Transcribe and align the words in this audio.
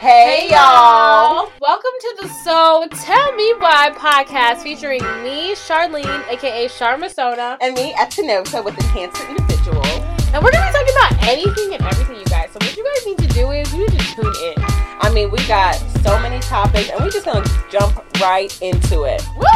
Hey, 0.00 0.46
y'all. 0.48 1.50
Welcome 1.60 1.90
to 2.00 2.16
the 2.22 2.28
So 2.44 2.86
Tell 2.88 3.34
Me 3.34 3.52
Why 3.58 3.90
podcast 3.96 4.62
featuring 4.62 5.02
me, 5.24 5.56
Charlene, 5.56 6.24
aka 6.28 6.68
Charmasona. 6.68 7.58
And 7.60 7.74
me, 7.74 7.92
Etinosa, 7.94 8.64
with 8.64 8.78
Enhanced 8.78 9.20
Individual. 9.28 9.84
And 9.84 10.44
we're 10.44 10.52
gonna 10.52 10.70
be 10.70 10.78
talking 10.78 10.94
about 10.94 11.28
anything 11.28 11.74
and 11.74 11.82
everything, 11.82 12.16
you 12.16 12.24
guys. 12.26 12.48
So 12.52 12.60
what 12.60 12.76
you 12.76 12.84
guys 12.84 13.06
need 13.06 13.18
to 13.18 13.34
do 13.34 13.50
is 13.50 13.74
you 13.74 13.88
need 13.88 13.98
to 13.98 14.14
tune 14.14 14.34
in. 14.44 14.54
I 15.00 15.10
mean, 15.12 15.32
we 15.32 15.38
got 15.48 15.74
so 15.74 16.16
many 16.20 16.38
topics, 16.42 16.90
and 16.90 17.00
we're 17.00 17.10
just 17.10 17.24
gonna 17.24 17.44
jump 17.68 17.96
right 18.20 18.56
into 18.62 19.02
it. 19.02 19.20
Woo! 19.36 19.46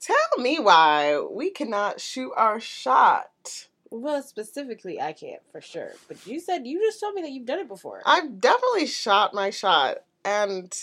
Tell 0.00 0.42
me 0.42 0.58
why 0.58 1.20
we 1.20 1.50
cannot 1.50 2.00
shoot 2.00 2.32
our 2.34 2.60
shot. 2.60 3.26
Well, 3.90 4.22
specifically, 4.22 5.00
I 5.00 5.12
can't 5.12 5.40
for 5.50 5.60
sure. 5.60 5.92
But 6.08 6.26
you 6.26 6.40
said 6.40 6.66
you 6.66 6.80
just 6.80 7.00
told 7.00 7.14
me 7.14 7.22
that 7.22 7.30
you've 7.30 7.46
done 7.46 7.60
it 7.60 7.68
before. 7.68 8.02
I've 8.04 8.40
definitely 8.40 8.86
shot 8.86 9.34
my 9.34 9.50
shot, 9.50 9.98
and 10.24 10.74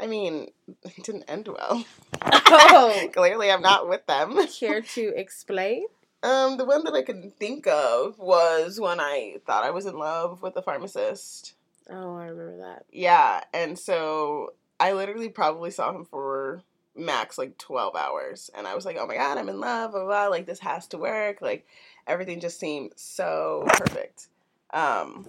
I 0.00 0.06
mean, 0.06 0.48
it 0.82 1.04
didn't 1.04 1.24
end 1.28 1.48
well. 1.48 1.84
Oh. 2.22 3.08
Clearly, 3.12 3.50
I'm 3.50 3.62
not 3.62 3.88
with 3.88 4.06
them. 4.06 4.38
Care 4.48 4.80
to 4.80 5.12
explain? 5.16 5.84
Um, 6.22 6.56
the 6.56 6.64
one 6.64 6.84
that 6.84 6.94
I 6.94 7.02
can 7.02 7.30
think 7.30 7.66
of 7.66 8.18
was 8.18 8.78
when 8.78 9.00
I 9.00 9.38
thought 9.44 9.64
I 9.64 9.70
was 9.70 9.86
in 9.86 9.98
love 9.98 10.40
with 10.42 10.56
a 10.56 10.62
pharmacist. 10.62 11.54
Oh, 11.90 12.16
I 12.16 12.26
remember 12.26 12.58
that. 12.58 12.84
Yeah, 12.92 13.42
and 13.52 13.76
so 13.76 14.54
I 14.78 14.92
literally 14.92 15.28
probably 15.28 15.72
saw 15.72 15.94
him 15.94 16.04
for 16.04 16.62
max 16.94 17.38
like 17.38 17.56
12 17.56 17.96
hours 17.96 18.50
and 18.54 18.66
I 18.66 18.74
was 18.74 18.84
like, 18.84 18.96
"Oh 19.00 19.06
my 19.06 19.16
god, 19.16 19.38
I'm 19.38 19.48
in 19.48 19.58
love." 19.58 19.92
Blah, 19.92 20.00
blah, 20.00 20.08
blah. 20.08 20.26
Like 20.28 20.46
this 20.46 20.60
has 20.60 20.86
to 20.88 20.98
work. 20.98 21.40
Like 21.40 21.66
everything 22.06 22.40
just 22.40 22.58
seemed 22.58 22.92
so 22.96 23.64
perfect. 23.66 24.28
Um 24.72 25.26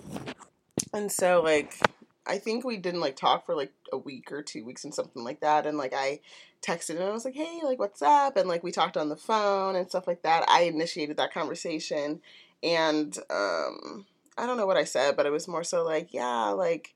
and 0.93 1.11
so 1.11 1.41
like 1.41 1.75
I 2.25 2.37
think 2.37 2.63
we 2.63 2.77
didn't 2.77 3.01
like 3.01 3.15
talk 3.15 3.45
for 3.45 3.55
like 3.55 3.71
a 3.91 3.97
week 3.97 4.31
or 4.31 4.41
2 4.41 4.63
weeks 4.63 4.83
and 4.83 4.93
something 4.93 5.23
like 5.23 5.41
that 5.41 5.65
and 5.65 5.77
like 5.77 5.93
I 5.93 6.19
texted 6.61 6.91
him 6.91 7.02
and 7.02 7.09
I 7.09 7.11
was 7.11 7.25
like, 7.25 7.35
"Hey, 7.35 7.59
like 7.63 7.80
what's 7.80 8.02
up?" 8.02 8.38
and 8.38 8.47
like 8.47 8.63
we 8.63 8.71
talked 8.71 8.95
on 8.97 9.09
the 9.09 9.17
phone 9.17 9.75
and 9.75 9.89
stuff 9.89 10.07
like 10.07 10.21
that. 10.23 10.45
I 10.49 10.63
initiated 10.63 11.17
that 11.17 11.33
conversation 11.33 12.21
and 12.63 13.17
um 13.30 14.05
I 14.37 14.45
don't 14.45 14.58
know 14.58 14.65
what 14.65 14.77
I 14.77 14.83
said, 14.85 15.15
but 15.15 15.25
it 15.25 15.31
was 15.31 15.47
more 15.47 15.63
so 15.63 15.83
like, 15.83 16.13
yeah, 16.13 16.49
like 16.49 16.95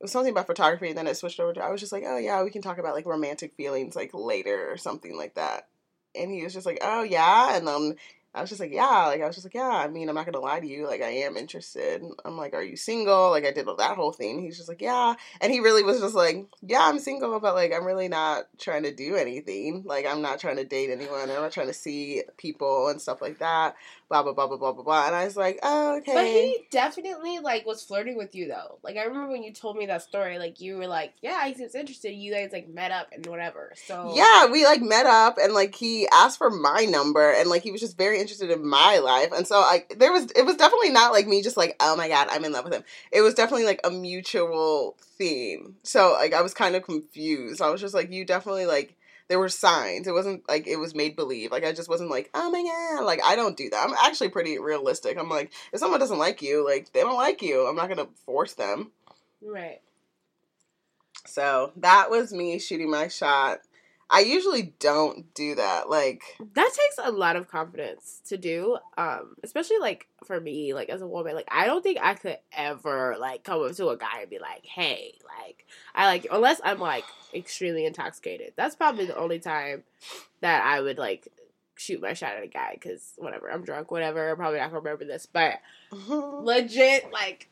it 0.00 0.04
was 0.04 0.12
something 0.12 0.32
about 0.32 0.46
photography, 0.46 0.88
and 0.88 0.98
then 0.98 1.06
it 1.06 1.16
switched 1.16 1.38
over 1.40 1.52
to. 1.52 1.62
I 1.62 1.70
was 1.70 1.80
just 1.80 1.92
like, 1.92 2.04
oh 2.06 2.16
yeah, 2.16 2.42
we 2.42 2.50
can 2.50 2.62
talk 2.62 2.78
about 2.78 2.94
like 2.94 3.06
romantic 3.06 3.52
feelings 3.54 3.94
like 3.94 4.10
later 4.14 4.70
or 4.70 4.76
something 4.78 5.16
like 5.16 5.34
that. 5.34 5.68
And 6.14 6.30
he 6.30 6.42
was 6.42 6.54
just 6.54 6.66
like, 6.66 6.78
oh 6.82 7.02
yeah, 7.02 7.56
and 7.56 7.68
then 7.68 7.96
I 8.32 8.40
was 8.40 8.50
just 8.50 8.60
like, 8.60 8.72
yeah, 8.72 9.06
like 9.06 9.20
I 9.20 9.26
was 9.26 9.34
just 9.34 9.44
like, 9.44 9.54
yeah. 9.54 9.68
I 9.68 9.88
mean, 9.88 10.08
I'm 10.08 10.14
not 10.14 10.24
gonna 10.24 10.38
lie 10.38 10.60
to 10.60 10.66
you, 10.66 10.86
like 10.86 11.02
I 11.02 11.08
am 11.08 11.36
interested. 11.36 12.00
I'm 12.24 12.36
like, 12.36 12.54
are 12.54 12.62
you 12.62 12.76
single? 12.76 13.30
Like 13.30 13.44
I 13.44 13.50
did 13.50 13.66
that 13.66 13.96
whole 13.96 14.12
thing. 14.12 14.40
He's 14.40 14.56
just 14.56 14.68
like, 14.68 14.80
yeah, 14.80 15.14
and 15.40 15.52
he 15.52 15.58
really 15.58 15.82
was 15.82 16.00
just 16.00 16.14
like, 16.14 16.46
yeah, 16.62 16.82
I'm 16.82 17.00
single, 17.00 17.40
but 17.40 17.54
like 17.54 17.72
I'm 17.72 17.84
really 17.84 18.06
not 18.06 18.44
trying 18.58 18.84
to 18.84 18.94
do 18.94 19.16
anything. 19.16 19.82
Like 19.84 20.06
I'm 20.06 20.22
not 20.22 20.38
trying 20.38 20.56
to 20.56 20.64
date 20.64 20.90
anyone. 20.90 21.22
I'm 21.22 21.40
not 21.40 21.50
trying 21.50 21.66
to 21.66 21.72
see 21.72 22.22
people 22.36 22.88
and 22.88 23.00
stuff 23.00 23.20
like 23.20 23.38
that. 23.38 23.74
Blah 24.08 24.22
blah 24.22 24.32
blah 24.32 24.46
blah 24.46 24.56
blah 24.58 24.72
blah 24.72 24.84
blah. 24.84 25.06
And 25.06 25.14
I 25.14 25.24
was 25.24 25.36
like, 25.36 25.58
oh 25.64 25.96
okay. 25.98 26.14
But 26.14 26.26
he 26.26 26.66
definitely 26.70 27.40
like 27.40 27.66
was 27.66 27.82
flirting 27.82 28.16
with 28.16 28.36
you 28.36 28.46
though. 28.46 28.78
Like 28.84 28.96
I 28.96 29.04
remember 29.04 29.30
when 29.30 29.42
you 29.42 29.52
told 29.52 29.76
me 29.76 29.86
that 29.86 30.02
story, 30.02 30.38
like 30.38 30.60
you 30.60 30.76
were 30.76 30.86
like, 30.86 31.14
Yeah, 31.20 31.44
he 31.46 31.54
seems 31.54 31.74
interested. 31.74 32.12
You 32.12 32.32
guys 32.32 32.50
like 32.52 32.68
met 32.68 32.92
up 32.92 33.08
and 33.12 33.26
whatever. 33.26 33.72
So 33.86 34.12
Yeah, 34.14 34.46
we 34.46 34.64
like 34.64 34.82
met 34.82 35.06
up 35.06 35.38
and 35.42 35.52
like 35.52 35.74
he 35.74 36.06
asked 36.12 36.38
for 36.38 36.50
my 36.50 36.86
number 36.88 37.32
and 37.32 37.50
like 37.50 37.62
he 37.62 37.72
was 37.72 37.80
just 37.80 37.98
very 37.98 38.19
interested 38.20 38.50
in 38.50 38.66
my 38.66 38.98
life. 38.98 39.32
And 39.32 39.46
so 39.46 39.60
like 39.60 39.96
there 39.98 40.12
was 40.12 40.30
it 40.32 40.44
was 40.44 40.56
definitely 40.56 40.90
not 40.90 41.12
like 41.12 41.26
me 41.26 41.42
just 41.42 41.56
like, 41.56 41.76
oh 41.80 41.96
my 41.96 42.08
god, 42.08 42.28
I'm 42.30 42.44
in 42.44 42.52
love 42.52 42.64
with 42.64 42.74
him. 42.74 42.84
It 43.10 43.22
was 43.22 43.34
definitely 43.34 43.66
like 43.66 43.80
a 43.84 43.90
mutual 43.90 44.96
theme. 45.18 45.76
So 45.82 46.12
like 46.12 46.34
I 46.34 46.42
was 46.42 46.54
kind 46.54 46.76
of 46.76 46.82
confused. 46.82 47.60
I 47.60 47.70
was 47.70 47.80
just 47.80 47.94
like, 47.94 48.12
you 48.12 48.24
definitely 48.24 48.66
like 48.66 48.96
there 49.28 49.38
were 49.38 49.48
signs. 49.48 50.06
It 50.08 50.12
wasn't 50.12 50.46
like 50.48 50.66
it 50.66 50.76
was 50.76 50.94
made 50.94 51.16
believe. 51.16 51.52
Like 51.52 51.64
I 51.64 51.72
just 51.72 51.88
wasn't 51.88 52.10
like, 52.10 52.30
oh 52.34 52.50
my 52.50 52.62
god, 52.62 53.04
like 53.04 53.20
I 53.24 53.36
don't 53.36 53.56
do 53.56 53.70
that. 53.70 53.88
I'm 53.88 53.94
actually 54.04 54.28
pretty 54.28 54.58
realistic. 54.58 55.16
I'm 55.16 55.28
like, 55.28 55.52
if 55.72 55.78
someone 55.78 56.00
doesn't 56.00 56.18
like 56.18 56.42
you, 56.42 56.64
like 56.64 56.92
they 56.92 57.00
don't 57.00 57.16
like 57.16 57.40
you. 57.40 57.66
I'm 57.66 57.76
not 57.76 57.88
gonna 57.88 58.08
force 58.26 58.54
them. 58.54 58.90
Right. 59.40 59.80
So 61.26 61.72
that 61.76 62.10
was 62.10 62.32
me 62.32 62.58
shooting 62.58 62.90
my 62.90 63.08
shot. 63.08 63.60
I 64.12 64.20
usually 64.20 64.74
don't 64.80 65.32
do 65.34 65.54
that. 65.54 65.88
Like 65.88 66.22
That 66.54 66.70
takes 66.74 66.98
a 67.02 67.12
lot 67.12 67.36
of 67.36 67.48
confidence 67.48 68.20
to 68.26 68.36
do. 68.36 68.76
Um, 68.98 69.36
especially 69.44 69.78
like 69.78 70.08
for 70.24 70.40
me, 70.40 70.74
like 70.74 70.88
as 70.88 71.00
a 71.00 71.06
woman, 71.06 71.34
like 71.34 71.48
I 71.50 71.66
don't 71.66 71.82
think 71.82 71.98
I 72.02 72.14
could 72.14 72.38
ever 72.52 73.16
like 73.18 73.44
come 73.44 73.62
up 73.62 73.72
to 73.76 73.88
a 73.90 73.96
guy 73.96 74.22
and 74.22 74.30
be 74.30 74.40
like, 74.40 74.66
Hey, 74.66 75.14
like 75.38 75.64
I 75.94 76.06
like 76.06 76.26
unless 76.30 76.60
I'm 76.64 76.80
like 76.80 77.04
extremely 77.32 77.86
intoxicated. 77.86 78.52
That's 78.56 78.74
probably 78.74 79.06
the 79.06 79.16
only 79.16 79.38
time 79.38 79.84
that 80.40 80.64
I 80.64 80.80
would 80.80 80.98
like 80.98 81.28
shoot 81.76 82.02
my 82.02 82.12
shot 82.12 82.34
at 82.34 82.42
a 82.42 82.48
guy 82.48 82.72
because 82.74 83.12
whatever, 83.16 83.50
I'm 83.50 83.64
drunk, 83.64 83.90
whatever, 83.90 84.30
I'm 84.30 84.36
probably 84.36 84.58
not 84.58 84.70
gonna 84.70 84.80
remember 84.80 85.04
this. 85.04 85.26
But 85.26 85.60
legit 86.08 87.12
like 87.12 87.48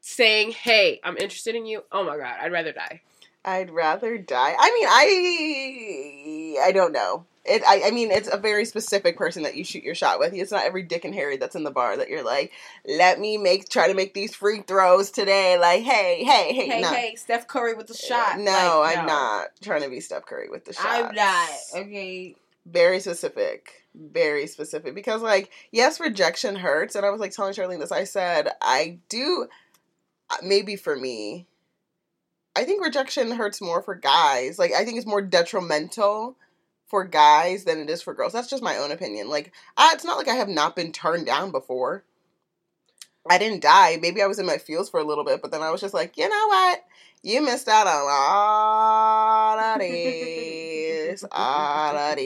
saying, 0.00 0.52
Hey, 0.52 1.00
I'm 1.04 1.18
interested 1.18 1.54
in 1.54 1.66
you, 1.66 1.84
oh 1.92 2.02
my 2.02 2.16
god, 2.16 2.36
I'd 2.40 2.50
rather 2.50 2.72
die. 2.72 3.02
I'd 3.44 3.70
rather 3.70 4.18
die. 4.18 4.54
I 4.58 4.70
mean, 4.72 4.86
I 4.88 6.66
I 6.68 6.72
don't 6.72 6.92
know. 6.92 7.24
It. 7.44 7.62
I, 7.66 7.84
I 7.86 7.90
mean, 7.90 8.10
it's 8.10 8.28
a 8.30 8.36
very 8.36 8.66
specific 8.66 9.16
person 9.16 9.44
that 9.44 9.56
you 9.56 9.64
shoot 9.64 9.82
your 9.82 9.94
shot 9.94 10.18
with. 10.18 10.34
It's 10.34 10.52
not 10.52 10.64
every 10.64 10.82
Dick 10.82 11.06
and 11.06 11.14
Harry 11.14 11.38
that's 11.38 11.56
in 11.56 11.64
the 11.64 11.70
bar 11.70 11.96
that 11.96 12.10
you're 12.10 12.22
like, 12.24 12.52
let 12.86 13.18
me 13.18 13.38
make 13.38 13.70
try 13.70 13.88
to 13.88 13.94
make 13.94 14.12
these 14.12 14.34
free 14.34 14.60
throws 14.60 15.10
today. 15.10 15.56
Like, 15.58 15.82
hey, 15.82 16.22
hey, 16.22 16.52
hey, 16.52 16.66
Hey, 16.68 16.80
no. 16.82 16.88
hey, 16.92 17.14
Steph 17.16 17.48
Curry 17.48 17.72
with 17.74 17.86
the 17.86 17.94
shot. 17.94 18.38
No, 18.38 18.80
Like, 18.84 18.98
I'm 18.98 19.06
no. 19.06 19.12
not 19.12 19.46
trying 19.62 19.82
to 19.82 19.88
be 19.88 20.00
Steph 20.00 20.26
Curry 20.26 20.50
with 20.50 20.66
the 20.66 20.74
shot. 20.74 20.84
I'm 20.86 21.14
not. 21.14 21.48
Okay. 21.74 22.36
Very 22.66 23.00
specific. 23.00 23.84
Very 23.94 24.46
specific. 24.46 24.94
Because 24.94 25.22
like, 25.22 25.50
yes, 25.72 25.98
rejection 25.98 26.56
hurts. 26.56 26.94
And 26.94 27.06
I 27.06 27.10
was 27.10 27.20
like 27.20 27.32
telling 27.32 27.54
Charlene 27.54 27.80
this. 27.80 27.90
I 27.90 28.04
said, 28.04 28.50
I 28.60 28.98
do 29.08 29.48
uh, 30.28 30.36
maybe 30.44 30.76
for 30.76 30.94
me, 30.94 31.46
I 32.56 32.64
think 32.64 32.84
rejection 32.84 33.30
hurts 33.30 33.60
more 33.60 33.82
for 33.82 33.94
guys. 33.94 34.58
Like 34.58 34.72
I 34.72 34.84
think 34.84 34.98
it's 34.98 35.06
more 35.06 35.22
detrimental 35.22 36.36
for 36.88 37.04
guys 37.04 37.64
than 37.64 37.78
it 37.78 37.88
is 37.88 38.02
for 38.02 38.14
girls. 38.14 38.32
That's 38.32 38.50
just 38.50 38.62
my 38.62 38.76
own 38.76 38.90
opinion. 38.90 39.28
Like 39.28 39.52
I, 39.76 39.92
it's 39.94 40.04
not 40.04 40.18
like 40.18 40.28
I 40.28 40.34
have 40.34 40.48
not 40.48 40.74
been 40.74 40.92
turned 40.92 41.26
down 41.26 41.52
before. 41.52 42.04
I 43.28 43.38
didn't 43.38 43.62
die. 43.62 43.98
Maybe 44.00 44.22
I 44.22 44.26
was 44.26 44.38
in 44.38 44.46
my 44.46 44.58
feels 44.58 44.90
for 44.90 44.98
a 44.98 45.04
little 45.04 45.24
bit, 45.24 45.42
but 45.42 45.50
then 45.52 45.62
I 45.62 45.70
was 45.70 45.80
just 45.80 45.94
like, 45.94 46.16
you 46.16 46.28
know 46.28 46.46
what? 46.48 46.84
You 47.22 47.42
missed 47.42 47.68
out 47.68 47.86
on 47.86 48.06
all 48.10 49.58
of 49.58 49.80
all 51.30 51.96
of 51.96 52.20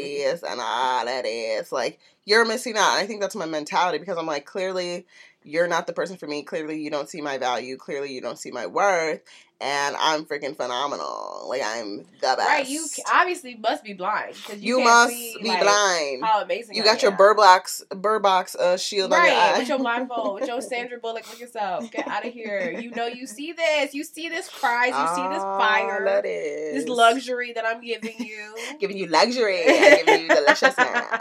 and 0.45 0.61
all 0.61 1.09
of. 1.09 1.73
Like 1.73 1.99
you're 2.25 2.47
missing 2.47 2.77
out. 2.77 2.97
I 2.97 3.07
think 3.07 3.21
that's 3.21 3.35
my 3.35 3.47
mentality 3.47 3.99
because 3.99 4.17
I'm 4.17 4.27
like, 4.27 4.47
clearly 4.47 5.07
you're 5.43 5.69
not 5.69 5.87
the 5.87 5.93
person 5.93 6.17
for 6.17 6.27
me. 6.27 6.43
Clearly 6.43 6.81
you 6.81 6.91
don't 6.91 7.11
see 7.11 7.21
my 7.21 7.39
value. 7.39 7.77
Clearly 7.77 8.13
you 8.13 8.21
don't 8.21 8.39
see 8.39 8.51
my 8.51 8.67
worth. 8.67 9.21
And 9.61 9.97
I'm 9.99 10.25
freaking 10.27 10.57
phenomenal. 10.57 11.47
Like 11.49 11.63
I'm 11.65 11.99
the 11.99 12.05
best. 12.21 12.39
Right, 12.41 12.69
you 12.69 12.85
obviously 13.11 13.55
must 13.55 13.83
be 13.85 13.95
blind 13.95 14.35
because 14.35 14.61
You 14.63 14.79
you, 14.79 14.85
must 14.85 15.13
see, 15.13 15.37
be 15.41 15.49
like, 15.49 15.63
blind. 15.63 16.25
How 16.25 16.43
amazing! 16.43 16.75
You 16.77 16.85
got 16.85 17.03
your. 17.03 17.13
Bird 17.13 17.37
Box 17.37 17.83
Burbox 17.91 18.57
uh, 18.57 18.77
shield 18.77 19.13
on 19.13 19.19
your 19.25 19.33
Right, 19.33 19.55
eye. 19.55 19.59
with 19.61 19.69
your 19.69 19.79
blindfold, 19.85 20.41
with 20.41 20.49
your 20.49 20.61
Sandra 20.61 20.99
Bullock, 20.99 21.29
look 21.31 21.39
yourself. 21.41 21.89
Get 21.93 22.09
out 22.09 22.27
of 22.27 22.33
here. 22.33 22.73
You 22.79 22.91
know 22.91 23.07
you 23.07 23.27
see 23.27 23.53
this. 23.53 23.95
You 23.95 24.03
see 24.03 24.29
this 24.29 24.51
prize. 24.51 24.89
You 24.89 25.15
see 25.15 25.29
this 25.33 25.43
All 25.43 25.59
fire. 25.59 26.05
that 26.05 26.27
is. 26.27 26.85
This 26.85 26.89
luxury 26.89 27.53
that 27.53 27.65
I'm 27.65 27.81
giving 27.81 28.19
you. 28.19 28.57
Giving 28.81 28.97
you 28.99 29.07
luxury. 29.07 29.63
I'm 29.67 30.05
giving 30.05 30.23
you 30.23 30.29
deliciousness. 30.29 30.77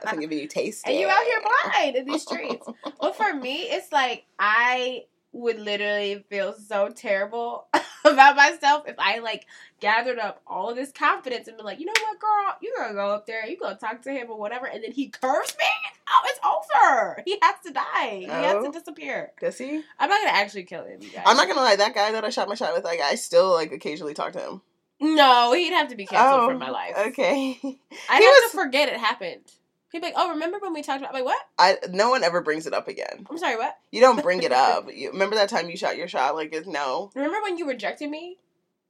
I'm 0.05 0.19
giving 0.19 0.39
you 0.39 0.47
taste. 0.47 0.85
and 0.87 0.97
you 0.97 1.07
out 1.07 1.23
here 1.23 1.41
blind 1.63 1.95
in 1.95 2.05
these 2.05 2.23
streets. 2.23 2.67
Well, 2.99 3.13
for 3.13 3.33
me, 3.35 3.63
it's 3.69 3.91
like 3.91 4.25
I 4.39 5.03
would 5.33 5.59
literally 5.59 6.23
feel 6.29 6.53
so 6.53 6.89
terrible 6.89 7.67
about 8.05 8.35
myself 8.35 8.83
if 8.87 8.95
I 8.99 9.19
like 9.19 9.45
gathered 9.79 10.19
up 10.19 10.41
all 10.47 10.69
of 10.69 10.75
this 10.75 10.91
confidence 10.91 11.47
and 11.47 11.57
be 11.57 11.63
like, 11.63 11.79
you 11.79 11.85
know 11.87 11.93
what, 12.03 12.19
girl, 12.19 12.55
you're 12.61 12.77
gonna 12.77 12.93
go 12.93 13.09
up 13.11 13.25
there, 13.25 13.45
you're 13.45 13.57
gonna 13.59 13.75
talk 13.75 14.01
to 14.03 14.11
him 14.11 14.27
or 14.29 14.37
whatever, 14.39 14.67
and 14.67 14.83
then 14.83 14.91
he 14.91 15.09
curves 15.09 15.55
me. 15.59 15.65
Oh, 16.07 16.21
it's 16.25 16.39
over. 16.45 17.23
He 17.25 17.37
has 17.41 17.55
to 17.65 17.71
die. 17.73 18.17
He 18.19 18.25
has 18.25 18.55
Oh. 18.57 18.71
to 18.71 18.77
disappear. 18.79 19.31
Does 19.41 19.57
he? 19.57 19.81
I'm 19.99 20.09
not 20.09 20.21
gonna 20.21 20.37
actually 20.37 20.63
kill 20.63 20.85
him. 20.85 20.99
I'm 21.25 21.35
not 21.35 21.47
gonna 21.47 21.61
lie. 21.61 21.75
That 21.75 21.95
guy 21.95 22.11
that 22.11 22.23
I 22.23 22.29
shot 22.29 22.47
my 22.47 22.55
shot 22.55 22.73
with, 22.73 22.83
like, 22.83 23.01
I 23.01 23.15
still 23.15 23.51
like 23.53 23.71
occasionally 23.71 24.13
talk 24.13 24.33
to 24.33 24.39
him. 24.39 24.61
No, 24.99 25.51
he'd 25.53 25.73
have 25.73 25.89
to 25.89 25.95
be 25.95 26.05
canceled 26.05 26.49
from 26.51 26.57
oh, 26.57 26.65
my 26.65 26.69
life. 26.69 26.93
Okay. 27.07 27.59
I'd 27.63 27.73
have 28.09 28.21
was- 28.21 28.51
to 28.51 28.57
forget 28.57 28.89
it 28.89 28.97
happened. 28.99 29.51
He'd 29.93 29.99
be 29.99 30.07
like, 30.07 30.15
"Oh, 30.17 30.31
remember 30.31 30.57
when 30.59 30.73
we 30.73 30.81
talked 30.81 31.01
about?" 31.01 31.09
I'm 31.15 31.23
like, 31.23 31.25
what? 31.25 31.41
I 31.57 31.77
no 31.91 32.09
one 32.09 32.23
ever 32.23 32.41
brings 32.41 32.65
it 32.67 32.73
up 32.73 32.87
again. 32.87 33.25
I'm 33.29 33.37
sorry, 33.37 33.55
what? 33.55 33.77
You 33.91 34.01
don't 34.01 34.21
bring 34.23 34.43
it 34.43 34.51
up. 34.51 34.89
You, 34.93 35.11
remember 35.11 35.35
that 35.35 35.49
time 35.49 35.69
you 35.69 35.77
shot 35.77 35.95
your 35.97 36.07
shot? 36.07 36.35
Like, 36.35 36.51
it's 36.51 36.67
no, 36.67 37.11
Remember 37.15 37.41
when 37.41 37.57
you 37.57 37.67
rejected 37.67 38.09
me? 38.09 38.37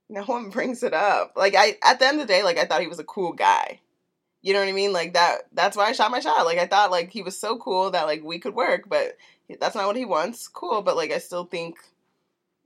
no 0.10 0.24
one 0.24 0.50
brings 0.58 0.82
it 0.82 0.94
up. 0.94 1.34
Like, 1.36 1.56
I 1.56 1.78
at 1.84 2.00
the 2.00 2.08
end 2.08 2.20
of 2.22 2.28
the 2.28 2.34
day, 2.34 2.42
like, 2.42 2.58
I 2.58 2.66
thought 2.66 2.82
he 2.82 2.88
was 2.88 3.00
a 3.00 3.04
cool 3.04 3.34
guy. 3.34 3.82
You 4.42 4.54
know 4.54 4.60
what 4.60 4.68
I 4.70 4.74
mean? 4.74 4.92
Like 4.94 5.14
that. 5.14 5.44
That's 5.54 5.76
why 5.78 5.86
I 5.86 5.92
shot 5.92 6.10
my 6.12 6.20
shot. 6.22 6.46
Like, 6.46 6.58
I 6.58 6.68
thought 6.68 6.90
like 6.90 7.12
he 7.12 7.22
was 7.22 7.38
so 7.40 7.58
cool 7.58 7.92
that 7.92 8.08
like 8.08 8.24
we 8.24 8.40
could 8.40 8.56
work, 8.56 8.88
but 8.88 9.18
that's 9.60 9.76
not 9.76 9.88
what 9.88 9.96
he 9.98 10.06
wants. 10.06 10.48
Cool, 10.48 10.82
but 10.82 10.96
like 10.96 11.12
I 11.12 11.18
still 11.18 11.44
think 11.46 11.78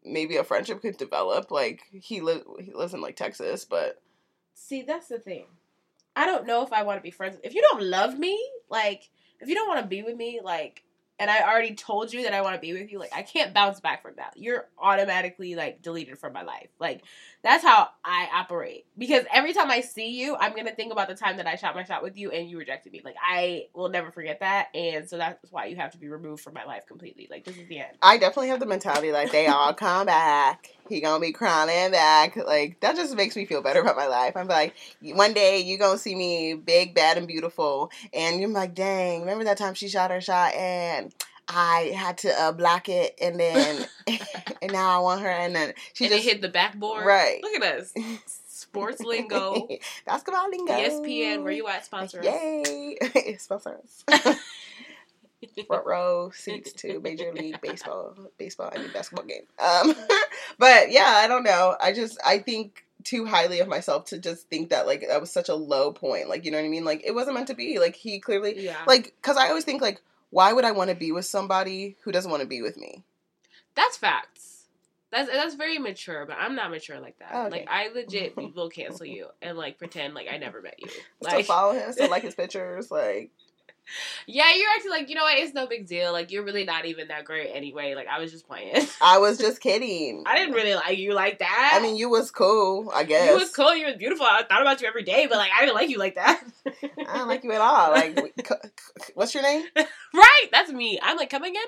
maybe 0.05 0.37
a 0.37 0.43
friendship 0.43 0.81
could 0.81 0.97
develop. 0.97 1.49
Like 1.51 1.81
he 1.91 2.21
lives 2.21 2.43
he 2.59 2.71
lives 2.73 2.93
in 2.93 3.01
like 3.01 3.15
Texas, 3.15 3.65
but 3.65 3.99
See, 4.53 4.81
that's 4.83 5.07
the 5.07 5.19
thing. 5.19 5.45
I 6.17 6.25
don't 6.25 6.47
know 6.47 6.63
if 6.63 6.73
I 6.73 6.81
want 6.81 6.97
to 6.97 7.03
be 7.03 7.11
friends. 7.11 7.37
If 7.43 7.53
you 7.53 7.61
don't 7.61 7.83
love 7.83 8.17
me, 8.17 8.43
like, 8.69 9.07
if 9.39 9.47
you 9.47 9.53
don't 9.53 9.67
want 9.67 9.81
to 9.81 9.87
be 9.87 10.01
with 10.01 10.17
me, 10.17 10.39
like, 10.43 10.83
and 11.19 11.29
I 11.29 11.47
already 11.47 11.75
told 11.75 12.11
you 12.11 12.23
that 12.23 12.33
I 12.33 12.41
want 12.41 12.55
to 12.55 12.59
be 12.59 12.73
with 12.73 12.91
you, 12.91 12.97
like, 12.97 13.11
I 13.15 13.21
can't 13.21 13.53
bounce 13.53 13.79
back 13.79 14.01
from 14.01 14.13
that. 14.17 14.33
You're 14.35 14.67
automatically, 14.79 15.55
like, 15.55 15.81
deleted 15.81 16.17
from 16.17 16.33
my 16.33 16.41
life. 16.43 16.69
Like, 16.79 17.03
that's 17.43 17.63
how 17.63 17.89
I 18.03 18.27
operate. 18.33 18.85
Because 18.97 19.25
every 19.31 19.53
time 19.53 19.69
I 19.69 19.81
see 19.81 20.19
you, 20.19 20.35
I'm 20.35 20.53
to 20.53 20.75
think 20.75 20.91
about 20.91 21.07
the 21.07 21.15
time 21.15 21.37
that 21.37 21.47
I 21.47 21.55
shot 21.55 21.75
my 21.75 21.83
shot 21.83 22.01
with 22.03 22.17
you 22.17 22.31
and 22.31 22.49
you 22.49 22.57
rejected 22.57 22.93
me. 22.93 23.01
Like, 23.03 23.15
I 23.23 23.67
will 23.73 23.89
never 23.89 24.11
forget 24.11 24.39
that. 24.39 24.67
And 24.75 25.07
so 25.07 25.17
that's 25.17 25.51
why 25.51 25.65
you 25.65 25.75
have 25.75 25.91
to 25.91 25.97
be 25.97 26.07
removed 26.07 26.43
from 26.43 26.53
my 26.55 26.65
life 26.65 26.85
completely. 26.87 27.27
Like, 27.29 27.45
this 27.45 27.57
is 27.57 27.67
the 27.67 27.79
end. 27.79 27.97
I 28.01 28.17
definitely 28.17 28.49
have 28.49 28.59
the 28.59 28.65
mentality 28.65 29.11
like 29.11 29.31
they 29.31 29.47
all 29.47 29.73
come 29.73 30.07
back. 30.07 30.76
He 30.89 31.01
gonna 31.01 31.19
be 31.19 31.31
crawling 31.31 31.91
back. 31.91 32.35
Like 32.35 32.79
that 32.81 32.95
just 32.95 33.15
makes 33.15 33.35
me 33.35 33.45
feel 33.45 33.61
better 33.61 33.81
about 33.81 33.95
my 33.95 34.07
life. 34.07 34.35
I'm 34.35 34.47
like, 34.47 34.75
one 35.01 35.33
day 35.33 35.59
you 35.59 35.77
gonna 35.77 35.97
see 35.97 36.15
me 36.15 36.53
big, 36.53 36.93
bad, 36.93 37.17
and 37.17 37.27
beautiful, 37.27 37.91
and 38.13 38.39
you're 38.39 38.49
like, 38.49 38.73
dang, 38.73 39.21
remember 39.21 39.43
that 39.45 39.57
time 39.57 39.73
she 39.73 39.87
shot 39.87 40.11
her 40.11 40.21
shot 40.21 40.53
and 40.53 41.13
I 41.47 41.93
had 41.95 42.17
to 42.19 42.41
uh, 42.41 42.51
block 42.51 42.89
it, 42.89 43.15
and 43.21 43.39
then 43.39 43.85
and 44.61 44.71
now 44.71 44.97
I 44.97 44.99
want 44.99 45.21
her, 45.21 45.29
and 45.29 45.55
then 45.55 45.73
she 45.93 46.05
and 46.05 46.13
just 46.13 46.25
it 46.25 46.31
hit 46.31 46.41
the 46.41 46.49
backboard. 46.49 47.05
Right. 47.05 47.41
Look 47.41 47.61
at 47.61 47.79
us. 47.79 47.93
Sports 48.47 49.01
lingo. 49.01 49.67
basketball 50.05 50.49
lingo. 50.49 50.73
ESPN, 50.73 51.43
where 51.43 51.53
you 51.53 51.67
at? 51.67 51.85
Sponsor 51.85 52.19
us. 52.19 52.25
Yay! 52.25 53.37
Sponsor 53.39 53.77
us. 53.83 54.37
Front 55.67 55.85
row 55.87 56.31
seats 56.33 56.73
to 56.73 56.99
Major 56.99 57.31
League 57.33 57.61
Baseball, 57.61 58.15
baseball, 58.37 58.71
I 58.73 58.79
mean 58.79 58.91
basketball 58.93 59.25
game. 59.25 59.43
Um, 59.59 59.93
but 60.57 60.91
yeah, 60.91 61.13
I 61.23 61.27
don't 61.27 61.43
know. 61.43 61.75
I 61.79 61.93
just 61.93 62.17
I 62.25 62.39
think 62.39 62.83
too 63.03 63.25
highly 63.25 63.59
of 63.59 63.67
myself 63.67 64.05
to 64.05 64.19
just 64.19 64.49
think 64.49 64.69
that 64.69 64.85
like 64.85 65.05
that 65.07 65.21
was 65.21 65.31
such 65.31 65.49
a 65.49 65.55
low 65.55 65.91
point. 65.91 66.29
Like 66.29 66.45
you 66.45 66.51
know 66.51 66.57
what 66.57 66.65
I 66.65 66.69
mean? 66.69 66.85
Like 66.85 67.03
it 67.05 67.15
wasn't 67.15 67.35
meant 67.35 67.47
to 67.47 67.55
be. 67.55 67.79
Like 67.79 67.95
he 67.95 68.19
clearly 68.19 68.65
Yeah. 68.65 68.77
like 68.87 69.15
because 69.21 69.37
I 69.37 69.47
always 69.49 69.63
think 69.63 69.81
like 69.81 70.01
why 70.29 70.51
would 70.51 70.65
I 70.65 70.71
want 70.71 70.89
to 70.89 70.95
be 70.95 71.11
with 71.11 71.25
somebody 71.25 71.95
who 72.03 72.11
doesn't 72.11 72.29
want 72.29 72.41
to 72.41 72.47
be 72.47 72.61
with 72.61 72.77
me? 72.77 73.03
That's 73.75 73.95
facts. 73.97 74.65
That's 75.09 75.29
that's 75.31 75.55
very 75.55 75.77
mature, 75.77 76.25
but 76.25 76.35
I'm 76.37 76.55
not 76.55 76.69
mature 76.69 76.99
like 76.99 77.17
that. 77.19 77.33
Okay. 77.33 77.49
Like 77.49 77.67
I 77.69 77.87
legit 77.93 78.35
will 78.55 78.69
cancel 78.69 79.05
you 79.05 79.27
and 79.41 79.57
like 79.57 79.77
pretend 79.77 80.13
like 80.13 80.27
I 80.29 80.37
never 80.37 80.61
met 80.61 80.75
you. 80.79 80.89
Still 80.89 81.01
Like 81.37 81.45
follow 81.45 81.73
him, 81.73 81.91
still 81.93 82.09
like 82.09 82.23
his 82.23 82.35
pictures, 82.35 82.91
like 82.91 83.31
yeah, 84.25 84.53
you're 84.55 84.69
actually 84.75 84.91
like 84.91 85.09
you 85.09 85.15
know 85.15 85.23
what? 85.23 85.37
It's 85.37 85.53
no 85.53 85.67
big 85.67 85.87
deal. 85.87 86.11
Like 86.13 86.31
you're 86.31 86.43
really 86.43 86.63
not 86.65 86.85
even 86.85 87.07
that 87.09 87.25
great 87.25 87.51
anyway. 87.53 87.95
Like 87.95 88.07
I 88.07 88.19
was 88.19 88.31
just 88.31 88.47
playing. 88.47 88.85
I 89.01 89.17
was 89.19 89.37
just 89.37 89.61
kidding. 89.61 90.23
I 90.25 90.37
didn't 90.37 90.53
really 90.55 90.75
like 90.75 90.97
you 90.97 91.13
like 91.13 91.39
that. 91.39 91.73
I 91.75 91.81
mean, 91.81 91.95
you 91.95 92.09
was 92.09 92.31
cool, 92.31 92.91
I 92.93 93.03
guess. 93.03 93.29
you 93.29 93.35
was 93.35 93.51
cool. 93.51 93.75
You 93.75 93.85
was 93.87 93.95
beautiful. 93.95 94.25
I 94.25 94.43
thought 94.43 94.61
about 94.61 94.81
you 94.81 94.87
every 94.87 95.03
day, 95.03 95.27
but 95.27 95.37
like 95.37 95.51
I 95.55 95.61
didn't 95.61 95.75
like 95.75 95.89
you 95.89 95.97
like 95.99 96.15
that. 96.15 96.43
I 96.65 97.17
don't 97.17 97.27
like 97.27 97.43
you 97.43 97.51
at 97.51 97.61
all. 97.61 97.91
Like, 97.91 98.15
we- 98.21 98.43
c- 98.43 98.55
c- 99.01 99.13
what's 99.15 99.33
your 99.33 99.43
name? 99.43 99.63
right? 99.75 100.47
That's 100.51 100.71
me. 100.71 100.99
I'm 101.01 101.17
like, 101.17 101.29
come 101.29 101.43
again? 101.43 101.63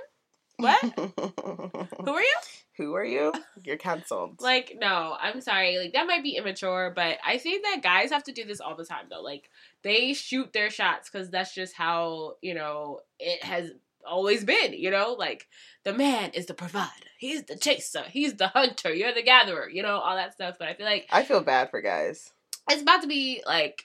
What? 0.58 0.82
Who 0.82 2.12
are 2.12 2.22
you? 2.22 2.36
Who 2.80 2.96
are 2.96 3.04
you? 3.06 3.34
You're 3.64 3.78
canceled. 3.78 4.38
Like, 4.42 4.76
no, 4.80 5.18
I'm 5.20 5.42
sorry. 5.42 5.78
Like, 5.78 5.94
that 5.94 6.08
might 6.08 6.24
be 6.24 6.38
immature, 6.38 6.92
but 6.96 7.18
I 7.26 7.38
think 7.38 7.64
that 7.64 7.84
guys 7.84 8.10
have 8.12 8.24
to 8.24 8.32
do 8.32 8.46
this 8.46 8.62
all 8.62 8.76
the 8.76 8.86
time, 8.86 9.06
though. 9.12 9.22
Like, 9.22 9.50
they 9.84 10.14
shoot 10.14 10.54
their 10.54 10.70
shots 10.70 11.10
because 11.10 11.30
that's 11.30 11.54
just 11.54 11.76
how, 11.76 12.36
you 12.42 12.54
know, 12.54 13.02
it 13.20 13.44
has 13.44 13.72
always 14.08 14.46
been, 14.46 14.74
you 14.74 14.90
know? 14.92 15.14
Like, 15.20 15.48
the 15.84 15.94
man 15.94 16.32
is 16.34 16.46
the 16.46 16.54
provider, 16.54 16.90
he's 17.18 17.44
the 17.44 17.58
chaser, 17.58 18.04
he's 18.10 18.36
the 18.36 18.48
hunter, 18.48 18.94
you're 18.94 19.14
the 19.14 19.24
gatherer, 19.24 19.70
you 19.70 19.84
know, 19.84 19.98
all 20.00 20.16
that 20.16 20.34
stuff. 20.34 20.56
But 20.58 20.70
I 20.70 20.74
feel 20.74 20.86
like 20.86 21.06
I 21.12 21.24
feel 21.24 21.42
bad 21.42 21.70
for 21.70 21.82
guys. 21.82 22.32
it's 22.70 22.82
about 22.82 23.02
to 23.02 23.08
be, 23.08 23.44
like, 23.46 23.84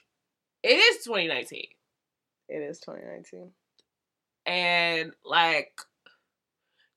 it 0.63 0.69
is 0.77 1.03
2019. 1.03 1.67
It 2.47 2.61
is 2.61 2.79
2019. 2.79 3.51
and 4.45 5.11
like 5.25 5.73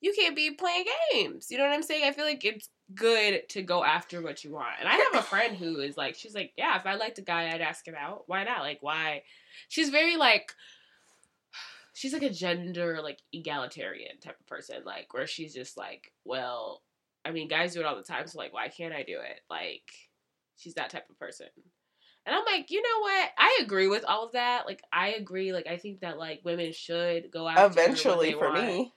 you 0.00 0.12
can't 0.16 0.36
be 0.36 0.50
playing 0.52 0.84
games. 1.12 1.48
You 1.50 1.58
know 1.58 1.64
what 1.64 1.72
I'm 1.72 1.82
saying? 1.82 2.04
I 2.04 2.12
feel 2.12 2.24
like 2.24 2.44
it's 2.44 2.68
good 2.94 3.48
to 3.50 3.62
go 3.62 3.84
after 3.84 4.22
what 4.22 4.44
you 4.44 4.52
want. 4.52 4.74
And 4.80 4.88
I 4.88 4.94
have 4.94 5.14
a 5.14 5.22
friend 5.22 5.56
who 5.56 5.80
is 5.80 5.96
like, 5.96 6.14
she's 6.14 6.34
like, 6.34 6.52
yeah, 6.56 6.76
if 6.76 6.86
I 6.86 6.94
liked 6.94 7.18
a 7.18 7.22
guy, 7.22 7.52
I'd 7.52 7.60
ask 7.60 7.86
him 7.86 7.96
out. 7.98 8.24
Why 8.26 8.44
not? 8.44 8.60
Like, 8.60 8.78
why? 8.80 9.22
She's 9.68 9.90
very 9.90 10.16
like, 10.16 10.52
she's 11.94 12.12
like 12.12 12.22
a 12.22 12.30
gender 12.30 13.00
like 13.02 13.18
egalitarian 13.32 14.18
type 14.20 14.38
of 14.38 14.46
person, 14.46 14.76
like 14.84 15.12
where 15.12 15.26
she's 15.26 15.54
just 15.54 15.76
like, 15.76 16.12
well, 16.24 16.82
I 17.24 17.32
mean, 17.32 17.48
guys 17.48 17.74
do 17.74 17.80
it 17.80 17.86
all 17.86 17.96
the 17.96 18.02
time, 18.02 18.26
so 18.26 18.38
like, 18.38 18.54
why 18.54 18.68
can't 18.68 18.94
I 18.94 19.02
do 19.02 19.18
it? 19.20 19.40
Like, 19.50 19.90
she's 20.56 20.74
that 20.74 20.90
type 20.90 21.10
of 21.10 21.18
person. 21.18 21.48
And 22.24 22.34
I'm 22.34 22.44
like, 22.44 22.70
you 22.70 22.80
know 22.82 23.00
what? 23.00 23.30
I 23.38 23.60
agree 23.62 23.88
with 23.88 24.04
all 24.04 24.26
of 24.26 24.32
that. 24.32 24.66
Like, 24.66 24.82
I 24.92 25.08
agree. 25.10 25.52
Like, 25.52 25.66
I 25.66 25.78
think 25.78 26.00
that 26.00 26.18
like 26.18 26.40
women 26.44 26.72
should 26.72 27.30
go 27.30 27.48
after 27.48 27.62
what 27.62 27.72
Eventually, 27.72 28.32
for 28.32 28.50
want. 28.50 28.66
me. 28.66 28.92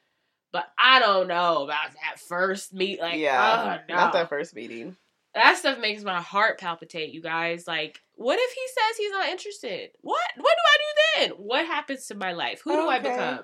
But 0.51 0.67
I 0.77 0.99
don't 0.99 1.27
know 1.27 1.63
about 1.63 1.91
that 1.93 2.19
first 2.19 2.73
meet. 2.73 2.99
Like, 2.99 3.19
yeah. 3.19 3.79
oh, 3.79 3.85
no. 3.87 3.95
Not 3.95 4.13
that 4.13 4.29
first 4.29 4.55
meeting. 4.55 4.97
That 5.33 5.57
stuff 5.57 5.79
makes 5.79 6.03
my 6.03 6.19
heart 6.19 6.59
palpitate, 6.59 7.13
you 7.13 7.21
guys. 7.21 7.65
Like, 7.67 8.01
what 8.15 8.37
if 8.39 8.51
he 8.51 8.61
says 8.67 8.97
he's 8.97 9.11
not 9.11 9.29
interested? 9.29 9.91
What? 10.01 10.19
What 10.35 10.55
do 10.57 10.63
I 10.67 10.77
do 10.77 11.29
then? 11.29 11.37
What 11.37 11.65
happens 11.65 12.07
to 12.07 12.15
my 12.15 12.33
life? 12.33 12.61
Who 12.65 12.75
do 12.75 12.87
I 12.87 12.97
Okay. 12.97 13.09
become? 13.09 13.39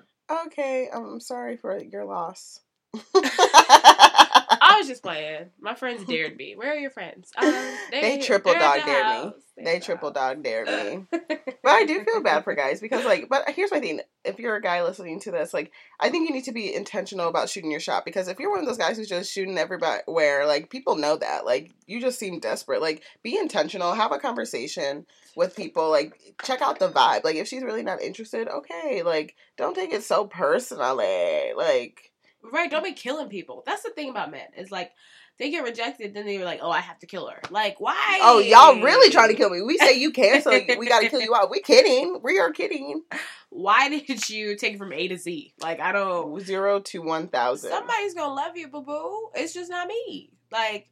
Okay, 0.48 0.90
I'm 0.94 1.22
sorry 1.22 1.56
for 1.56 1.82
your 1.82 2.04
loss. 2.04 2.60
I 2.96 4.78
was 4.80 4.88
just 4.88 5.04
playing. 5.04 5.50
My 5.60 5.76
friends 5.76 6.06
dared 6.06 6.38
me. 6.38 6.56
Where 6.56 6.72
are 6.72 6.78
your 6.78 6.92
friends? 6.92 7.32
Um, 7.38 7.54
They 7.92 8.20
triple 8.20 8.54
they're 8.54 8.62
at 8.62 8.78
dog 8.78 8.86
the 8.86 8.92
dared 8.92 9.26
me. 9.26 9.64
They 9.64 9.80
triple 9.80 10.12
dog 10.12 10.44
dared 10.44 10.68
me. 10.68 11.06
But 11.64 11.72
I 11.74 11.86
do 11.86 12.02
feel 12.06 12.24
bad 12.24 12.46
for 12.46 12.56
guys 12.56 12.80
because, 12.80 13.04
like, 13.04 13.28
but 13.30 13.50
here's 13.50 13.72
my 13.72 13.82
thing: 13.82 14.00
if 14.24 14.40
you're 14.40 14.56
a 14.56 14.62
guy 14.62 14.84
listening 14.84 15.20
to 15.22 15.32
this, 15.32 15.54
like, 15.54 15.74
I 16.00 16.10
think 16.10 16.30
you 16.30 16.34
need 16.34 16.46
to 16.46 16.54
be 16.54 16.74
intentional 16.74 17.28
about 17.28 17.50
shooting 17.50 17.72
your 17.72 17.82
shot 17.82 18.06
because 18.06 18.30
if 18.30 18.40
you're 18.40 18.52
one 18.52 18.62
of 18.62 18.66
those 18.66 18.78
guys 18.78 18.96
who's 18.96 19.10
just 19.10 19.34
shooting 19.34 19.58
everybody, 19.58 20.02
where 20.06 20.46
like 20.46 20.70
people 20.70 20.96
know 20.96 21.18
that, 21.18 21.46
like, 21.46 21.72
you 21.86 22.00
just 22.00 22.20
seem 22.20 22.40
desperate. 22.40 22.82
Like, 22.82 23.04
be 23.22 23.38
intentional, 23.38 23.94
have 23.94 24.14
a 24.14 24.20
conversation 24.20 25.06
with 25.36 25.58
people, 25.58 25.90
like, 25.90 26.36
check 26.44 26.62
out 26.62 26.80
the 26.80 26.90
vibe. 26.90 27.26
Like, 27.26 27.36
if 27.36 27.50
she's 27.50 27.64
really 27.64 27.84
not 27.84 28.02
interested, 28.02 28.48
okay, 28.48 29.04
like, 29.04 29.36
don't 29.58 29.76
take 29.76 29.92
it 29.92 30.04
so 30.04 30.26
personally. 30.26 31.52
Like, 31.54 32.12
Right, 32.52 32.70
don't 32.70 32.84
be 32.84 32.94
killing 32.94 33.30
people. 33.30 33.64
That's 33.66 33.84
the 33.84 33.90
thing 33.90 34.10
about 34.10 34.32
men. 34.32 34.48
Is 34.58 34.72
like 34.72 34.92
they 35.38 35.52
get 35.52 35.64
rejected, 35.64 36.14
then 36.14 36.26
they're 36.26 36.46
like, 36.46 36.60
"Oh, 36.62 36.72
I 36.72 36.80
have 36.80 37.00
to 37.00 37.06
kill 37.06 37.28
her." 37.28 37.40
Like, 37.50 37.80
why? 37.80 38.20
oh, 38.22 38.40
y'all 38.40 38.82
really 38.82 39.12
trying 39.12 39.30
to 39.30 39.36
kill 39.36 39.50
me? 39.50 39.62
We 39.62 39.78
say 39.78 40.00
you 40.00 40.12
can, 40.12 40.42
so 40.42 40.52
we 40.52 40.88
got 40.88 41.02
to 41.02 41.10
kill 41.10 41.22
you 41.22 41.36
out. 41.36 41.52
We 41.52 41.62
kidding? 41.62 42.20
We 42.24 42.40
are 42.40 42.52
kidding. 42.52 43.04
Why 43.50 43.90
did 43.90 44.30
you 44.30 44.56
take 44.56 44.74
it 44.74 44.78
from 44.78 44.92
A 44.92 45.08
to 45.08 45.18
Z? 45.18 45.54
Like, 45.62 45.80
I 45.80 45.92
don't. 45.92 46.40
Zero 46.42 46.80
to 46.82 47.02
one 47.02 47.28
thousand. 47.28 47.70
Somebody's 47.70 48.14
gonna 48.14 48.34
love 48.34 48.58
you, 48.58 48.68
boo 48.68 48.82
boo. 48.82 49.30
It's 49.36 49.54
just 49.54 49.70
not 49.70 49.88
me. 49.88 50.32
Like, 50.52 50.90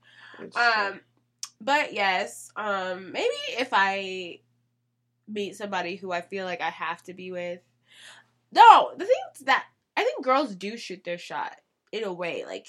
um, 0.56 1.02
but 1.60 1.94
yes, 1.94 2.52
um, 2.56 3.12
maybe 3.12 3.36
if 3.50 3.70
I 3.72 4.40
meet 5.28 5.56
somebody 5.56 5.96
who 5.96 6.12
I 6.12 6.22
feel 6.22 6.46
like 6.46 6.62
I 6.62 6.70
have 6.70 7.02
to 7.04 7.14
be 7.14 7.32
with. 7.32 7.62
No, 8.52 8.92
the 8.96 9.06
thing 9.06 9.46
that 9.46 9.66
I 9.98 10.04
think 10.04 10.24
girls 10.24 10.56
do 10.56 10.78
shoot 10.78 11.04
their 11.04 11.18
shot 11.18 11.56
in 11.92 12.04
a 12.04 12.14
way. 12.14 12.44
Like 12.46 12.68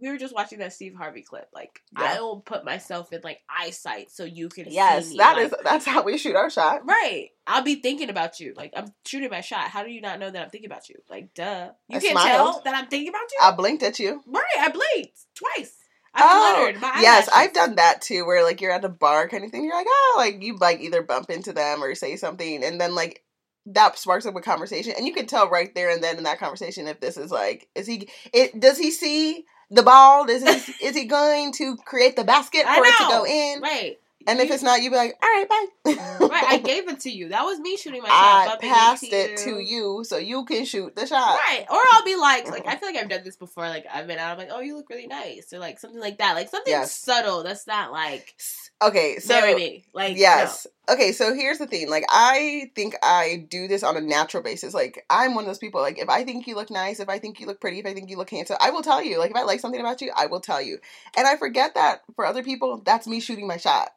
we 0.00 0.08
were 0.10 0.18
just 0.18 0.34
watching 0.34 0.58
that 0.58 0.72
Steve 0.72 0.94
Harvey 0.96 1.22
clip. 1.22 1.48
Like 1.54 1.80
Yeah. 1.96 2.14
I 2.16 2.20
will 2.20 2.40
put 2.40 2.64
myself 2.64 3.12
in 3.12 3.20
like 3.22 3.38
eyesight 3.48 4.10
so 4.10 4.24
you 4.24 4.48
can 4.48 4.66
Yes, 4.68 5.08
see 5.10 5.18
that 5.18 5.36
Like, 5.36 5.46
is 5.46 5.54
that's 5.62 5.84
how 5.86 6.02
we 6.02 6.18
shoot 6.18 6.34
our 6.34 6.50
shot. 6.50 6.80
right. 6.84 7.28
I'll 7.46 7.62
be 7.62 7.76
thinking 7.76 8.10
about 8.10 8.40
you. 8.40 8.54
Like 8.56 8.72
I'm 8.76 8.86
shooting 9.06 9.30
my 9.30 9.40
shot. 9.40 9.68
How 9.68 9.84
do 9.84 9.90
you 9.90 10.00
not 10.00 10.18
know 10.18 10.30
that 10.30 10.42
I'm 10.42 10.50
thinking 10.50 10.68
about 10.70 10.88
you? 10.88 10.96
Like 11.08 11.32
duh. 11.34 11.70
You 11.88 11.98
I 11.98 12.00
can't 12.00 12.12
smiled. 12.18 12.26
tell 12.54 12.62
that 12.64 12.74
I'm 12.74 12.88
thinking 12.88 13.10
about 13.10 13.20
you. 13.32 13.38
I 13.42 13.50
blinked 13.52 13.82
at 13.84 13.98
you. 14.00 14.20
right. 14.26 14.42
I 14.58 14.68
blinked 14.70 15.18
twice. 15.36 15.76
I 16.16 16.22
Oh, 16.24 16.54
fluttered. 16.56 16.80
My 16.80 17.00
yes. 17.00 17.28
I've 17.32 17.52
done 17.52 17.76
that 17.76 18.00
too. 18.00 18.24
Where 18.26 18.42
like 18.42 18.60
you're 18.60 18.72
at 18.72 18.84
a 18.84 18.88
bar 18.88 19.28
kind 19.28 19.44
of 19.44 19.50
thing. 19.52 19.64
You're 19.64 19.76
like, 19.76 19.86
oh, 19.88 20.14
like 20.18 20.42
you 20.42 20.56
like 20.56 20.80
either 20.80 21.02
bump 21.02 21.30
into 21.30 21.52
them 21.52 21.82
or 21.82 21.94
say 21.94 22.16
something, 22.16 22.64
and 22.64 22.80
then 22.80 22.94
like 22.96 23.22
that 23.66 23.98
sparks 23.98 24.26
up 24.26 24.36
a 24.36 24.40
conversation, 24.40 24.94
and 24.96 25.06
you 25.06 25.12
can 25.14 25.26
tell 25.26 25.48
right 25.48 25.74
there 25.74 25.90
and 25.90 26.02
then 26.02 26.18
in 26.18 26.24
that 26.24 26.38
conversation 26.38 26.86
if 26.86 27.00
this 27.00 27.16
is 27.16 27.30
like, 27.30 27.68
is 27.74 27.86
he? 27.86 28.08
It 28.32 28.58
does 28.60 28.78
he 28.78 28.90
see 28.90 29.44
the 29.70 29.82
ball? 29.82 30.26
Does 30.26 30.42
he? 30.42 30.74
is 30.86 30.96
he 30.96 31.04
going 31.06 31.52
to 31.54 31.76
create 31.76 32.16
the 32.16 32.24
basket 32.24 32.64
for 32.64 32.84
it 32.84 32.96
to 32.98 33.04
go 33.08 33.24
in? 33.26 33.60
Right. 33.60 33.98
And 34.26 34.40
if 34.40 34.50
it's 34.50 34.62
not, 34.62 34.82
you 34.82 34.90
be 34.90 34.96
like, 34.96 35.14
all 35.22 35.28
right, 35.28 35.46
bye. 35.46 35.92
right, 36.30 36.44
I 36.44 36.58
gave 36.58 36.88
it 36.88 37.00
to 37.00 37.10
you. 37.10 37.28
That 37.28 37.42
was 37.42 37.58
me 37.60 37.76
shooting 37.76 38.02
my 38.02 38.08
shot. 38.08 38.48
I 38.48 38.56
passed 38.58 39.04
it 39.04 39.36
to 39.38 39.58
you 39.60 40.02
so 40.04 40.16
you 40.16 40.44
can 40.46 40.64
shoot 40.64 40.96
the 40.96 41.06
shot. 41.06 41.38
Right. 41.38 41.66
Or 41.70 41.78
I'll 41.92 42.04
be 42.04 42.16
like, 42.16 42.48
like 42.50 42.66
I 42.66 42.76
feel 42.76 42.88
like 42.88 42.96
I've 42.96 43.10
done 43.10 43.22
this 43.22 43.36
before. 43.36 43.68
Like 43.68 43.84
I've 43.92 44.06
been 44.06 44.18
out, 44.18 44.32
I'm 44.32 44.38
like, 44.38 44.48
oh, 44.50 44.60
you 44.60 44.76
look 44.76 44.88
really 44.88 45.06
nice, 45.06 45.52
or 45.52 45.58
like 45.58 45.78
something 45.78 46.00
like 46.00 46.18
that. 46.18 46.34
Like 46.34 46.48
something 46.48 46.70
Yes. 46.70 46.96
subtle. 46.96 47.42
That's 47.42 47.66
not 47.66 47.92
like 47.92 48.34
Okay, 48.82 49.18
so 49.18 49.34
marry 49.34 49.54
me. 49.54 49.84
Like 49.92 50.16
yes. 50.16 50.66
Okay, 50.88 51.12
so 51.12 51.32
here's 51.34 51.58
the 51.58 51.66
thing. 51.66 51.88
Like 51.88 52.04
I 52.10 52.70
think 52.74 52.94
I 53.02 53.46
do 53.48 53.66
this 53.66 53.82
on 53.82 53.96
a 53.96 54.00
natural 54.00 54.42
basis. 54.42 54.74
Like 54.74 55.04
I'm 55.08 55.34
one 55.34 55.44
of 55.44 55.48
those 55.48 55.58
people. 55.58 55.80
Like 55.80 55.98
if 55.98 56.08
I 56.08 56.24
think 56.24 56.46
you 56.46 56.54
look 56.54 56.70
nice, 56.70 57.00
if 57.00 57.08
I 57.08 57.18
think 57.18 57.40
you 57.40 57.46
look 57.46 57.60
pretty, 57.60 57.78
if 57.78 57.86
I 57.86 57.94
think 57.94 58.10
you 58.10 58.18
look 58.18 58.30
handsome, 58.30 58.56
I 58.60 58.70
will 58.70 58.82
tell 58.82 59.02
you. 59.02 59.18
Like 59.18 59.30
if 59.30 59.36
I 59.36 59.42
like 59.42 59.60
something 59.60 59.80
about 59.80 60.00
you, 60.02 60.12
I 60.14 60.26
will 60.26 60.40
tell 60.40 60.60
you. 60.60 60.78
And 61.16 61.26
I 61.26 61.36
forget 61.36 61.74
that 61.74 62.02
for 62.14 62.26
other 62.26 62.42
people, 62.42 62.82
that's 62.84 63.06
me 63.06 63.20
shooting 63.20 63.46
my 63.46 63.56
shot. 63.56 63.92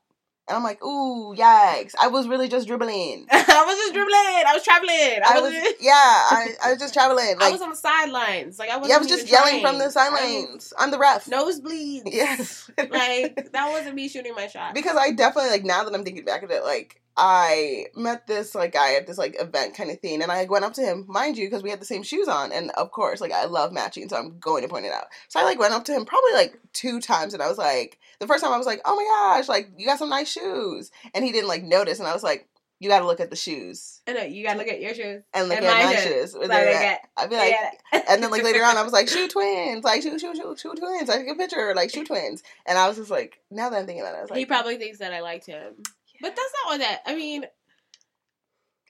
And 0.50 0.56
I'm 0.56 0.64
like, 0.64 0.82
ooh, 0.82 1.36
yikes! 1.36 1.94
I 2.00 2.08
was 2.08 2.28
really 2.28 2.48
just 2.48 2.68
dribbling. 2.68 3.28
I 3.32 3.64
was 3.68 3.78
just 3.78 3.94
dribbling. 3.94 4.44
I 4.48 4.54
was 4.54 4.64
traveling. 4.64 4.94
I, 4.94 5.38
I 5.38 5.42
was. 5.42 5.52
was, 5.52 5.74
yeah, 5.82 5.92
I, 5.94 6.48
I 6.64 6.70
was 6.72 6.80
just 6.80 6.94
traveling. 6.94 7.36
I 7.42 7.52
was 7.52 7.62
on 7.62 7.70
the 7.70 7.76
sidelines. 7.76 8.58
Like 8.58 8.70
I 8.70 8.78
was. 8.78 8.88
yeah, 8.88 8.96
I 8.96 8.98
was 9.00 9.08
just 9.08 9.30
yelling 9.30 9.62
from 9.62 9.78
the 9.78 9.90
sidelines. 9.90 10.74
I'm 10.80 10.92
the 10.92 11.00
ref. 11.00 11.26
Nosebleeds. 11.26 12.04
Yes. 12.18 12.72
like 12.78 13.52
that 13.52 13.70
wasn't 13.70 13.96
me 13.96 14.08
shooting 14.08 14.34
my 14.36 14.48
shot. 14.48 14.74
because 14.74 14.96
I 14.98 15.12
definitely 15.12 15.52
like 15.52 15.66
now 15.66 15.84
that 15.84 15.94
I'm 15.94 16.04
thinking 16.04 16.24
back 16.26 16.44
at 16.44 16.50
it, 16.50 16.64
like 16.64 17.02
I 17.18 17.88
met 17.96 18.28
this 18.28 18.54
like 18.54 18.74
guy 18.74 18.94
at 18.96 19.08
this 19.08 19.18
like 19.18 19.36
event 19.42 19.76
kind 19.76 19.90
of 19.90 20.00
thing, 20.00 20.22
and 20.22 20.32
I 20.32 20.46
went 20.46 20.64
up 20.66 20.74
to 20.74 20.82
him, 20.82 21.06
mind 21.08 21.38
you, 21.38 21.48
because 21.48 21.64
we 21.64 21.70
had 21.72 21.82
the 21.82 21.86
same 21.86 22.04
shoes 22.04 22.28
on, 22.28 22.52
and 22.52 22.70
of 22.72 22.92
course, 22.92 23.20
like 23.22 23.32
I 23.32 23.46
love 23.46 23.72
matching, 23.74 24.08
so 24.08 24.18
I'm 24.18 24.38
going 24.40 24.62
to 24.64 24.70
point 24.70 24.86
it 24.86 24.94
out. 24.94 25.06
So 25.28 25.40
I 25.40 25.44
like 25.44 25.60
went 25.60 25.74
up 25.74 25.84
to 25.86 25.94
him 25.94 26.06
probably 26.06 26.34
like 26.34 26.60
two 26.74 27.02
times, 27.02 27.34
and 27.34 27.42
I 27.42 27.48
was 27.50 27.58
like, 27.58 27.98
the 28.20 28.28
first 28.28 28.44
time 28.44 28.54
I 28.54 28.58
was 28.58 28.68
like, 28.68 28.82
oh 28.86 28.96
my 28.96 29.04
gosh, 29.40 29.50
like 29.50 29.70
you 29.78 29.86
got 29.88 30.00
some 30.00 30.10
nice 30.10 30.30
shoes, 30.32 30.92
and 31.16 31.26
he 31.26 31.32
didn't 31.32 31.48
like 31.50 31.64
notice, 31.64 32.00
and 32.00 32.08
I 32.08 32.14
was 32.14 32.24
like, 32.24 32.48
you 32.80 32.88
got 32.90 33.00
to 33.00 33.08
look 33.08 33.20
at 33.20 33.32
the 33.32 33.36
shoes 33.36 34.02
I 34.08 34.14
know 34.14 34.22
you 34.22 34.46
gotta 34.46 34.60
look 34.60 34.68
at 34.68 34.80
your 34.80 34.94
shoes. 34.94 35.24
and 35.34 35.50
look 35.50 35.58
And 35.58 35.66
at 35.66 35.84
my 35.86 35.96
shoes. 35.96 36.04
shoes. 36.04 36.34
Like, 36.36 36.48
They're 36.50 36.66
look 36.72 36.76
at- 36.76 36.92
at- 37.02 37.10
I'd 37.18 37.30
be 37.32 37.36
like, 37.36 37.56
and 38.08 38.22
then 38.22 38.30
like 38.30 38.44
later 38.44 38.64
on, 38.64 38.78
I 38.78 38.84
was 38.84 38.94
like, 38.94 39.10
shoe 39.10 39.28
twins, 39.32 39.84
like 39.84 40.04
shoe 40.04 40.20
shoe 40.20 40.36
shoe 40.36 40.56
shoe 40.56 40.76
twins. 40.76 41.10
I 41.10 41.18
took 41.18 41.28
a 41.30 41.36
picture, 41.36 41.74
like 41.76 41.90
shoe 41.90 42.06
twins, 42.06 42.44
and 42.68 42.78
I 42.78 42.88
was 42.88 42.98
just 42.98 43.10
like, 43.10 43.40
now 43.50 43.70
that 43.72 43.80
I'm 43.80 43.86
thinking 43.88 44.02
about 44.04 44.14
it, 44.14 44.20
I 44.20 44.22
was 44.22 44.30
like, 44.30 44.38
he 44.40 44.46
probably 44.46 44.78
thinks 44.78 45.00
that 45.00 45.12
I 45.12 45.22
liked 45.22 45.48
him, 45.48 45.74
but 46.22 46.36
that's 46.36 46.54
not 46.64 46.72
what 46.74 46.80
that. 46.80 47.02
I 47.06 47.16
mean, 47.16 47.46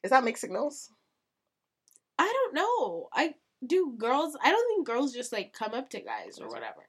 is 0.03 0.12
that 0.12 0.24
mixed 0.24 0.41
signals? 0.41 0.89
I 2.19 2.31
don't 2.31 2.53
know. 2.55 3.10
I 3.13 3.36
do 3.65 3.93
girls. 3.98 4.38
I 4.41 4.51
don't 4.51 4.67
think 4.67 4.88
girls 4.88 5.13
just 5.13 5.31
like 5.34 5.53
come 5.53 5.74
up 5.74 5.89
to 5.91 6.00
guys 6.00 6.39
or 6.39 6.48
whatever. 6.48 6.84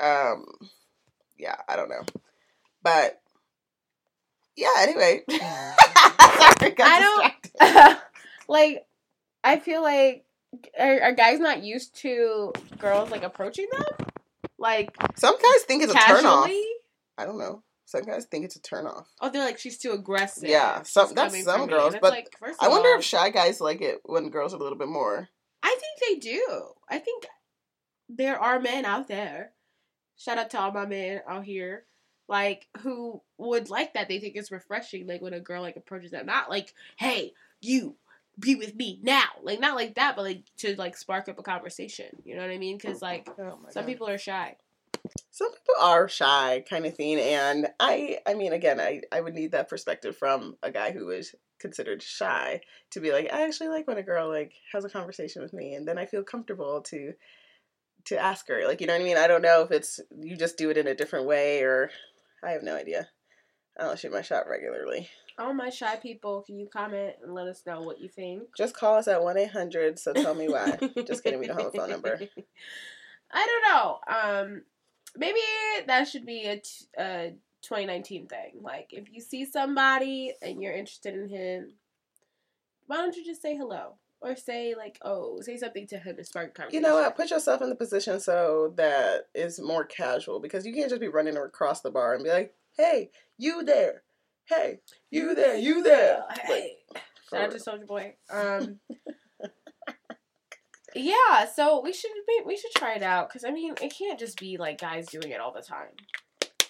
Um, 0.00 0.44
yeah, 1.38 1.56
I 1.68 1.76
don't 1.76 1.88
know, 1.88 2.02
but 2.82 3.20
yeah. 4.56 4.72
Anyway, 4.80 5.22
Sorry, 5.30 6.74
I 6.80 7.32
don't- 7.60 7.98
like, 8.48 8.84
I 9.44 9.58
feel 9.60 9.80
like 9.82 10.24
are, 10.78 11.00
are 11.02 11.12
guys 11.12 11.38
not 11.38 11.62
used 11.62 11.94
to 11.98 12.52
girls 12.78 13.10
like 13.10 13.22
approaching 13.22 13.68
them, 13.70 14.08
like 14.58 14.90
Some 15.16 15.36
guys 15.36 15.62
think 15.68 15.84
it's 15.84 15.92
a 15.92 15.96
turn 15.96 16.26
off. 16.26 16.46
casually? 16.46 16.64
I 17.16 17.24
don't 17.24 17.38
know. 17.38 17.62
Some 17.84 18.02
guys 18.02 18.24
think 18.24 18.44
it's 18.44 18.56
a 18.56 18.62
turn 18.62 18.86
off. 18.86 19.08
Oh, 19.20 19.28
they're 19.30 19.44
like 19.44 19.58
she's 19.58 19.78
too 19.78 19.92
aggressive. 19.92 20.48
Yeah, 20.48 20.78
She's 20.78 20.90
some- 20.90 21.14
that's 21.14 21.44
some 21.44 21.66
girls, 21.66 21.86
And 21.88 21.94
it's 21.96 22.00
but 22.02 22.10
like, 22.12 22.34
first 22.38 22.62
I 22.62 22.68
wonder 22.68 22.90
all, 22.90 22.98
if 22.98 23.04
shy 23.04 23.30
guys 23.30 23.60
like 23.60 23.80
it 23.82 24.00
when 24.04 24.30
girls 24.30 24.54
are 24.54 24.56
a 24.56 24.60
little 24.60 24.78
bit 24.78 24.88
more. 24.88 25.28
I 25.62 25.76
think 25.78 26.20
they 26.22 26.30
do. 26.30 26.64
I 26.88 26.98
think 26.98 27.26
there 28.08 28.38
are 28.38 28.60
men 28.60 28.84
out 28.84 29.08
there. 29.08 29.52
Shout 30.16 30.38
out 30.38 30.50
to 30.50 30.60
all 30.60 30.72
my 30.72 30.86
men 30.86 31.20
out 31.28 31.44
here, 31.44 31.84
like 32.28 32.68
who 32.80 33.20
would 33.38 33.70
like 33.70 33.94
that. 33.94 34.08
They 34.08 34.20
think 34.20 34.36
it's 34.36 34.52
refreshing, 34.52 35.06
like 35.06 35.20
when 35.20 35.34
a 35.34 35.40
girl 35.40 35.62
like 35.62 35.76
approaches 35.76 36.12
them. 36.12 36.26
Not 36.26 36.50
like, 36.50 36.74
"Hey, 36.96 37.32
you 37.60 37.96
be 38.38 38.54
with 38.54 38.74
me 38.74 39.00
now," 39.02 39.24
like 39.42 39.60
not 39.60 39.74
like 39.74 39.94
that, 39.96 40.16
but 40.16 40.22
like 40.22 40.42
to 40.58 40.76
like 40.76 40.96
spark 40.96 41.28
up 41.28 41.38
a 41.38 41.42
conversation. 41.42 42.06
You 42.24 42.36
know 42.36 42.42
what 42.42 42.50
I 42.50 42.58
mean? 42.58 42.76
Because 42.76 42.96
mm-hmm. 42.96 43.04
like 43.04 43.28
Oh 43.38 43.58
some 43.70 43.82
God. 43.84 43.86
people 43.86 44.08
are 44.08 44.18
shy. 44.18 44.56
Some 45.30 45.50
people 45.50 45.74
are 45.80 46.08
shy 46.08 46.62
kind 46.68 46.86
of 46.86 46.94
thing 46.94 47.18
and 47.18 47.66
i 47.80 48.18
i 48.26 48.34
mean 48.34 48.52
again 48.52 48.78
i 48.78 49.00
i 49.10 49.20
would 49.20 49.34
need 49.34 49.52
that 49.52 49.68
perspective 49.68 50.16
from 50.16 50.56
a 50.62 50.70
guy 50.70 50.92
who 50.92 51.10
is 51.10 51.34
considered 51.58 52.02
shy 52.02 52.60
to 52.90 53.00
be 53.00 53.12
like 53.12 53.32
i 53.32 53.42
actually 53.46 53.68
like 53.68 53.86
when 53.88 53.98
a 53.98 54.02
girl 54.02 54.28
like 54.28 54.52
has 54.72 54.84
a 54.84 54.90
conversation 54.90 55.42
with 55.42 55.52
me 55.52 55.74
and 55.74 55.86
then 55.86 55.98
i 55.98 56.06
feel 56.06 56.22
comfortable 56.22 56.80
to 56.82 57.12
to 58.04 58.18
ask 58.18 58.48
her 58.48 58.66
like 58.66 58.80
you 58.80 58.86
know 58.86 58.92
what 58.92 59.00
i 59.02 59.04
mean 59.04 59.16
i 59.16 59.26
don't 59.26 59.42
know 59.42 59.62
if 59.62 59.70
it's 59.70 60.00
you 60.20 60.36
just 60.36 60.58
do 60.58 60.70
it 60.70 60.76
in 60.76 60.86
a 60.86 60.94
different 60.94 61.26
way 61.26 61.62
or 61.62 61.90
i 62.44 62.50
have 62.50 62.62
no 62.62 62.76
idea 62.76 63.08
i 63.78 63.84
don't 63.84 63.98
shoot 63.98 64.12
my 64.12 64.22
shot 64.22 64.48
regularly 64.50 65.08
All 65.38 65.54
my 65.54 65.70
shy 65.70 65.96
people, 65.96 66.42
can 66.42 66.58
you 66.58 66.68
comment 66.70 67.14
and 67.22 67.32
let 67.32 67.46
us 67.46 67.62
know 67.64 67.80
what 67.80 68.00
you 68.00 68.08
think? 68.08 68.42
just 68.56 68.76
call 68.76 68.96
us 68.96 69.08
at 69.08 69.20
1-800 69.20 69.98
so 69.98 70.12
tell 70.12 70.34
me 70.34 70.48
why 70.48 70.78
just 71.06 71.22
kidding 71.22 71.38
we 71.38 71.46
don't 71.46 71.58
have 71.58 71.72
a 71.74 71.78
phone 71.78 71.90
number 71.90 72.20
I 73.32 73.46
don't 73.46 73.74
know. 73.74 73.98
Um, 74.14 74.62
maybe 75.16 75.40
that 75.86 76.08
should 76.08 76.26
be 76.26 76.44
a, 76.44 76.56
t- 76.56 76.86
a 76.98 77.32
2019 77.62 78.26
thing. 78.26 78.52
Like, 78.60 78.92
if 78.92 79.12
you 79.12 79.20
see 79.20 79.44
somebody 79.44 80.32
and 80.42 80.62
you're 80.62 80.72
interested 80.72 81.14
in 81.14 81.28
him, 81.28 81.72
why 82.86 82.96
don't 82.96 83.16
you 83.16 83.24
just 83.24 83.42
say 83.42 83.56
hello 83.56 83.94
or 84.20 84.36
say 84.36 84.74
like, 84.76 84.98
oh, 85.02 85.40
say 85.40 85.56
something 85.56 85.86
to 85.88 85.98
him 85.98 86.16
to 86.16 86.24
spark 86.24 86.58
a 86.58 86.72
You 86.72 86.80
know 86.80 86.94
what? 86.94 87.16
Put 87.16 87.30
yourself 87.30 87.62
in 87.62 87.68
the 87.68 87.74
position 87.74 88.20
so 88.20 88.72
that 88.76 89.28
is 89.34 89.60
more 89.60 89.84
casual 89.84 90.40
because 90.40 90.64
you 90.66 90.72
can't 90.72 90.90
just 90.90 91.00
be 91.00 91.08
running 91.08 91.36
across 91.36 91.80
the 91.80 91.90
bar 91.90 92.14
and 92.14 92.24
be 92.24 92.30
like, 92.30 92.54
"Hey, 92.76 93.10
you 93.38 93.64
there? 93.64 94.02
Hey, 94.44 94.80
you 95.10 95.34
there? 95.34 95.56
You 95.56 95.82
there?" 95.82 96.24
Hey. 96.42 96.76
Like, 96.92 97.02
Shout 97.30 97.44
out 97.44 97.50
to 97.52 97.58
Soulja 97.58 97.86
Boy. 97.86 98.14
Um. 98.30 98.78
yeah, 100.94 101.46
so 101.54 101.80
we 101.82 101.92
should 101.92 102.10
be, 102.26 102.40
we 102.46 102.56
should 102.56 102.72
try 102.76 102.94
it 102.94 103.02
out 103.02 103.28
because 103.28 103.44
I 103.44 103.50
mean 103.50 103.74
it 103.80 103.92
can't 103.96 104.18
just 104.18 104.38
be 104.38 104.56
like 104.56 104.80
guys 104.80 105.06
doing 105.06 105.30
it 105.30 105.40
all 105.40 105.52
the 105.52 105.62
time. 105.62 105.88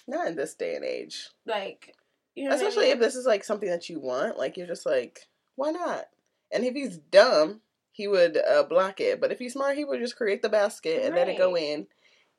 not 0.07 0.27
in 0.27 0.35
this 0.35 0.53
day 0.55 0.75
and 0.75 0.85
age. 0.85 1.29
Like 1.45 1.95
you 2.35 2.45
know, 2.45 2.49
what 2.51 2.55
I 2.63 2.67
Especially 2.67 2.85
mean? 2.85 2.93
if 2.93 2.99
this 2.99 3.15
is 3.15 3.25
like 3.25 3.43
something 3.43 3.69
that 3.69 3.89
you 3.89 3.99
want. 3.99 4.37
Like 4.37 4.57
you're 4.57 4.67
just 4.67 4.85
like, 4.85 5.27
why 5.55 5.71
not? 5.71 6.05
And 6.51 6.63
if 6.63 6.73
he's 6.73 6.97
dumb, 6.97 7.61
he 7.91 8.07
would 8.07 8.37
uh, 8.37 8.63
block 8.63 8.99
it. 8.99 9.19
But 9.21 9.31
if 9.31 9.39
he's 9.39 9.53
smart, 9.53 9.77
he 9.77 9.85
would 9.85 9.99
just 9.99 10.15
create 10.17 10.41
the 10.41 10.49
basket 10.49 11.03
and 11.05 11.15
let 11.15 11.29
it 11.29 11.37
go 11.37 11.55
in. 11.55 11.87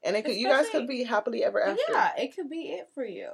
And 0.03 0.17
it 0.17 0.25
could, 0.25 0.35
you 0.37 0.49
guys 0.49 0.69
could 0.71 0.87
be 0.87 1.05
happily 1.05 1.43
ever 1.45 1.63
after. 1.65 1.81
yeah, 1.91 2.11
it 2.19 2.35
could 2.37 2.51
be 2.51 2.73
it 2.73 2.89
for 2.95 3.05
you. 3.05 3.31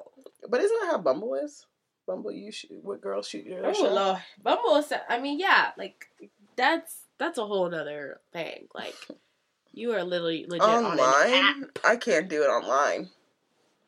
But 0.49 0.61
isn't 0.61 0.77
that 0.83 0.91
how 0.93 0.99
Bumble 0.99 1.35
is? 1.35 1.67
Bumble, 2.07 2.31
you 2.33 2.53
shoot 2.53 2.79
what 2.83 3.01
girls 3.01 3.27
shoot 3.29 3.45
your 3.45 3.67
Oh 3.67 3.73
shot? 3.73 3.93
lord, 3.93 4.19
Bumble. 4.43 4.77
Is, 4.77 4.93
I 5.09 5.19
mean, 5.19 5.39
yeah, 5.41 5.71
like 5.77 6.07
that's 6.57 7.07
that's 7.21 7.39
a 7.39 7.47
whole 7.47 7.73
other 7.73 8.19
thing. 8.33 8.67
Like 8.75 8.97
you 9.73 9.93
are 9.93 10.03
literally 10.03 10.47
legit 10.49 10.63
on 10.69 10.85
online 10.85 11.33
app. 11.33 11.79
i 11.85 11.95
can't 11.95 12.29
do 12.29 12.43
it 12.43 12.49
online 12.49 13.09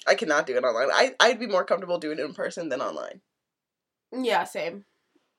i 0.06 0.14
cannot 0.14 0.46
do 0.46 0.56
it 0.56 0.62
online 0.62 0.88
I, 0.92 1.12
i'd 1.18 1.40
be 1.40 1.48
more 1.48 1.64
comfortable 1.64 1.98
doing 1.98 2.20
it 2.20 2.24
in 2.24 2.34
person 2.34 2.68
than 2.68 2.80
online 2.80 3.20
Yeah, 4.12 4.44
same. 4.44 4.84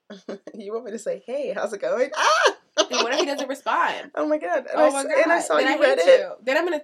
you 0.54 0.74
want 0.74 0.84
me 0.84 0.92
to 0.92 1.00
say 1.00 1.24
hey 1.26 1.54
how's 1.56 1.72
it 1.72 1.80
going 1.80 2.10
ah 2.18 2.56
And 2.78 2.90
what 3.04 3.14
if 3.14 3.20
he 3.22 3.26
doesn't 3.26 3.48
respond? 3.48 4.12
oh 4.16 4.28
my 4.28 4.38
god 4.38 4.58
and, 4.60 4.68
oh 4.74 4.88
I, 4.88 4.90
my 4.90 5.04
god! 5.04 5.22
and 5.24 5.32
I 5.32 5.40
saw 5.40 5.56
then 5.56 5.68
you 5.70 5.76
I 5.78 5.88
read 5.88 6.00
it. 6.00 6.20
You. 6.20 6.34
Then 6.44 6.58
I'm 6.58 6.66
gonna 6.66 6.82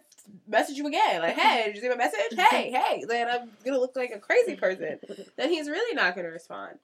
message 0.47 0.77
you 0.77 0.87
again, 0.87 1.21
like, 1.21 1.35
"Hey, 1.35 1.65
did 1.65 1.75
you 1.75 1.81
see 1.81 1.89
my 1.89 1.95
message? 1.95 2.37
Hey, 2.37 2.71
hey." 2.71 3.03
Then 3.07 3.27
I'm 3.27 3.49
gonna 3.65 3.79
look 3.79 3.95
like 3.97 4.11
a 4.11 4.19
crazy 4.19 4.55
person. 4.55 4.99
Then 5.35 5.49
he's 5.49 5.67
really 5.67 5.95
not 5.95 6.15
gonna 6.15 6.29
respond. 6.29 6.79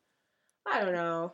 I 0.65 0.83
don't 0.83 0.93
know. 0.93 1.33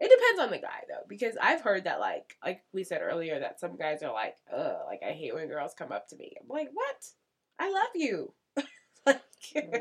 It 0.00 0.10
depends 0.10 0.40
on 0.40 0.50
the 0.50 0.58
guy 0.64 0.84
though, 0.88 1.04
because 1.08 1.34
I've 1.40 1.60
heard 1.60 1.84
that 1.84 2.00
like 2.00 2.36
like 2.44 2.62
we 2.72 2.84
said 2.84 3.00
earlier 3.02 3.40
that 3.40 3.60
some 3.60 3.76
guys 3.76 4.02
are 4.02 4.12
like, 4.12 4.36
ugh, 4.54 4.76
like 4.86 5.00
I 5.06 5.12
hate 5.12 5.34
when 5.34 5.48
girls 5.48 5.74
come 5.76 5.92
up 5.92 6.08
to 6.08 6.16
me. 6.16 6.34
I'm 6.40 6.48
like, 6.48 6.70
what? 6.72 7.06
I 7.58 7.70
love 7.70 7.90
you. 7.94 8.32
like, 9.06 9.20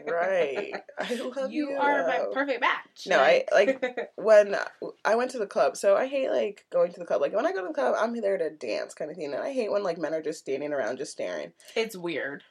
right 0.07 0.73
i 0.99 1.15
love 1.15 1.51
you 1.51 1.71
You 1.71 1.77
are 1.77 2.07
my 2.07 2.25
perfect 2.33 2.61
match. 2.61 3.07
No, 3.07 3.19
I- 3.19 3.43
like- 3.51 3.83
when 4.15 4.55
I 5.03 5.15
went 5.15 5.31
to 5.31 5.39
the 5.39 5.47
club, 5.47 5.75
so 5.77 5.95
I 5.95 6.07
hate 6.07 6.31
like 6.31 6.65
going 6.71 6.93
to 6.93 6.99
the 6.99 7.05
club. 7.05 7.21
Like 7.21 7.33
when 7.33 7.45
I 7.45 7.51
go 7.51 7.61
to 7.61 7.67
the 7.67 7.73
club, 7.73 7.95
I'm 7.97 8.19
there 8.19 8.37
to 8.37 8.49
dance, 8.49 8.93
kind 8.93 9.11
of 9.11 9.17
thing. 9.17 9.33
And 9.33 9.43
I 9.43 9.51
hate 9.53 9.71
when 9.71 9.83
like 9.83 9.97
men 9.97 10.13
are 10.13 10.21
just 10.21 10.39
standing 10.39 10.73
around, 10.73 10.97
just 10.97 11.11
staring. 11.11 11.51
it's 11.75 11.97
weird. 11.97 12.43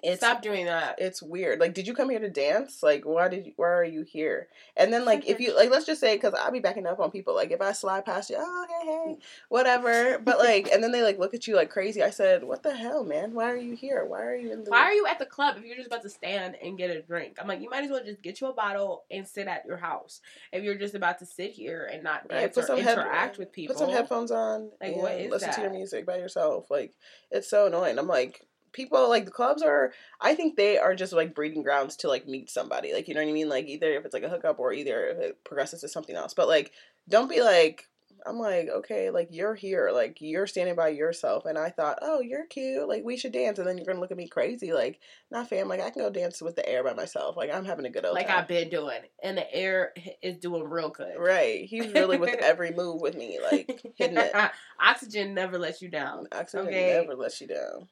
It's 0.00 0.20
Stop 0.20 0.42
doing 0.42 0.66
that. 0.66 1.00
it's 1.00 1.20
weird. 1.20 1.58
Like, 1.58 1.74
did 1.74 1.88
you 1.88 1.92
come 1.94 2.08
here 2.08 2.20
to 2.20 2.30
dance? 2.30 2.84
Like, 2.84 3.04
why 3.04 3.26
did 3.26 3.46
you? 3.46 3.52
Why 3.56 3.68
are 3.70 3.84
you 3.84 4.02
here? 4.02 4.46
And 4.76 4.92
then, 4.92 5.04
like, 5.04 5.28
if 5.28 5.40
you 5.40 5.56
like, 5.56 5.70
let's 5.70 5.86
just 5.86 6.00
say, 6.00 6.14
because 6.14 6.34
I'll 6.34 6.52
be 6.52 6.60
backing 6.60 6.86
up 6.86 7.00
on 7.00 7.10
people. 7.10 7.34
Like, 7.34 7.50
if 7.50 7.60
I 7.60 7.72
slide 7.72 8.04
past 8.04 8.30
you, 8.30 8.36
oh, 8.38 8.66
hey, 8.68 8.86
hey, 8.86 9.18
whatever. 9.48 10.20
But 10.20 10.38
like, 10.38 10.68
and 10.72 10.84
then 10.84 10.92
they 10.92 11.02
like 11.02 11.18
look 11.18 11.34
at 11.34 11.48
you 11.48 11.56
like 11.56 11.70
crazy. 11.70 12.00
I 12.02 12.10
said, 12.10 12.44
what 12.44 12.62
the 12.62 12.76
hell, 12.76 13.02
man? 13.02 13.34
Why 13.34 13.50
are 13.50 13.56
you 13.56 13.74
here? 13.74 14.04
Why 14.04 14.22
are 14.22 14.36
you 14.36 14.52
in 14.52 14.62
the? 14.62 14.70
Why 14.70 14.82
are 14.82 14.92
you 14.92 15.06
at 15.06 15.18
the 15.18 15.26
club 15.26 15.56
if 15.58 15.64
you're 15.64 15.76
just 15.76 15.88
about 15.88 16.02
to 16.02 16.10
stand 16.10 16.56
and 16.62 16.78
get 16.78 16.90
a 16.90 17.02
drink? 17.02 17.36
I'm 17.40 17.48
like, 17.48 17.60
you 17.60 17.68
might 17.68 17.82
as 17.82 17.90
well 17.90 18.04
just 18.04 18.22
get 18.22 18.40
you 18.40 18.46
a 18.46 18.52
bottle 18.52 19.02
and 19.10 19.26
sit 19.26 19.48
at 19.48 19.66
your 19.66 19.78
house. 19.78 20.20
If 20.52 20.62
you're 20.62 20.76
just 20.78 20.94
about 20.94 21.18
to 21.18 21.26
sit 21.26 21.50
here 21.50 21.90
and 21.92 22.04
not 22.04 22.28
dance 22.28 22.56
or 22.56 22.62
head- 22.76 22.98
interact 22.98 23.38
with 23.38 23.52
people, 23.52 23.74
Put 23.74 23.80
some 23.80 23.90
headphones 23.90 24.30
on. 24.30 24.70
Like, 24.80 24.92
and 24.92 25.02
what 25.02 25.12
is 25.12 25.30
listen 25.32 25.52
to 25.54 25.60
your 25.62 25.70
music 25.70 26.06
by 26.06 26.18
yourself. 26.18 26.70
Like, 26.70 26.94
it's 27.32 27.50
so 27.50 27.66
annoying. 27.66 27.98
I'm 27.98 28.06
like, 28.06 28.46
people 28.72 29.08
like 29.08 29.24
the 29.24 29.30
clubs 29.30 29.62
are 29.62 29.92
I 30.20 30.34
think 30.34 30.56
they 30.56 30.78
are 30.78 30.94
just 30.94 31.12
like 31.12 31.34
breeding 31.34 31.62
grounds 31.62 31.96
to 31.98 32.08
like 32.08 32.26
meet 32.26 32.50
somebody. 32.50 32.92
Like 32.92 33.08
you 33.08 33.14
know 33.14 33.22
what 33.22 33.28
I 33.30 33.32
mean? 33.32 33.48
Like 33.48 33.66
either 33.66 33.92
if 33.92 34.04
it's 34.04 34.14
like 34.14 34.22
a 34.22 34.28
hookup 34.28 34.58
or 34.58 34.72
either 34.72 35.06
if 35.06 35.18
it 35.18 35.44
progresses 35.44 35.80
to 35.82 35.88
something 35.88 36.16
else. 36.16 36.34
But 36.34 36.48
like 36.48 36.72
don't 37.08 37.30
be 37.30 37.40
like 37.42 37.84
I'm 38.26 38.38
like, 38.38 38.68
okay, 38.68 39.10
like 39.10 39.28
you're 39.30 39.54
here, 39.54 39.90
like 39.92 40.18
you're 40.20 40.46
standing 40.46 40.74
by 40.74 40.88
yourself, 40.88 41.46
and 41.46 41.56
I 41.56 41.70
thought, 41.70 41.98
oh, 42.02 42.20
you're 42.20 42.46
cute, 42.46 42.88
like 42.88 43.04
we 43.04 43.16
should 43.16 43.32
dance, 43.32 43.58
and 43.58 43.66
then 43.66 43.78
you're 43.78 43.86
gonna 43.86 44.00
look 44.00 44.10
at 44.10 44.16
me 44.16 44.28
crazy, 44.28 44.72
like, 44.72 45.00
not 45.30 45.48
fam, 45.48 45.68
like 45.68 45.80
I 45.80 45.90
can 45.90 46.02
go 46.02 46.10
dance 46.10 46.42
with 46.42 46.56
the 46.56 46.68
air 46.68 46.82
by 46.82 46.94
myself, 46.94 47.36
like 47.36 47.50
I'm 47.52 47.64
having 47.64 47.86
a 47.86 47.90
good 47.90 48.04
old 48.04 48.14
like 48.14 48.26
time. 48.26 48.40
I've 48.40 48.48
been 48.48 48.68
doing, 48.70 49.00
and 49.22 49.38
the 49.38 49.54
air 49.54 49.92
is 50.22 50.36
doing 50.38 50.64
real 50.64 50.90
good. 50.90 51.16
Right, 51.18 51.64
he's 51.64 51.92
really 51.92 52.18
with 52.18 52.34
every 52.42 52.72
move 52.72 53.00
with 53.00 53.16
me, 53.16 53.38
like 53.42 53.80
hitting 53.94 54.18
it. 54.18 54.34
Oxygen 54.80 55.34
never 55.34 55.58
lets 55.58 55.80
you 55.80 55.88
down. 55.88 56.26
Oxygen 56.32 56.66
Okay. 56.66 56.86
never 56.86 57.14
lets 57.14 57.40
you 57.40 57.46
down. 57.46 57.88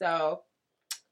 So 0.00 0.42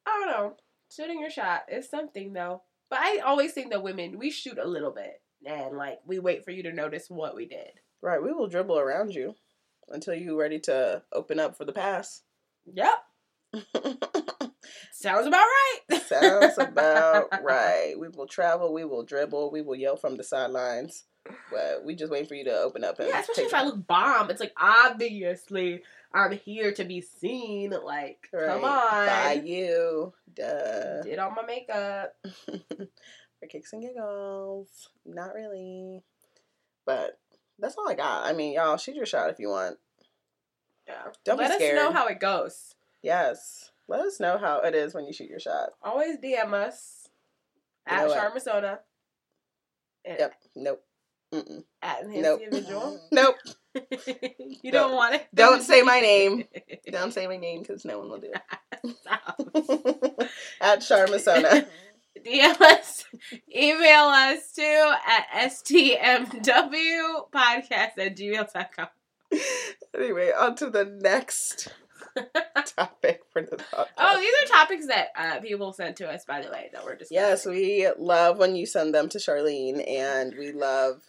I 0.07 0.18
don't 0.18 0.30
know. 0.30 0.57
Shooting 0.90 1.21
your 1.21 1.30
shot 1.30 1.64
is 1.71 1.88
something 1.88 2.33
though. 2.33 2.62
But 2.90 3.00
I 3.00 3.18
always 3.18 3.52
think 3.52 3.71
that 3.71 3.83
women 3.83 4.18
we 4.18 4.30
shoot 4.30 4.59
a 4.59 4.66
little 4.66 4.92
bit 4.92 5.21
and 5.47 5.76
like 5.76 5.99
we 6.07 6.18
wait 6.18 6.45
for 6.45 6.50
you 6.50 6.62
to 6.64 6.73
notice 6.73 7.09
what 7.09 7.37
we 7.37 7.47
did. 7.47 7.80
Right, 8.00 8.23
we 8.23 8.33
will 8.33 8.47
dribble 8.47 8.78
around 8.78 9.12
you 9.12 9.35
until 9.88 10.14
you're 10.14 10.37
ready 10.37 10.61
to 10.61 11.02
open 11.12 11.40
up 11.40 11.57
for 11.57 11.64
the 11.64 11.73
pass. 11.73 12.23
Yep. 12.73 12.95
Sounds 14.92 15.26
about 15.26 15.45
right. 15.90 16.02
Sounds 16.07 16.59
about 16.59 17.42
right. 17.42 17.95
We 17.99 18.09
will 18.09 18.26
travel, 18.26 18.73
we 18.73 18.85
will 18.85 19.02
dribble, 19.04 19.50
we 19.50 19.62
will 19.62 19.75
yell 19.75 19.97
from 19.97 20.16
the 20.16 20.25
sidelines. 20.25 21.04
But 21.50 21.85
we 21.85 21.95
just 21.95 22.11
waiting 22.11 22.28
for 22.28 22.35
you 22.35 22.45
to 22.45 22.59
open 22.59 22.85
up 22.85 22.99
and 23.00 23.09
Yeah, 23.09 23.21
especially 23.21 23.45
if 23.45 23.54
I 23.54 23.64
look 23.64 23.87
bomb. 23.87 24.30
It's 24.30 24.40
like 24.40 24.54
obviously 24.57 25.83
I'm 26.12 26.33
here 26.33 26.73
to 26.73 26.85
be 26.85 27.00
seen. 27.00 27.75
Like, 27.85 28.29
come 28.31 28.65
on. 28.65 29.07
By 29.07 29.43
you. 29.45 30.12
Duh. 30.35 31.03
Did 31.03 31.19
all 31.19 31.31
my 31.33 31.43
makeup. 31.47 32.15
For 33.41 33.47
kicks 33.49 33.73
and 33.73 33.83
giggles. 33.83 34.88
Not 35.07 35.35
really. 35.35 36.03
But 36.87 37.19
that's 37.59 37.77
all 37.77 37.88
I 37.88 37.95
got. 37.95 38.27
I 38.27 38.33
mean, 38.33 38.55
y'all 38.55 38.77
shoot 38.79 38.97
your 38.97 39.07
shot 39.07 39.31
if 39.31 39.38
you 39.38 39.49
want. 39.49 39.77
Yeah. 40.87 40.95
Don't 41.25 41.37
Let 41.38 41.50
be 41.50 41.57
scared. 41.57 41.79
us 41.79 41.85
know 41.85 41.93
how 41.93 42.07
it 42.07 42.19
goes. 42.21 42.75
Yes. 43.03 43.71
Let 43.87 44.00
us 44.00 44.19
know 44.21 44.38
how 44.38 44.61
it 44.61 44.75
is 44.75 44.95
when 44.95 45.07
you 45.07 45.12
shoot 45.12 45.31
your 45.31 45.41
shot. 45.41 45.71
Always 45.83 46.17
DM 46.19 46.53
us 46.53 47.09
You 47.91 47.97
at? 47.97 48.09
Charmasona. 48.11 48.79
Yep. 50.07 50.35
Nope. 50.57 50.83
Mm-mm. 51.32 51.64
At 51.82 52.06
Nope. 52.08 52.40
Individual. 52.42 53.00
Nope. 53.12 53.37
you 54.62 54.73
don't, 54.73 54.94
want 54.94 55.14
it. 55.16 55.26
Don't 55.35 55.62
say 55.62 55.82
my 55.82 56.00
name. 56.00 56.44
Don't 56.90 57.12
say 57.12 57.26
my 57.26 57.37
name 57.37 57.61
because 57.62 57.85
no 57.85 57.99
one 57.99 58.11
will 58.11 58.18
do 58.18 58.32
Stop. 59.00 59.35
it. 59.54 60.30
At 60.61 60.80
Charmasona. 60.80 61.66
DM 62.26 62.61
us, 62.61 63.04
email 63.54 64.04
us 64.06 64.50
too 64.52 64.92
at 65.06 65.28
stmwpodcast 65.50 66.52
at 67.70 68.16
gmail.com. 68.16 68.88
anyway, 69.97 70.32
on 70.37 70.56
to 70.56 70.68
the 70.68 70.85
next 70.85 71.68
topic 72.76 73.22
for 73.32 73.42
the 73.42 73.56
podcast. 73.56 73.87
Oh, 73.98 74.18
these 74.20 74.32
are 74.50 74.58
topics 74.58 74.87
that 74.87 75.08
uh, 75.16 75.40
people 75.40 75.72
sent 75.72 75.96
to 75.98 76.08
us, 76.08 76.25
by 76.25 76.42
the 76.42 76.50
way, 76.50 76.68
that 76.72 76.84
we're 76.84 76.96
discussing. 76.96 77.16
Yes, 77.16 77.46
we 77.46 77.88
love 77.98 78.38
when 78.38 78.56
you 78.56 78.66
send 78.66 78.94
them 78.94 79.08
to 79.10 79.18
Charlene, 79.18 79.82
and 79.88 80.34
we 80.38 80.52
love 80.52 81.02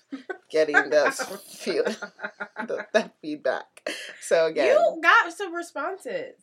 getting 0.52 0.90
this 0.90 1.22
feel, 1.50 1.84
the, 1.86 2.86
that 2.94 3.14
feedback. 3.22 3.90
So 4.22 4.46
again, 4.48 4.68
You 4.68 5.00
got 5.02 5.32
some 5.34 5.54
responses. 5.54 6.36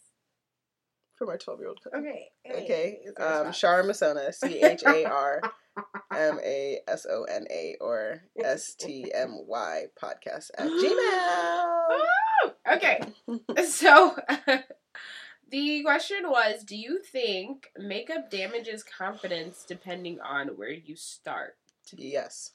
from 1.17 1.29
our 1.31 1.39
twelve-year-old. 1.39 1.79
Okay. 1.95 2.29
Okay, 2.51 2.99
um. 3.19 3.47
Charmasona, 3.53 4.33
C 4.41 4.63
H 4.63 4.83
A 4.87 5.05
R 5.05 5.41
M 6.13 6.39
A 6.45 6.81
S 6.89 7.07
O 7.11 7.25
N 7.25 7.47
A, 7.51 7.77
or 7.81 8.23
S 8.43 8.75
T 8.75 9.11
M 9.15 9.39
Y 9.47 9.85
podcast 10.01 10.51
at 10.59 10.67
Gmail. 10.69 12.05
Okay. 12.71 13.01
So 13.65 14.17
the 15.51 15.83
question 15.83 16.19
was 16.29 16.63
Do 16.63 16.77
you 16.77 17.01
think 17.01 17.71
makeup 17.79 18.31
damages 18.31 18.83
confidence 18.85 19.65
depending 19.67 20.21
on 20.21 20.49
where 20.49 20.71
you 20.73 20.95
start? 20.97 21.57
Yes, 21.97 22.53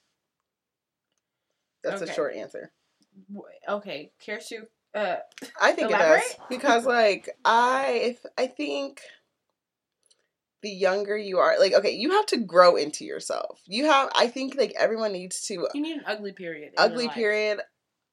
that's 1.83 2.01
Okay. 2.01 2.13
short 2.13 2.35
answer. 2.35 2.71
Okay, 3.67 4.11
care 4.19 4.39
to 4.50 4.67
uh 4.93 5.17
I 5.59 5.71
think 5.71 5.91
it 5.91 5.97
does 5.97 6.35
because, 6.50 6.85
like, 6.85 7.29
I 7.43 8.01
if 8.03 8.25
I 8.38 8.47
think 8.47 9.01
the 10.61 10.69
younger 10.69 11.17
you 11.17 11.39
are, 11.39 11.59
like, 11.59 11.73
okay, 11.73 11.91
you 11.91 12.11
have 12.11 12.25
to 12.27 12.38
grow 12.38 12.75
into 12.75 13.03
yourself. 13.03 13.59
You 13.65 13.85
have, 13.85 14.09
I 14.15 14.27
think, 14.27 14.55
like 14.55 14.74
everyone 14.77 15.11
needs 15.11 15.41
to 15.48 15.67
you 15.74 15.81
need 15.81 15.98
an 15.98 16.03
ugly 16.05 16.33
period. 16.33 16.74
ugly 16.77 17.09
period, 17.09 17.61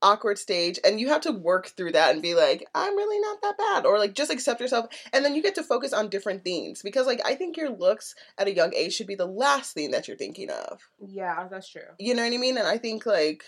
awkward 0.02 0.38
stage, 0.38 0.78
and 0.84 1.00
you 1.00 1.08
have 1.08 1.22
to 1.22 1.32
work 1.32 1.68
through 1.68 1.92
that 1.92 2.12
and 2.12 2.22
be 2.22 2.34
like, 2.34 2.66
I'm 2.74 2.96
really 2.96 3.20
not 3.20 3.42
that 3.42 3.58
bad, 3.58 3.86
or 3.86 3.98
like 3.98 4.14
just 4.14 4.30
accept 4.30 4.60
yourself, 4.60 4.86
and 5.12 5.24
then 5.24 5.34
you 5.34 5.42
get 5.42 5.54
to 5.56 5.62
focus 5.62 5.92
on 5.92 6.08
different 6.08 6.44
things 6.44 6.82
because, 6.82 7.06
like, 7.06 7.20
I 7.24 7.34
think 7.34 7.56
your 7.56 7.70
looks 7.70 8.14
at 8.36 8.48
a 8.48 8.54
young 8.54 8.74
age 8.74 8.94
should 8.94 9.06
be 9.06 9.14
the 9.14 9.26
last 9.26 9.74
thing 9.74 9.90
that 9.92 10.08
you're 10.08 10.16
thinking 10.16 10.50
of. 10.50 10.88
Yeah, 11.00 11.48
that's 11.50 11.68
true. 11.68 11.82
You 11.98 12.14
know 12.14 12.22
what 12.22 12.32
I 12.32 12.36
mean? 12.36 12.58
And 12.58 12.66
I 12.66 12.78
think 12.78 13.06
like 13.06 13.44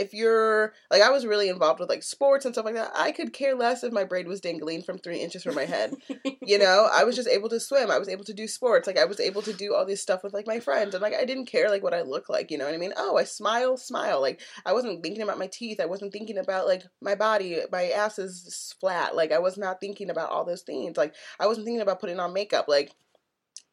if 0.00 0.14
you're 0.14 0.72
like 0.90 1.02
I 1.02 1.10
was 1.10 1.26
really 1.26 1.48
involved 1.48 1.78
with 1.78 1.88
like 1.88 2.02
sports 2.02 2.44
and 2.44 2.54
stuff 2.54 2.64
like 2.64 2.74
that, 2.74 2.90
I 2.94 3.12
could 3.12 3.32
care 3.32 3.54
less 3.54 3.84
if 3.84 3.92
my 3.92 4.04
braid 4.04 4.26
was 4.26 4.40
dangling 4.40 4.82
from 4.82 4.98
three 4.98 5.18
inches 5.18 5.42
from 5.42 5.54
my 5.54 5.66
head. 5.66 5.94
You 6.42 6.58
know, 6.58 6.88
I 6.92 7.04
was 7.04 7.14
just 7.14 7.28
able 7.28 7.48
to 7.50 7.60
swim. 7.60 7.90
I 7.90 7.98
was 7.98 8.08
able 8.08 8.24
to 8.24 8.32
do 8.32 8.48
sports. 8.48 8.86
Like 8.86 8.98
I 8.98 9.04
was 9.04 9.20
able 9.20 9.42
to 9.42 9.52
do 9.52 9.74
all 9.74 9.86
this 9.86 10.02
stuff 10.02 10.24
with 10.24 10.32
like 10.32 10.46
my 10.46 10.58
friends, 10.58 10.94
and 10.94 11.02
like 11.02 11.14
I 11.14 11.24
didn't 11.24 11.46
care 11.46 11.68
like 11.68 11.82
what 11.82 11.94
I 11.94 12.00
look 12.00 12.28
like. 12.28 12.50
You 12.50 12.58
know 12.58 12.64
what 12.64 12.74
I 12.74 12.78
mean? 12.78 12.94
Oh, 12.96 13.16
I 13.16 13.24
smile, 13.24 13.76
smile. 13.76 14.20
Like 14.20 14.40
I 14.64 14.72
wasn't 14.72 15.02
thinking 15.02 15.22
about 15.22 15.38
my 15.38 15.46
teeth. 15.46 15.80
I 15.80 15.86
wasn't 15.86 16.12
thinking 16.12 16.38
about 16.38 16.66
like 16.66 16.82
my 17.00 17.14
body. 17.14 17.60
My 17.70 17.90
ass 17.90 18.18
is 18.18 18.74
flat. 18.80 19.14
Like 19.14 19.32
I 19.32 19.38
was 19.38 19.58
not 19.58 19.80
thinking 19.80 20.10
about 20.10 20.30
all 20.30 20.44
those 20.44 20.62
things. 20.62 20.96
Like 20.96 21.14
I 21.38 21.46
wasn't 21.46 21.66
thinking 21.66 21.82
about 21.82 22.00
putting 22.00 22.18
on 22.18 22.32
makeup. 22.32 22.64
Like 22.66 22.92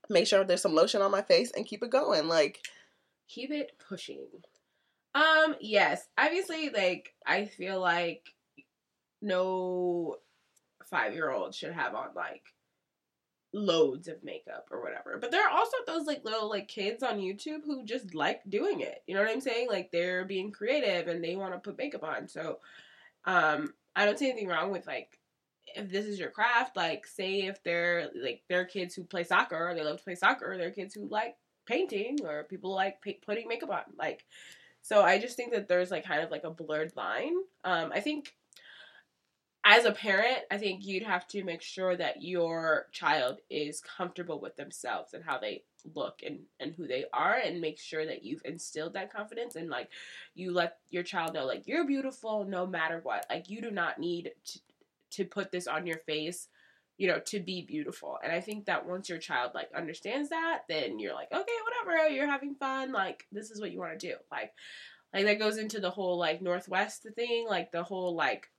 make 0.09 0.27
sure 0.27 0.43
there's 0.43 0.61
some 0.61 0.75
lotion 0.75 1.01
on 1.01 1.09
my 1.09 1.21
face 1.21 1.51
and 1.55 1.65
keep 1.65 1.81
it 1.81 1.89
going. 1.89 2.27
Like 2.27 2.59
Keep 3.27 3.51
it 3.51 3.71
pushing. 3.87 4.27
Um, 5.17 5.55
yes. 5.59 6.07
Obviously, 6.17 6.69
like 6.69 7.13
I 7.25 7.45
feel 7.45 7.79
like 7.79 8.27
no 9.21 10.17
five 10.85 11.13
year 11.13 11.31
old 11.31 11.55
should 11.55 11.73
have 11.73 11.95
on 11.95 12.09
like 12.15 12.43
loads 13.51 14.07
of 14.07 14.23
makeup 14.23 14.67
or 14.71 14.83
whatever. 14.83 15.17
But 15.19 15.31
there 15.31 15.43
are 15.43 15.57
also 15.57 15.77
those 15.87 16.05
like 16.05 16.23
little 16.23 16.49
like 16.49 16.67
kids 16.67 17.01
on 17.01 17.17
YouTube 17.17 17.63
who 17.65 17.83
just 17.83 18.13
like 18.13 18.41
doing 18.47 18.81
it. 18.81 19.01
You 19.07 19.15
know 19.15 19.21
what 19.23 19.31
I'm 19.31 19.41
saying? 19.41 19.69
Like 19.69 19.89
they're 19.91 20.25
being 20.25 20.51
creative 20.51 21.07
and 21.07 21.23
they 21.23 21.35
want 21.35 21.53
to 21.53 21.59
put 21.59 21.79
makeup 21.79 22.03
on. 22.03 22.27
So 22.27 22.59
um 23.25 23.73
I 23.95 24.05
don't 24.05 24.19
see 24.19 24.29
anything 24.29 24.47
wrong 24.49 24.71
with 24.71 24.85
like 24.85 25.17
if 25.75 25.89
this 25.89 26.05
is 26.05 26.19
your 26.19 26.29
craft, 26.29 26.77
like 26.77 27.07
say 27.07 27.47
if 27.47 27.63
they're 27.63 28.11
like 28.21 28.43
there 28.49 28.61
are 28.61 28.65
kids 28.65 28.93
who 28.93 29.03
play 29.03 29.23
soccer, 29.23 29.69
or 29.69 29.73
they 29.73 29.83
love 29.83 29.97
to 29.97 30.03
play 30.03 30.15
soccer, 30.15 30.55
there 30.57 30.67
are 30.67 30.71
kids 30.71 30.93
who 30.93 31.07
like 31.09 31.37
painting 31.65 32.19
or 32.23 32.43
people 32.43 32.73
like 32.75 33.01
pa- 33.03 33.25
putting 33.25 33.47
makeup 33.47 33.71
on. 33.71 33.81
Like 33.97 34.23
so 34.87 35.01
I 35.03 35.19
just 35.19 35.35
think 35.35 35.51
that 35.51 35.67
there's 35.67 35.91
like 35.91 36.05
kind 36.05 36.23
of 36.23 36.31
like 36.31 36.45
a 36.45 36.49
blurred 36.49 36.95
line. 36.95 37.33
Um 37.65 37.91
I 37.93 37.99
think 37.99 38.33
as 39.65 39.83
a 39.83 39.91
parent, 39.91 40.39
I 40.49 40.57
think 40.57 40.85
you'd 40.85 41.03
have 41.03 41.27
to 41.27 41.43
make 41.43 41.61
sure 41.61 41.97
that 41.97 42.21
your 42.21 42.87
child 42.93 43.39
is 43.49 43.81
comfortable 43.81 44.39
with 44.39 44.55
themselves 44.55 45.13
and 45.13 45.25
how 45.25 45.39
they 45.39 45.63
look 45.93 46.21
and, 46.25 46.39
and 46.61 46.73
who 46.73 46.87
they 46.87 47.03
are 47.11 47.33
and 47.35 47.59
make 47.59 47.77
sure 47.77 48.05
that 48.05 48.23
you've 48.23 48.45
instilled 48.45 48.93
that 48.93 49.11
confidence 49.11 49.57
and 49.57 49.69
like 49.69 49.89
you 50.35 50.53
let 50.53 50.77
your 50.89 51.03
child 51.03 51.33
know 51.33 51.45
like 51.45 51.67
you're 51.67 51.85
beautiful 51.85 52.45
no 52.45 52.65
matter 52.65 53.01
what. 53.03 53.25
Like 53.29 53.49
you 53.49 53.61
do 53.61 53.71
not 53.71 53.99
need 53.99 54.31
to 54.45 54.59
to 55.09 55.25
put 55.25 55.51
this 55.51 55.67
on 55.67 55.85
your 55.87 55.99
face, 55.99 56.47
you 56.97 57.07
know, 57.07 57.19
to 57.25 57.39
be 57.39 57.61
beautiful. 57.61 58.17
And 58.23 58.31
I 58.31 58.41
think 58.41 58.65
that 58.65 58.87
once 58.87 59.07
your 59.07 59.19
child 59.19 59.51
like 59.53 59.69
understands 59.75 60.29
that, 60.29 60.63
then 60.67 60.99
you're 60.99 61.13
like, 61.13 61.31
okay, 61.31 61.53
whatever, 61.63 62.09
you're 62.09 62.27
having 62.27 62.55
fun, 62.55 62.91
like 62.91 63.25
this 63.31 63.51
is 63.51 63.61
what 63.61 63.71
you 63.71 63.79
want 63.79 63.99
to 63.99 64.07
do. 64.07 64.15
Like 64.31 64.53
like 65.13 65.25
that 65.25 65.39
goes 65.39 65.57
into 65.57 65.79
the 65.79 65.91
whole 65.91 66.17
like 66.17 66.41
North 66.41 66.67
West 66.67 67.07
thing, 67.15 67.47
like 67.47 67.71
the 67.71 67.83
whole 67.83 68.15
like 68.15 68.49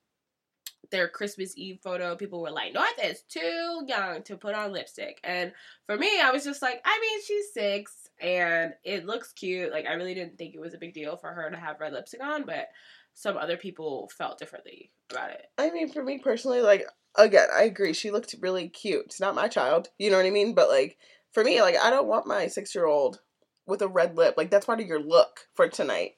their 0.91 1.09
Christmas 1.09 1.57
Eve 1.57 1.81
photo, 1.83 2.17
people 2.17 2.41
were 2.41 2.51
like, 2.51 2.73
North 2.73 2.89
is 3.03 3.23
too 3.23 3.85
young 3.87 4.23
to 4.23 4.37
put 4.37 4.55
on 4.55 4.73
lipstick. 4.73 5.21
And 5.23 5.53
for 5.87 5.97
me, 5.97 6.21
I 6.21 6.31
was 6.31 6.45
just 6.45 6.63
like, 6.63 6.81
I 6.85 6.99
mean, 7.01 7.23
she's 7.25 7.53
six 7.53 8.09
and 8.21 8.73
it 8.85 9.05
looks 9.05 9.33
cute. 9.33 9.71
Like, 9.71 9.87
I 9.87 9.95
really 9.95 10.15
didn't 10.15 10.39
think 10.39 10.55
it 10.55 10.61
was 10.61 10.75
a 10.75 10.79
big 10.79 10.95
deal 10.95 11.17
for 11.17 11.31
her 11.31 11.51
to 11.51 11.57
have 11.57 11.81
red 11.81 11.93
lipstick 11.93 12.23
on, 12.23 12.45
but 12.45 12.69
some 13.15 13.37
other 13.37 13.57
people 13.57 14.11
felt 14.17 14.39
differently 14.39 14.91
about 15.11 15.31
it. 15.31 15.47
I 15.59 15.71
mean, 15.71 15.93
for 15.93 16.03
me 16.03 16.19
personally, 16.19 16.63
like 16.63 16.87
again, 17.19 17.49
I 17.55 17.65
agree. 17.65 17.93
She 17.93 18.11
looked 18.11 18.35
really 18.41 18.69
cute. 18.69 19.05
It's 19.07 19.21
not 19.21 19.35
my 19.35 19.49
child, 19.49 19.89
you 19.99 20.11
know 20.11 20.17
what 20.17 20.27
I 20.27 20.31
mean? 20.31 20.55
But 20.55 20.71
like 20.71 20.97
for 21.33 21.45
me, 21.45 21.61
like 21.61 21.77
I 21.77 21.91
don't 21.91 22.09
want 22.09 22.27
my 22.27 22.47
six 22.47 22.75
year 22.75 22.87
old 22.87 23.21
with 23.67 23.83
a 23.83 23.89
red 23.89 24.17
lip. 24.17 24.35
Like 24.39 24.51
that's 24.51 24.67
part 24.67 24.81
of 24.81 24.87
your 24.87 25.01
look 25.01 25.41
for 25.55 25.69
tonight. 25.69 26.13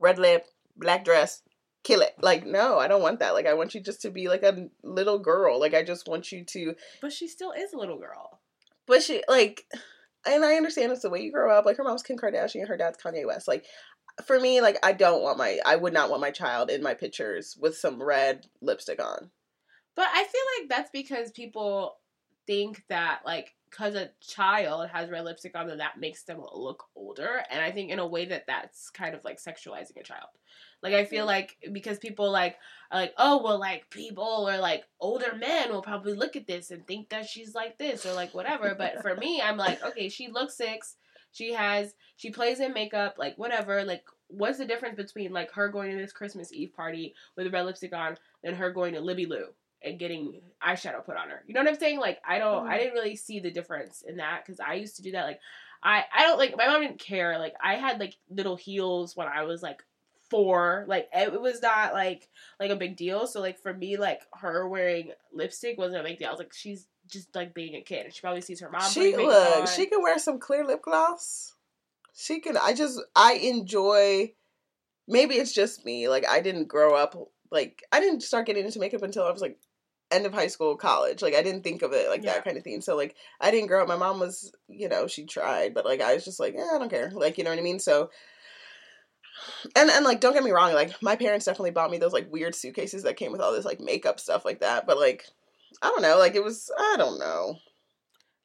Red 0.00 0.18
lip, 0.18 0.46
black 0.76 1.04
dress, 1.04 1.42
kill 1.84 2.00
it. 2.00 2.14
Like, 2.20 2.46
no, 2.46 2.78
I 2.78 2.88
don't 2.88 3.02
want 3.02 3.20
that. 3.20 3.34
Like, 3.34 3.46
I 3.46 3.54
want 3.54 3.74
you 3.74 3.80
just 3.80 4.02
to 4.02 4.10
be 4.10 4.28
like 4.28 4.42
a 4.42 4.68
little 4.82 5.18
girl. 5.18 5.58
Like, 5.58 5.74
I 5.74 5.82
just 5.82 6.08
want 6.08 6.30
you 6.32 6.44
to. 6.44 6.74
But 7.00 7.12
she 7.12 7.28
still 7.28 7.52
is 7.52 7.72
a 7.72 7.78
little 7.78 7.98
girl. 7.98 8.40
But 8.86 9.02
she 9.02 9.22
like, 9.28 9.64
and 10.26 10.44
I 10.44 10.54
understand 10.54 10.92
it's 10.92 11.02
the 11.02 11.10
way 11.10 11.20
you 11.22 11.32
grow 11.32 11.56
up. 11.56 11.66
Like, 11.66 11.76
her 11.76 11.84
mom's 11.84 12.02
Kim 12.02 12.16
Kardashian, 12.16 12.68
her 12.68 12.76
dad's 12.76 12.98
Kanye 13.02 13.26
West. 13.26 13.48
Like, 13.48 13.64
for 14.26 14.38
me, 14.38 14.60
like, 14.60 14.76
I 14.82 14.92
don't 14.92 15.22
want 15.22 15.38
my, 15.38 15.58
I 15.64 15.76
would 15.76 15.92
not 15.92 16.10
want 16.10 16.20
my 16.20 16.30
child 16.30 16.70
in 16.70 16.82
my 16.82 16.94
pictures 16.94 17.56
with 17.60 17.76
some 17.76 18.02
red 18.02 18.46
lipstick 18.60 19.02
on. 19.02 19.30
But 19.98 20.06
I 20.14 20.22
feel 20.22 20.42
like 20.60 20.68
that's 20.68 20.90
because 20.92 21.32
people 21.32 21.96
think 22.46 22.84
that 22.88 23.22
like 23.26 23.56
because 23.68 23.96
a 23.96 24.10
child 24.20 24.88
has 24.90 25.10
red 25.10 25.24
lipstick 25.24 25.56
on, 25.56 25.66
then 25.66 25.78
that 25.78 25.98
makes 25.98 26.22
them 26.22 26.40
look 26.54 26.84
older. 26.94 27.42
And 27.50 27.60
I 27.60 27.72
think 27.72 27.90
in 27.90 27.98
a 27.98 28.06
way 28.06 28.24
that 28.26 28.46
that's 28.46 28.90
kind 28.90 29.12
of 29.12 29.24
like 29.24 29.42
sexualizing 29.42 29.96
a 29.96 30.04
child. 30.04 30.28
Like 30.84 30.94
I 30.94 31.04
feel 31.04 31.22
mm-hmm. 31.22 31.26
like 31.26 31.56
because 31.72 31.98
people 31.98 32.30
like 32.30 32.58
are 32.92 33.00
like, 33.00 33.14
oh 33.18 33.42
well, 33.42 33.58
like 33.58 33.90
people 33.90 34.48
or 34.48 34.56
like 34.58 34.84
older 35.00 35.34
men 35.34 35.72
will 35.72 35.82
probably 35.82 36.14
look 36.14 36.36
at 36.36 36.46
this 36.46 36.70
and 36.70 36.86
think 36.86 37.08
that 37.08 37.28
she's 37.28 37.56
like 37.56 37.76
this 37.76 38.06
or 38.06 38.12
like 38.12 38.32
whatever. 38.34 38.76
But 38.78 39.02
for 39.02 39.16
me, 39.20 39.42
I'm 39.42 39.56
like, 39.56 39.82
okay, 39.82 40.08
she 40.08 40.28
looks 40.28 40.56
six. 40.56 40.94
She 41.32 41.54
has 41.54 41.96
she 42.14 42.30
plays 42.30 42.60
in 42.60 42.72
makeup, 42.72 43.16
like 43.18 43.36
whatever. 43.36 43.82
Like 43.82 44.04
what's 44.28 44.58
the 44.58 44.64
difference 44.64 44.94
between 44.94 45.32
like 45.32 45.50
her 45.50 45.68
going 45.68 45.90
to 45.90 45.96
this 45.96 46.12
Christmas 46.12 46.52
Eve 46.52 46.72
party 46.72 47.16
with 47.36 47.48
a 47.48 47.50
red 47.50 47.66
lipstick 47.66 47.92
on 47.92 48.16
and 48.44 48.54
her 48.54 48.70
going 48.70 48.94
to 48.94 49.00
Libby 49.00 49.26
Lu? 49.26 49.46
And 49.82 49.98
getting 49.98 50.40
eyeshadow 50.66 51.04
put 51.04 51.16
on 51.16 51.28
her. 51.28 51.42
You 51.46 51.54
know 51.54 51.60
what 51.60 51.68
I'm 51.68 51.78
saying? 51.78 52.00
Like 52.00 52.20
I 52.26 52.38
don't 52.38 52.66
I 52.66 52.70
mm-hmm. 52.70 52.78
didn't 52.78 52.94
really 52.94 53.16
see 53.16 53.40
the 53.40 53.50
difference 53.50 54.02
in 54.02 54.16
that 54.16 54.44
cuz 54.44 54.60
I 54.60 54.74
used 54.74 54.96
to 54.96 55.02
do 55.02 55.12
that 55.12 55.24
like 55.24 55.40
I 55.82 56.04
I 56.14 56.22
don't 56.22 56.38
like 56.38 56.56
my 56.56 56.66
mom 56.66 56.82
didn't 56.82 56.98
care. 56.98 57.38
Like 57.38 57.54
I 57.62 57.74
had 57.74 58.00
like 58.00 58.16
little 58.30 58.56
heels 58.56 59.16
when 59.16 59.28
I 59.28 59.44
was 59.44 59.62
like 59.62 59.82
4. 60.30 60.84
Like 60.88 61.08
it 61.12 61.40
was 61.40 61.62
not 61.62 61.92
like 61.92 62.28
like 62.58 62.70
a 62.70 62.76
big 62.76 62.96
deal. 62.96 63.26
So 63.26 63.40
like 63.40 63.58
for 63.58 63.72
me 63.72 63.96
like 63.96 64.22
her 64.34 64.68
wearing 64.68 65.12
lipstick 65.32 65.78
wasn't 65.78 66.00
a 66.00 66.08
big 66.08 66.18
deal. 66.18 66.28
I 66.28 66.32
was 66.32 66.40
like 66.40 66.52
she's 66.52 66.86
just 67.06 67.34
like 67.34 67.54
being 67.54 67.74
a 67.74 67.80
kid 67.80 68.04
and 68.04 68.14
she 68.14 68.20
probably 68.20 68.42
sees 68.42 68.60
her 68.60 68.70
mom 68.70 68.90
She 68.90 69.16
look, 69.16 69.68
she 69.68 69.86
can 69.86 70.02
wear 70.02 70.18
some 70.18 70.38
clear 70.38 70.64
lip 70.64 70.82
gloss. 70.82 71.54
She 72.14 72.40
can 72.40 72.56
I 72.56 72.74
just 72.74 73.00
I 73.14 73.34
enjoy 73.34 74.32
maybe 75.06 75.36
it's 75.36 75.52
just 75.52 75.84
me. 75.84 76.08
Like 76.08 76.28
I 76.28 76.40
didn't 76.40 76.66
grow 76.66 76.96
up 76.96 77.16
like 77.50 77.82
I 77.92 78.00
didn't 78.00 78.22
start 78.22 78.46
getting 78.46 78.64
into 78.64 78.78
makeup 78.78 79.02
until 79.02 79.24
I 79.24 79.30
was 79.30 79.40
like 79.40 79.58
end 80.10 80.26
of 80.26 80.32
high 80.32 80.46
school, 80.46 80.76
college. 80.76 81.22
Like 81.22 81.34
I 81.34 81.42
didn't 81.42 81.62
think 81.62 81.82
of 81.82 81.92
it 81.92 82.08
like 82.08 82.22
Yeah. 82.22 82.34
that 82.34 82.44
kind 82.44 82.56
of 82.56 82.64
thing. 82.64 82.80
So 82.80 82.96
like 82.96 83.16
I 83.40 83.50
didn't 83.50 83.68
grow 83.68 83.82
up. 83.82 83.88
My 83.88 83.96
mom 83.96 84.20
was, 84.20 84.52
you 84.68 84.88
know, 84.88 85.06
she 85.06 85.24
tried, 85.24 85.74
but 85.74 85.84
like 85.84 86.00
I 86.00 86.14
was 86.14 86.24
just 86.24 86.40
like, 86.40 86.54
eh, 86.54 86.74
I 86.74 86.78
don't 86.78 86.90
care. 86.90 87.10
Like 87.12 87.38
you 87.38 87.44
know 87.44 87.50
what 87.50 87.58
I 87.58 87.62
mean. 87.62 87.78
So. 87.78 88.10
And 89.76 89.88
and 89.90 90.04
like 90.04 90.20
don't 90.20 90.32
get 90.34 90.42
me 90.42 90.50
wrong, 90.50 90.72
like 90.72 91.00
my 91.02 91.14
parents 91.14 91.46
definitely 91.46 91.70
bought 91.70 91.90
me 91.90 91.98
those 91.98 92.12
like 92.12 92.32
weird 92.32 92.54
suitcases 92.54 93.04
that 93.04 93.16
came 93.16 93.30
with 93.32 93.40
all 93.40 93.52
this 93.52 93.64
like 93.64 93.80
makeup 93.80 94.18
stuff 94.18 94.44
like 94.44 94.60
that. 94.60 94.86
But 94.86 94.98
like, 94.98 95.26
I 95.80 95.88
don't 95.88 96.02
know, 96.02 96.18
like 96.18 96.34
it 96.34 96.42
was 96.42 96.70
I 96.76 96.96
don't 96.98 97.18
know. 97.18 97.58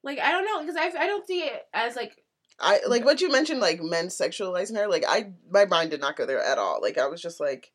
Like 0.03 0.19
I 0.19 0.31
don't 0.31 0.45
know 0.45 0.59
because 0.59 0.75
I 0.75 1.03
I 1.03 1.07
don't 1.07 1.25
see 1.25 1.39
it 1.39 1.65
as 1.73 1.95
like 1.95 2.23
I 2.59 2.79
like 2.87 3.05
what 3.05 3.21
you 3.21 3.31
mentioned, 3.31 3.59
like 3.59 3.81
men 3.81 4.07
sexualizing 4.07 4.77
her. 4.77 4.87
Like 4.87 5.05
I, 5.07 5.31
my 5.49 5.65
mind 5.65 5.91
did 5.91 6.01
not 6.01 6.15
go 6.15 6.25
there 6.25 6.41
at 6.41 6.57
all. 6.57 6.79
Like 6.81 6.97
I 6.97 7.07
was 7.07 7.21
just 7.21 7.39
like, 7.39 7.71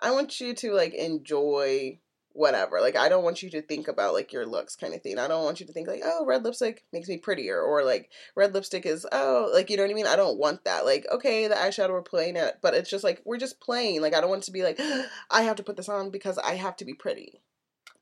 I 0.00 0.10
want 0.10 0.40
you 0.40 0.54
to 0.54 0.72
like 0.72 0.94
enjoy 0.94 1.98
whatever. 2.34 2.80
Like 2.80 2.96
I 2.96 3.08
don't 3.08 3.24
want 3.24 3.42
you 3.42 3.50
to 3.50 3.62
think 3.62 3.88
about 3.88 4.14
like 4.14 4.32
your 4.32 4.46
looks 4.46 4.76
kind 4.76 4.94
of 4.94 5.02
thing. 5.02 5.18
I 5.18 5.28
don't 5.28 5.44
want 5.44 5.60
you 5.60 5.66
to 5.66 5.72
think 5.72 5.88
like, 5.88 6.02
oh, 6.04 6.24
red 6.26 6.44
lipstick 6.44 6.84
makes 6.92 7.08
me 7.08 7.18
prettier, 7.18 7.60
or 7.60 7.84
like 7.84 8.10
red 8.34 8.54
lipstick 8.54 8.86
is 8.86 9.06
oh, 9.12 9.50
like 9.52 9.70
you 9.70 9.76
know 9.76 9.82
what 9.84 9.90
I 9.90 9.94
mean. 9.94 10.06
I 10.06 10.16
don't 10.16 10.38
want 10.38 10.64
that. 10.64 10.84
Like 10.84 11.06
okay, 11.10 11.48
the 11.48 11.54
eyeshadow 11.54 11.90
we're 11.90 12.02
playing 12.02 12.36
at, 12.36 12.60
but 12.62 12.74
it's 12.74 12.90
just 12.90 13.04
like 13.04 13.22
we're 13.24 13.38
just 13.38 13.60
playing. 13.60 14.00
Like 14.02 14.14
I 14.14 14.20
don't 14.20 14.30
want 14.30 14.42
it 14.42 14.46
to 14.46 14.52
be 14.52 14.62
like, 14.62 14.80
I 15.30 15.42
have 15.42 15.56
to 15.56 15.62
put 15.62 15.76
this 15.76 15.88
on 15.88 16.10
because 16.10 16.38
I 16.38 16.54
have 16.54 16.76
to 16.76 16.84
be 16.84 16.94
pretty. 16.94 17.40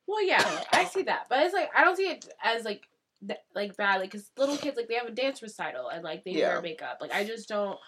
Well, 0.06 0.26
yeah, 0.26 0.62
I 0.72 0.84
see 0.86 1.02
that, 1.02 1.26
but 1.28 1.40
it's 1.40 1.54
like 1.54 1.70
I 1.76 1.84
don't 1.84 1.96
see 1.96 2.08
it 2.08 2.26
as 2.42 2.64
like 2.64 2.82
th- 3.26 3.38
like 3.54 3.76
bad, 3.76 4.00
like 4.00 4.10
because 4.10 4.30
little 4.36 4.56
kids 4.56 4.76
like 4.76 4.88
they 4.88 4.94
have 4.94 5.06
a 5.06 5.12
dance 5.12 5.40
recital 5.42 5.88
and 5.88 6.02
like 6.02 6.24
they 6.24 6.32
Yeah. 6.32 6.48
wear 6.48 6.62
makeup. 6.62 6.98
Like 7.00 7.12
I 7.12 7.24
just 7.24 7.48
don't, 7.48 7.78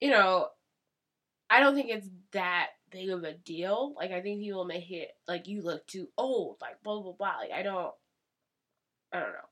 you 0.00 0.10
know, 0.10 0.48
I 1.48 1.60
don't 1.60 1.74
think 1.76 1.90
it's 1.90 2.08
that 2.32 2.70
big 2.90 3.10
of 3.10 3.24
a 3.24 3.32
deal. 3.32 3.94
Like 3.96 4.12
I 4.12 4.20
think 4.20 4.40
people 4.40 4.64
make 4.64 4.90
it 4.90 5.10
like 5.28 5.46
you 5.48 5.62
look 5.62 5.86
too 5.86 6.08
old, 6.16 6.56
like 6.60 6.82
blah 6.82 7.00
blah 7.00 7.12
blah. 7.12 7.36
Like 7.38 7.52
I 7.52 7.62
don't, 7.62 7.94
I 9.12 9.20
don't 9.20 9.30
know. 9.30 9.48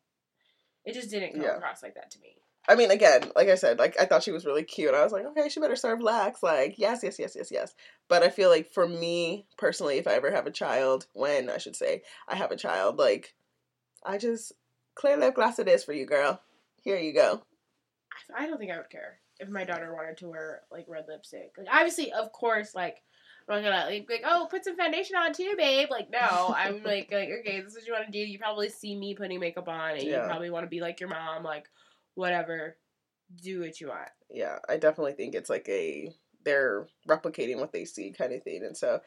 It 0.84 0.94
just 0.94 1.10
didn't 1.10 1.32
come 1.32 1.42
Yeah. 1.42 1.56
across 1.56 1.82
like 1.82 1.94
that 1.94 2.10
to 2.12 2.20
me. 2.20 2.36
I 2.66 2.76
mean, 2.76 2.90
again, 2.90 3.30
like 3.36 3.48
I 3.48 3.56
said, 3.56 3.78
like 3.78 3.94
I 4.00 4.06
thought 4.06 4.22
she 4.22 4.32
was 4.32 4.46
really 4.46 4.64
cute. 4.64 4.94
I 4.94 5.02
was 5.04 5.12
like, 5.12 5.26
okay, 5.26 5.48
she 5.50 5.60
better 5.60 5.76
serve 5.76 6.00
lax. 6.00 6.42
Like, 6.42 6.78
yes, 6.78 7.00
yes, 7.02 7.18
yes, 7.18 7.34
yes, 7.36 7.50
yes. 7.50 7.74
But 8.08 8.22
I 8.22 8.30
feel 8.30 8.48
like 8.48 8.70
for 8.72 8.88
me 8.88 9.46
personally, 9.58 9.98
if 9.98 10.06
I 10.06 10.12
ever 10.14 10.30
have 10.30 10.46
a 10.46 10.50
child, 10.50 11.06
when 11.12 11.50
I 11.50 11.58
should 11.58 11.76
say 11.76 12.02
I 12.26 12.36
have 12.36 12.50
a 12.52 12.56
child, 12.56 12.96
like 12.98 13.34
I 14.04 14.16
just 14.18 14.52
clear 14.94 15.16
lip 15.16 15.34
gloss 15.34 15.58
it 15.58 15.68
is 15.68 15.84
for 15.84 15.92
you, 15.92 16.06
girl. 16.06 16.40
Here 16.82 16.98
you 16.98 17.12
go. 17.12 17.42
I 18.36 18.46
don't 18.46 18.58
think 18.58 18.70
I 18.70 18.76
would 18.76 18.90
care 18.90 19.18
if 19.40 19.48
my 19.48 19.64
daughter 19.64 19.92
wanted 19.94 20.16
to 20.18 20.28
wear 20.28 20.62
like 20.70 20.86
red 20.88 21.04
lipstick. 21.08 21.52
Like 21.58 21.66
obviously, 21.70 22.12
of 22.12 22.32
course, 22.32 22.74
like 22.74 23.02
I'm 23.48 23.62
not 23.62 23.70
gonna 23.70 23.86
like, 23.86 24.06
like 24.08 24.22
oh 24.26 24.46
put 24.50 24.64
some 24.64 24.76
foundation 24.76 25.16
on 25.16 25.32
too, 25.32 25.54
babe. 25.56 25.88
Like 25.90 26.10
no, 26.10 26.54
I'm 26.56 26.82
like 26.84 27.10
like 27.12 27.28
okay, 27.40 27.60
this 27.60 27.72
is 27.72 27.76
what 27.76 27.86
you 27.86 27.92
want 27.92 28.06
to 28.06 28.12
do. 28.12 28.18
You 28.18 28.38
probably 28.38 28.68
see 28.68 28.96
me 28.96 29.14
putting 29.14 29.40
makeup 29.40 29.68
on, 29.68 29.92
and 29.92 30.02
Yeah. 30.02 30.22
you 30.22 30.28
probably 30.28 30.50
want 30.50 30.64
to 30.64 30.70
be 30.70 30.80
like 30.80 31.00
your 31.00 31.08
mom, 31.10 31.42
like 31.44 31.68
whatever. 32.14 32.76
Do 33.42 33.60
what 33.60 33.80
you 33.80 33.88
want. 33.88 34.08
Yeah, 34.30 34.58
I 34.68 34.76
definitely 34.76 35.12
think 35.14 35.34
it's 35.34 35.50
like 35.50 35.68
a 35.68 36.10
they're 36.44 36.86
replicating 37.08 37.58
what 37.58 37.72
they 37.72 37.84
see 37.84 38.12
kind 38.16 38.32
of 38.32 38.42
thing, 38.42 38.64
and 38.64 38.76
so. 38.76 39.00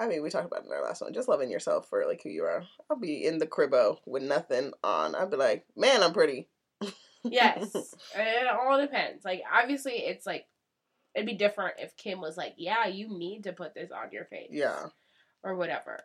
I 0.00 0.06
mean, 0.06 0.22
we 0.22 0.30
talked 0.30 0.46
about 0.46 0.60
it 0.62 0.66
in 0.66 0.72
our 0.72 0.84
last 0.84 1.02
one. 1.02 1.12
Just 1.12 1.26
loving 1.26 1.50
yourself 1.50 1.88
for 1.88 2.06
like 2.06 2.22
who 2.22 2.28
you 2.28 2.44
are. 2.44 2.62
I'll 2.88 2.96
be 2.96 3.26
in 3.26 3.38
the 3.38 3.48
cribbo 3.48 3.96
with 4.06 4.22
nothing 4.22 4.70
on. 4.84 5.16
I'll 5.16 5.26
be 5.28 5.36
like, 5.36 5.66
man, 5.76 6.04
I'm 6.04 6.12
pretty. 6.12 6.46
Yes, 7.24 7.74
it 8.14 8.46
all 8.46 8.80
depends. 8.80 9.24
Like 9.24 9.42
obviously, 9.52 9.94
it's 9.94 10.24
like 10.24 10.46
it'd 11.18 11.26
be 11.26 11.34
different 11.34 11.74
if 11.78 11.96
Kim 11.96 12.20
was 12.20 12.36
like, 12.36 12.54
yeah, 12.56 12.86
you 12.86 13.08
need 13.08 13.44
to 13.44 13.52
put 13.52 13.74
this 13.74 13.90
on 13.90 14.10
your 14.12 14.24
face, 14.24 14.48
yeah, 14.50 14.86
or 15.42 15.54
whatever, 15.56 16.00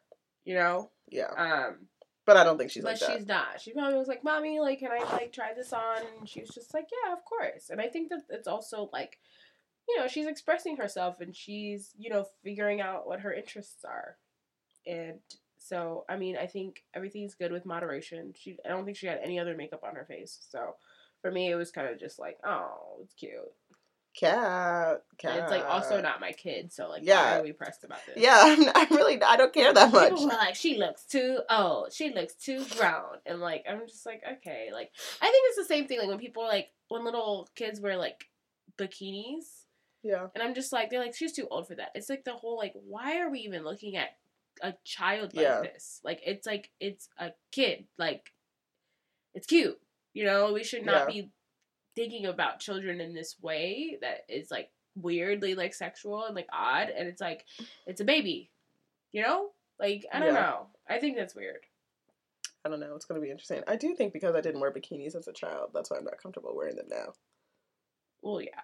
you 0.45 0.55
know. 0.55 0.89
yeah. 1.09 1.29
Um, 1.37 1.87
But 2.25 2.37
I 2.37 2.43
don't 2.43 2.57
think 2.57 2.71
she's 2.71 2.83
but 2.83 2.93
like 2.93 2.99
that. 3.01 3.17
she's 3.17 3.27
not. 3.27 3.61
She 3.61 3.73
probably 3.73 3.97
was 3.99 4.07
like, 4.07 4.23
"Mommy, 4.23 4.59
like, 4.59 4.79
can 4.79 4.91
I 4.91 5.03
like 5.11 5.33
try 5.33 5.53
this 5.53 5.73
on?" 5.73 5.97
And 6.19 6.27
she 6.29 6.39
was 6.41 6.49
just 6.49 6.73
like, 6.73 6.87
"Yeah, 6.91 7.13
of 7.13 7.25
course." 7.25 7.69
And 7.69 7.81
I 7.81 7.87
think 7.87 8.09
that 8.09 8.21
it's 8.29 8.47
also 8.47 8.89
like, 8.93 9.19
you 9.89 9.99
know, 9.99 10.07
she's 10.07 10.27
expressing 10.27 10.77
herself 10.77 11.19
and 11.19 11.35
she's 11.35 11.91
you 11.97 12.09
know 12.09 12.25
figuring 12.43 12.79
out 12.79 13.07
what 13.07 13.19
her 13.21 13.33
interests 13.33 13.83
are, 13.83 14.17
and 14.87 15.19
so 15.57 16.05
I 16.09 16.15
mean, 16.17 16.37
I 16.37 16.47
think 16.47 16.83
everything's 16.93 17.35
good 17.35 17.51
with 17.51 17.65
moderation. 17.65 18.33
She, 18.37 18.57
I 18.65 18.69
don't 18.69 18.85
think 18.85 18.95
she 18.97 19.07
had 19.07 19.19
any 19.23 19.37
other 19.39 19.55
makeup 19.57 19.83
on 19.83 19.95
her 19.95 20.05
face, 20.05 20.39
so 20.49 20.75
for 21.21 21.31
me, 21.31 21.49
it 21.51 21.55
was 21.55 21.71
kind 21.71 21.89
of 21.89 21.99
just 21.99 22.19
like, 22.19 22.37
"Oh, 22.45 22.99
it's 23.01 23.13
cute." 23.15 23.51
Cat, 24.15 25.01
cat. 25.17 25.37
It's 25.39 25.51
like 25.51 25.65
also 25.65 25.99
not 25.99 26.21
my 26.21 26.31
kid, 26.33 26.71
so 26.71 26.87
like, 26.87 27.01
Yeah. 27.03 27.31
why 27.33 27.39
are 27.39 27.43
we 27.43 27.51
pressed 27.51 27.83
about 27.83 27.99
this? 28.05 28.17
Yeah, 28.17 28.37
I'm, 28.43 28.69
I 28.75 28.87
really, 28.91 29.21
I 29.21 29.37
don't 29.37 29.51
care 29.51 29.73
that 29.73 29.91
much. 29.91 30.09
People 30.09 30.25
were 30.27 30.33
like, 30.33 30.55
she 30.55 30.77
looks 30.77 31.03
too 31.05 31.39
old. 31.49 31.91
She 31.93 32.13
looks 32.13 32.35
too 32.35 32.63
grown. 32.77 33.17
And 33.25 33.39
like, 33.39 33.65
I'm 33.67 33.87
just 33.87 34.05
like, 34.05 34.21
okay. 34.37 34.69
Like, 34.71 34.91
I 35.21 35.25
think 35.25 35.43
it's 35.47 35.57
the 35.57 35.65
same 35.73 35.87
thing. 35.87 35.97
Like 35.99 36.09
when 36.09 36.19
people 36.19 36.43
are 36.43 36.47
like 36.49 36.69
when 36.89 37.03
little 37.03 37.49
kids 37.55 37.79
wear 37.81 37.97
like 37.97 38.25
bikinis, 38.77 39.63
Yeah, 40.03 40.27
and 40.35 40.43
I'm 40.43 40.53
just 40.53 40.71
like, 40.71 40.89
they're 40.91 40.99
like, 40.99 41.15
she's 41.15 41.33
too 41.33 41.47
old 41.49 41.67
for 41.67 41.75
that. 41.75 41.89
It's 41.95 42.09
like 42.09 42.23
the 42.23 42.33
whole 42.33 42.55
like, 42.57 42.73
why 42.75 43.19
are 43.19 43.31
we 43.31 43.39
even 43.39 43.63
looking 43.63 43.95
at 43.97 44.09
a 44.61 44.73
child 44.83 45.33
like 45.33 45.43
Yeah. 45.43 45.61
this? 45.61 46.01
Like, 46.03 46.21
it's 46.23 46.45
like 46.45 46.69
it's 46.79 47.09
a 47.17 47.31
kid. 47.51 47.85
Like, 47.97 48.31
it's 49.33 49.47
cute. 49.47 49.79
You 50.13 50.25
know, 50.25 50.53
we 50.53 50.63
should 50.63 50.85
not 50.85 51.07
be 51.07 51.31
thinking 51.95 52.25
about 52.25 52.59
children 52.59 52.99
in 53.01 53.13
this 53.13 53.35
way 53.41 53.97
that 54.01 54.25
is 54.29 54.49
like 54.51 54.69
weirdly 54.95 55.55
like 55.55 55.73
sexual 55.73 56.25
and 56.25 56.35
like 56.35 56.47
odd. 56.51 56.89
And 56.89 57.07
it's 57.07 57.21
like, 57.21 57.45
it's 57.85 58.01
a 58.01 58.05
baby. 58.05 58.49
You 59.11 59.21
know, 59.23 59.49
like 59.79 60.05
I 60.11 60.19
don't 60.19 60.33
Yeah. 60.33 60.41
know. 60.41 60.67
I 60.89 60.99
think 60.99 61.17
that's 61.17 61.35
weird. 61.35 61.59
I 62.65 62.69
don't 62.69 62.79
know. 62.79 62.95
It's 62.95 63.05
gonna 63.05 63.19
be 63.19 63.29
interesting. 63.31 63.61
I 63.67 63.75
do 63.75 63.93
think 63.95 64.13
because 64.13 64.35
I 64.35 64.41
didn't 64.41 64.61
wear 64.61 64.71
bikinis 64.71 65.15
as 65.15 65.27
a 65.27 65.33
child, 65.33 65.71
that's 65.73 65.91
why 65.91 65.97
I'm 65.97 66.05
not 66.05 66.21
comfortable 66.21 66.55
wearing 66.55 66.75
them 66.77 66.87
now. 66.89 67.13
Well, 68.21 68.41
yeah, 68.41 68.61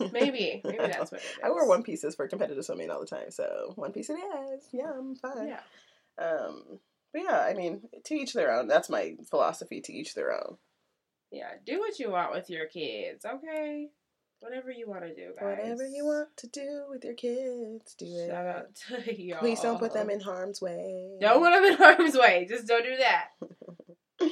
maybe, 0.12 0.60
maybe 0.64 0.76
that's 0.78 1.10
what 1.10 1.22
it 1.22 1.24
is. 1.24 1.38
I 1.42 1.48
wear 1.48 1.64
one 1.66 1.82
pieces 1.82 2.14
for 2.14 2.28
competitive 2.28 2.62
swimming 2.64 2.90
all 2.90 3.00
the 3.00 3.06
time, 3.06 3.30
so 3.30 3.72
one 3.76 3.90
piece 3.92 4.10
it 4.10 4.18
is. 4.52 4.68
Yeah, 4.70 4.92
I'm 4.96 5.16
fine. 5.16 5.48
Yeah. 5.48 5.60
Um, 6.22 6.78
but 7.12 7.22
yeah, 7.22 7.40
I 7.40 7.54
mean, 7.54 7.88
to 8.04 8.14
each 8.14 8.34
their 8.34 8.52
own. 8.52 8.68
That's 8.68 8.90
my 8.90 9.16
philosophy. 9.30 9.80
To 9.80 9.92
each 9.94 10.14
their 10.14 10.30
own. 10.30 10.58
Yeah, 11.30 11.50
do 11.66 11.78
what 11.80 11.98
you 11.98 12.10
want 12.10 12.32
with 12.32 12.48
your 12.48 12.66
kids, 12.66 13.24
okay? 13.24 13.88
Whatever 14.40 14.70
you 14.70 14.88
want 14.88 15.02
to 15.02 15.14
do, 15.14 15.32
guys. 15.38 15.58
Whatever 15.58 15.86
you 15.86 16.04
want 16.04 16.28
to 16.36 16.46
do 16.46 16.84
with 16.88 17.04
your 17.04 17.14
kids, 17.14 17.94
do 17.98 18.06
it. 18.06 18.30
Shout 18.30 18.46
out 18.56 18.74
to 19.04 19.20
y'all. 19.22 19.40
Please 19.40 19.60
don't 19.60 19.78
put 19.78 19.92
them 19.92 20.10
in 20.10 20.20
harm's 20.20 20.62
way. 20.62 21.18
Don't 21.20 21.42
put 21.42 21.50
them 21.50 21.64
in 21.64 21.76
harm's 21.78 22.16
way. 22.16 22.46
Just 22.48 22.66
don't 22.66 22.84
do 22.84 22.96
that. 22.96 23.28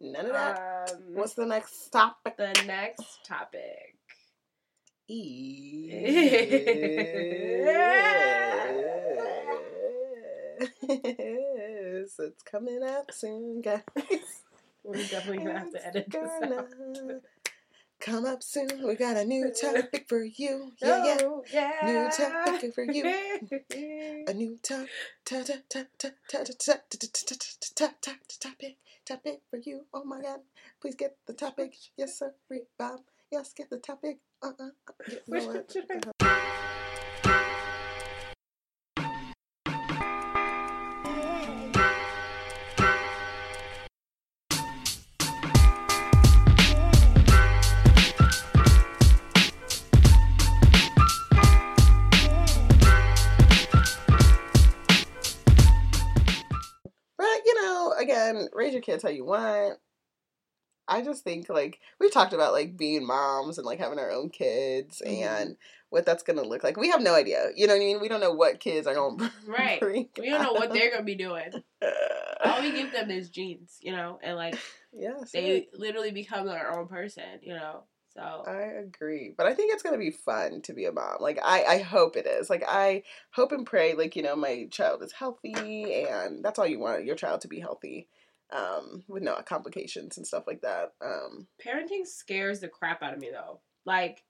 None 0.00 0.26
of 0.26 0.32
that. 0.32 0.92
Um, 0.92 0.98
What's 1.14 1.34
the 1.34 1.46
next 1.46 1.90
topic? 1.90 2.36
the 2.36 2.52
next 2.66 3.24
topic? 3.24 3.96
is. 12.02 12.14
It's 12.18 12.42
coming 12.42 12.82
up 12.82 13.12
soon, 13.12 13.60
guys. 13.60 13.82
We're 14.84 15.02
definitely 15.06 15.38
gonna 15.38 15.58
have 15.58 15.72
to 15.72 15.86
edit 15.86 16.10
this 16.10 16.30
out. 16.42 16.68
Come 18.00 18.26
up 18.26 18.42
soon. 18.42 18.84
We 18.84 18.96
got 18.96 19.16
a 19.16 19.24
new 19.24 19.52
topic 19.52 20.06
for 20.08 20.24
you. 20.24 20.72
Yeah, 20.82 21.18
oh, 21.22 21.44
yeah. 21.52 21.72
New 21.84 22.10
topic 22.10 22.74
for 22.74 22.82
you. 22.82 23.04
a 24.26 24.34
new 24.34 24.58
topic. 24.60 24.88
Topic. 29.06 29.40
For 29.50 29.56
you. 29.58 29.86
Oh 29.94 30.04
my 30.04 30.20
God. 30.20 30.40
Please 30.80 30.96
get 30.96 31.16
the 31.26 31.32
topic. 31.32 31.74
Yes, 31.96 32.18
sir. 32.18 32.34
Bob. 32.76 33.00
Yes, 33.30 33.52
get 33.52 33.70
the 33.70 33.78
topic. 33.78 34.18
Uh-uh. 34.42 34.70
You 35.08 35.20
know 35.28 35.46
what? 35.46 35.76
Kids 58.82 59.02
how 59.02 59.08
you 59.08 59.24
want. 59.24 59.78
I 60.88 61.02
just 61.02 61.24
think 61.24 61.48
like 61.48 61.78
we've 62.00 62.12
talked 62.12 62.32
about 62.32 62.52
like 62.52 62.76
being 62.76 63.06
moms 63.06 63.56
and 63.56 63.66
like 63.66 63.78
having 63.78 63.98
our 63.98 64.10
own 64.10 64.30
kids 64.30 65.00
Mhm. 65.04 65.16
and 65.16 65.56
what 65.90 66.04
that's 66.04 66.22
gonna 66.22 66.42
look 66.42 66.64
like. 66.64 66.76
We 66.76 66.90
have 66.90 67.00
no 67.02 67.14
idea. 67.14 67.50
You 67.54 67.66
know 67.66 67.74
what 67.74 67.82
I 67.82 67.84
mean? 67.84 68.00
We 68.00 68.08
don't 68.08 68.20
know 68.20 68.32
what 68.32 68.60
kids 68.60 68.86
are 68.86 68.94
gonna 68.94 69.30
Right. 69.46 69.80
We 70.18 70.30
don't 70.30 70.42
know 70.42 70.52
what 70.52 70.72
they're 70.72 70.90
gonna 70.90 71.04
be 71.04 71.14
doing. 71.14 71.52
All 72.44 72.60
we 72.60 72.72
give 72.72 72.92
them 72.92 73.10
is 73.10 73.30
genes, 73.30 73.78
you 73.80 73.92
know, 73.92 74.18
and 74.22 74.36
like 74.36 74.58
yes, 74.92 75.30
they 75.32 75.68
literally 75.72 76.10
become 76.10 76.46
their 76.46 76.76
own 76.76 76.88
person, 76.88 77.40
you 77.42 77.54
know. 77.54 77.84
So 78.14 78.44
I 78.46 78.62
agree, 78.84 79.32
but 79.34 79.46
I 79.46 79.54
think 79.54 79.72
it's 79.72 79.82
gonna 79.82 79.96
be 79.96 80.10
fun 80.10 80.60
to 80.62 80.74
be 80.74 80.84
a 80.84 80.92
mom. 80.92 81.16
Like 81.20 81.38
I, 81.42 81.64
I 81.64 81.78
hope 81.78 82.16
it 82.16 82.26
is. 82.26 82.50
Like 82.50 82.64
I 82.68 83.04
hope 83.30 83.52
and 83.52 83.64
pray, 83.64 83.94
like 83.94 84.16
you 84.16 84.22
know, 84.22 84.36
my 84.36 84.66
child 84.70 85.02
is 85.02 85.12
healthy, 85.12 86.04
and 86.06 86.44
that's 86.44 86.58
all 86.58 86.66
you 86.66 86.78
want 86.78 87.04
your 87.06 87.16
child 87.16 87.40
to 87.42 87.48
be 87.48 87.60
healthy, 87.60 88.08
um, 88.52 89.02
with 89.08 89.22
no 89.22 89.34
complications 89.46 90.16
and 90.16 90.26
stuff 90.26 90.44
like 90.46 90.60
that. 90.62 90.92
Um, 91.04 91.46
parenting 91.64 92.06
scares 92.06 92.60
the 92.60 92.68
crap 92.68 93.02
out 93.02 93.14
of 93.14 93.20
me 93.20 93.30
though. 93.32 93.60
Like, 93.84 94.22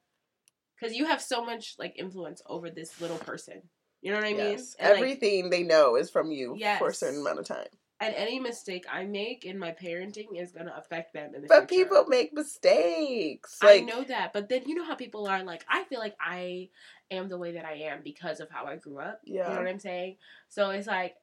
cause 0.80 0.92
you 0.94 1.06
have 1.06 1.20
so 1.20 1.44
much 1.44 1.74
like 1.78 1.94
influence 1.98 2.40
over 2.46 2.70
this 2.70 3.00
little 3.00 3.18
person. 3.18 3.62
You 4.00 4.10
know 4.10 4.18
what 4.18 4.26
I 4.26 4.32
mean? 4.32 4.38
yes, 4.52 4.74
And, 4.80 4.88
like, 4.90 4.98
everything 4.98 5.50
they 5.50 5.62
know 5.62 5.96
is 5.96 6.10
from 6.10 6.32
you 6.32 6.58
for 6.78 6.88
a 6.88 6.94
certain 6.94 7.20
amount 7.20 7.38
of 7.38 7.46
time. 7.46 7.68
and 8.00 8.12
any 8.16 8.40
mistake 8.40 8.84
I 8.90 9.04
make 9.04 9.44
in 9.44 9.56
my 9.58 9.70
parenting 9.70 10.34
is 10.34 10.50
gonna 10.50 10.74
affect 10.76 11.12
them 11.14 11.34
in 11.36 11.42
the 11.42 11.46
But 11.48 11.68
future. 11.68 11.84
But 11.88 11.94
people 12.00 12.04
make 12.08 12.32
mistakes. 12.32 13.58
I 13.62 13.80
know 13.80 14.02
that, 14.02 14.32
but 14.32 14.48
then 14.48 14.62
you 14.66 14.74
know 14.74 14.84
how 14.84 14.96
people 14.96 15.26
are. 15.28 15.44
Like, 15.44 15.64
I 15.68 15.84
feel 15.84 16.00
like 16.00 16.16
I 16.20 16.70
am 17.12 17.28
the 17.28 17.38
way 17.38 17.52
that 17.52 17.64
I 17.64 17.74
am 17.74 18.00
because 18.02 18.40
of 18.40 18.50
how 18.50 18.64
I 18.66 18.74
grew 18.76 18.98
up. 18.98 19.20
Yeah. 19.24 19.48
You 19.48 19.54
know 19.54 19.60
what 19.60 19.68
I'm 19.70 19.78
saying? 19.78 20.16
So 20.48 20.70
it's 20.70 20.86
like 20.88 21.14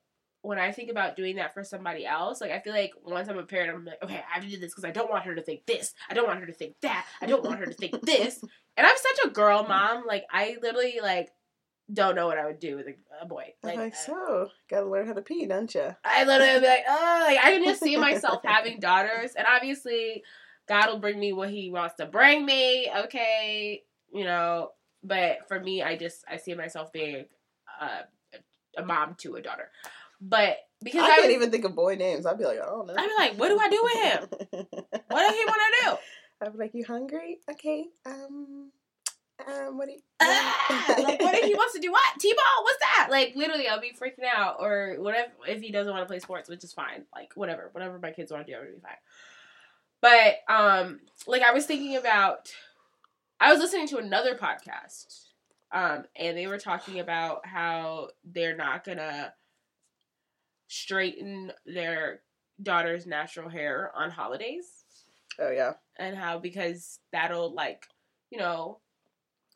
when 0.42 0.58
I 0.58 0.72
think 0.72 0.90
about 0.90 1.16
doing 1.16 1.36
that 1.36 1.54
for 1.54 1.64
somebody 1.64 2.06
else, 2.06 2.40
like 2.40 2.52
I 2.52 2.60
feel 2.60 2.74
like 2.74 2.94
once 3.04 3.28
I'm 3.28 3.38
a 3.38 3.44
parent, 3.44 3.76
I'm 3.76 3.86
like, 3.86 4.02
okay, 4.04 4.24
I 4.30 4.36
have 4.36 4.44
to 4.44 4.50
do 4.50 4.58
this 4.58 4.72
because 4.72 4.86
I 4.86 4.92
don't 4.92 5.10
want 5.10 5.26
her 5.26 5.36
to 5.36 5.42
think 5.42 5.66
this. 5.66 5.94
I 6.10 6.14
don't 6.14 6.28
want 6.28 6.40
her 6.40 6.46
to 6.46 6.54
think 6.54 6.76
that. 6.82 7.06
I 7.22 7.26
don't 7.26 7.44
want 7.44 7.60
her 7.60 7.66
to 7.66 7.74
think 7.74 8.02
this. 8.02 8.44
And 8.78 8.88
I'm 8.88 8.96
such 8.96 9.26
a 9.26 9.30
girl 9.32 9.66
mom. 9.68 10.06
Like 10.08 10.24
I 10.32 10.56
literally 10.62 11.00
like 11.04 11.32
don't 11.92 12.16
know 12.16 12.28
what 12.28 12.38
I 12.38 12.46
would 12.46 12.60
do 12.60 12.78
with 12.78 12.88
a, 12.88 12.96
a 13.22 13.26
boy. 13.26 13.54
I'm 13.64 13.70
Like, 13.70 13.78
like 13.78 13.96
so, 13.96 14.48
gotta 14.70 14.88
learn 14.88 15.08
how 15.08 15.14
to 15.14 15.22
pee, 15.22 15.46
don't 15.48 15.74
you? 15.74 15.96
I 16.06 16.24
literally 16.24 16.54
would 16.54 16.62
be 16.62 16.68
like, 16.68 16.86
oh, 16.88 17.26
like 17.28 17.40
I 17.44 17.52
can 17.52 17.64
just 17.66 17.82
see 17.82 17.98
myself 18.10 18.42
having 18.46 18.80
daughters, 18.80 19.34
and 19.36 19.46
obviously, 19.54 20.24
God 20.68 20.88
will 20.90 21.00
bring 21.00 21.20
me 21.20 21.34
what 21.34 21.50
He 21.50 21.70
wants 21.70 21.96
to 21.96 22.06
bring 22.06 22.46
me. 22.46 22.90
Okay, 23.06 23.84
you 24.14 24.24
know, 24.24 24.72
but 25.04 25.40
for 25.48 25.60
me, 25.60 25.82
I 25.82 25.98
just 25.98 26.24
I 26.30 26.38
see 26.38 26.54
myself 26.54 26.94
being 26.94 27.26
uh, 27.82 28.04
a 28.78 28.86
mom 28.86 29.16
to 29.20 29.36
a 29.36 29.42
daughter, 29.42 29.72
but 30.22 30.58
because 30.84 31.02
I 31.02 31.06
I, 31.06 31.10
can't 31.10 31.26
was, 31.28 31.36
even 31.36 31.52
think 31.52 31.66
of 31.66 31.76
boy 31.76 31.96
names. 31.96 32.26
I'd 32.26 32.38
be 32.38 32.46
like, 32.46 32.60
I 32.60 32.66
don't 32.66 32.88
know. 32.88 32.96
I'd 32.98 33.08
be 33.08 33.14
like, 33.18 33.40
what 33.40 33.50
do 33.50 33.60
I 33.60 33.70
do 33.70 33.82
with 33.84 33.94
him? 33.96 34.68
What 35.10 35.28
does 35.28 35.36
he 35.36 35.46
want 35.46 35.58
to 35.58 35.86
do? 35.86 35.98
I'd 36.42 36.54
be 36.54 36.58
like, 36.58 36.74
you 36.74 36.86
hungry? 36.86 37.40
Okay. 37.52 37.86
Um. 38.06 38.72
Um. 39.46 39.78
What 39.78 39.88
do 39.88 39.94
you? 39.94 40.00
Ah, 40.22 40.86
like, 41.04 41.22
what 41.22 41.36
if 41.36 41.46
he 41.46 41.54
wants 41.54 41.74
to 41.74 41.82
do 41.82 41.92
what? 41.92 42.20
T-ball? 42.20 42.64
What's 42.64 42.80
that? 42.80 43.08
Like, 43.12 43.34
literally, 43.36 43.68
I'll 43.68 43.82
be 43.82 43.92
freaking 43.92 44.26
out. 44.34 44.58
Or 44.60 44.96
whatever, 45.00 45.32
if 45.48 45.62
he 45.62 45.72
doesn't 45.72 45.92
want 45.92 46.04
to 46.04 46.08
play 46.08 46.20
sports, 46.20 46.50
which 46.50 46.64
is 46.64 46.72
fine. 46.72 47.06
Like, 47.14 47.32
whatever. 47.36 47.70
Whatever 47.74 48.00
my 48.00 48.12
kids 48.12 48.32
want 48.32 48.46
to 48.46 48.52
do, 48.52 48.58
I'm 48.58 48.66
to 48.68 48.74
be 48.74 48.80
fine. 48.80 48.92
But, 50.02 50.54
um, 50.54 51.02
like, 51.28 51.42
I 51.42 51.52
was 51.52 51.66
thinking 51.66 51.98
about, 51.98 52.54
I 53.42 53.52
was 53.52 53.60
listening 53.60 53.88
to 53.90 53.98
another 53.98 54.36
podcast, 54.36 55.26
um, 55.74 56.06
and 56.16 56.38
they 56.38 56.48
were 56.48 56.58
talking 56.58 57.02
about 57.02 57.46
how 57.46 58.10
they're 58.24 58.56
not 58.56 58.86
to 58.98 59.34
straighten 60.70 61.52
their 61.66 62.22
daughter's 62.64 63.06
natural 63.06 63.50
hair 63.50 63.92
on 63.96 64.10
holidays. 64.10 64.86
Oh 65.40 65.52
yeah, 65.52 65.74
And 65.98 66.16
how, 66.18 66.38
because 66.40 67.00
that'll, 67.12 67.54
like, 67.54 67.88
you 68.30 68.38
know, 68.38 68.80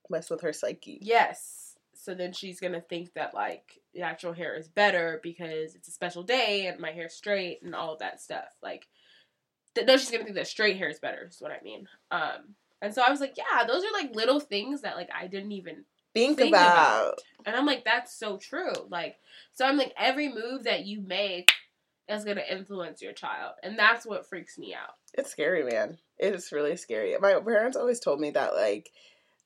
mess 0.10 0.30
with 0.30 0.42
her 0.42 0.54
psyche. 0.54 1.00
Yes. 1.02 1.78
So 1.94 2.14
then 2.14 2.34
she's 2.34 2.60
gonna 2.60 2.82
think 2.82 3.14
that 3.14 3.34
like 3.34 3.80
natural 3.96 4.34
hair 4.34 4.56
is 4.56 4.68
better 4.68 5.20
because 5.24 5.76
it's 5.76 5.88
a 5.88 5.92
special 5.92 6.24
day 6.24 6.68
and 6.68 6.80
my 6.80 6.92
hair's 6.92 7.14
straight 7.14 7.62
and 7.64 7.74
all 7.74 7.94
of 7.94 8.00
that 8.00 8.20
stuff. 8.22 8.50
Like, 8.62 8.88
th- 9.76 9.88
no, 9.88 9.96
she's 9.96 10.12
gonna 10.12 10.24
think 10.24 10.36
that 10.36 10.48
straight 10.48 10.78
hair 10.78 10.90
is 10.90 11.00
better. 11.00 11.28
Is 11.30 11.40
what 11.40 11.52
I 11.52 11.62
mean. 11.64 11.88
Um, 12.12 12.56
and 12.82 12.94
so 12.94 13.02
I 13.02 13.10
was 13.10 13.22
like, 13.22 13.38
yeah, 13.38 13.66
those 13.66 13.84
are 13.84 13.94
like 13.94 14.16
little 14.16 14.40
things 14.40 14.82
that 14.82 14.98
like 14.98 15.10
I 15.18 15.28
didn't 15.28 15.54
even 15.54 15.86
Think, 16.14 16.38
think 16.38 16.50
about. 16.50 16.72
about. 16.72 17.22
And 17.46 17.56
I'm 17.56 17.66
like, 17.66 17.84
that's 17.84 18.14
so 18.14 18.38
true. 18.38 18.74
Like, 18.90 19.18
so 19.54 19.66
I'm 19.66 19.78
like, 19.78 19.94
every 19.98 20.30
move 20.30 20.64
that 20.64 20.86
you 20.86 21.02
make 21.02 21.52
is 22.08 22.24
gonna 22.24 22.44
influence 22.50 23.02
your 23.02 23.14
child, 23.14 23.54
and 23.64 23.78
that's 23.78 24.06
what 24.06 24.28
freaks 24.28 24.58
me 24.58 24.74
out. 24.74 24.96
It's 25.14 25.32
scary, 25.32 25.64
man. 25.64 25.98
It 26.18 26.34
is 26.34 26.52
really 26.52 26.76
scary. 26.76 27.16
My 27.20 27.40
parents 27.40 27.78
always 27.78 28.00
told 28.00 28.20
me 28.20 28.32
that 28.32 28.56
like 28.56 28.92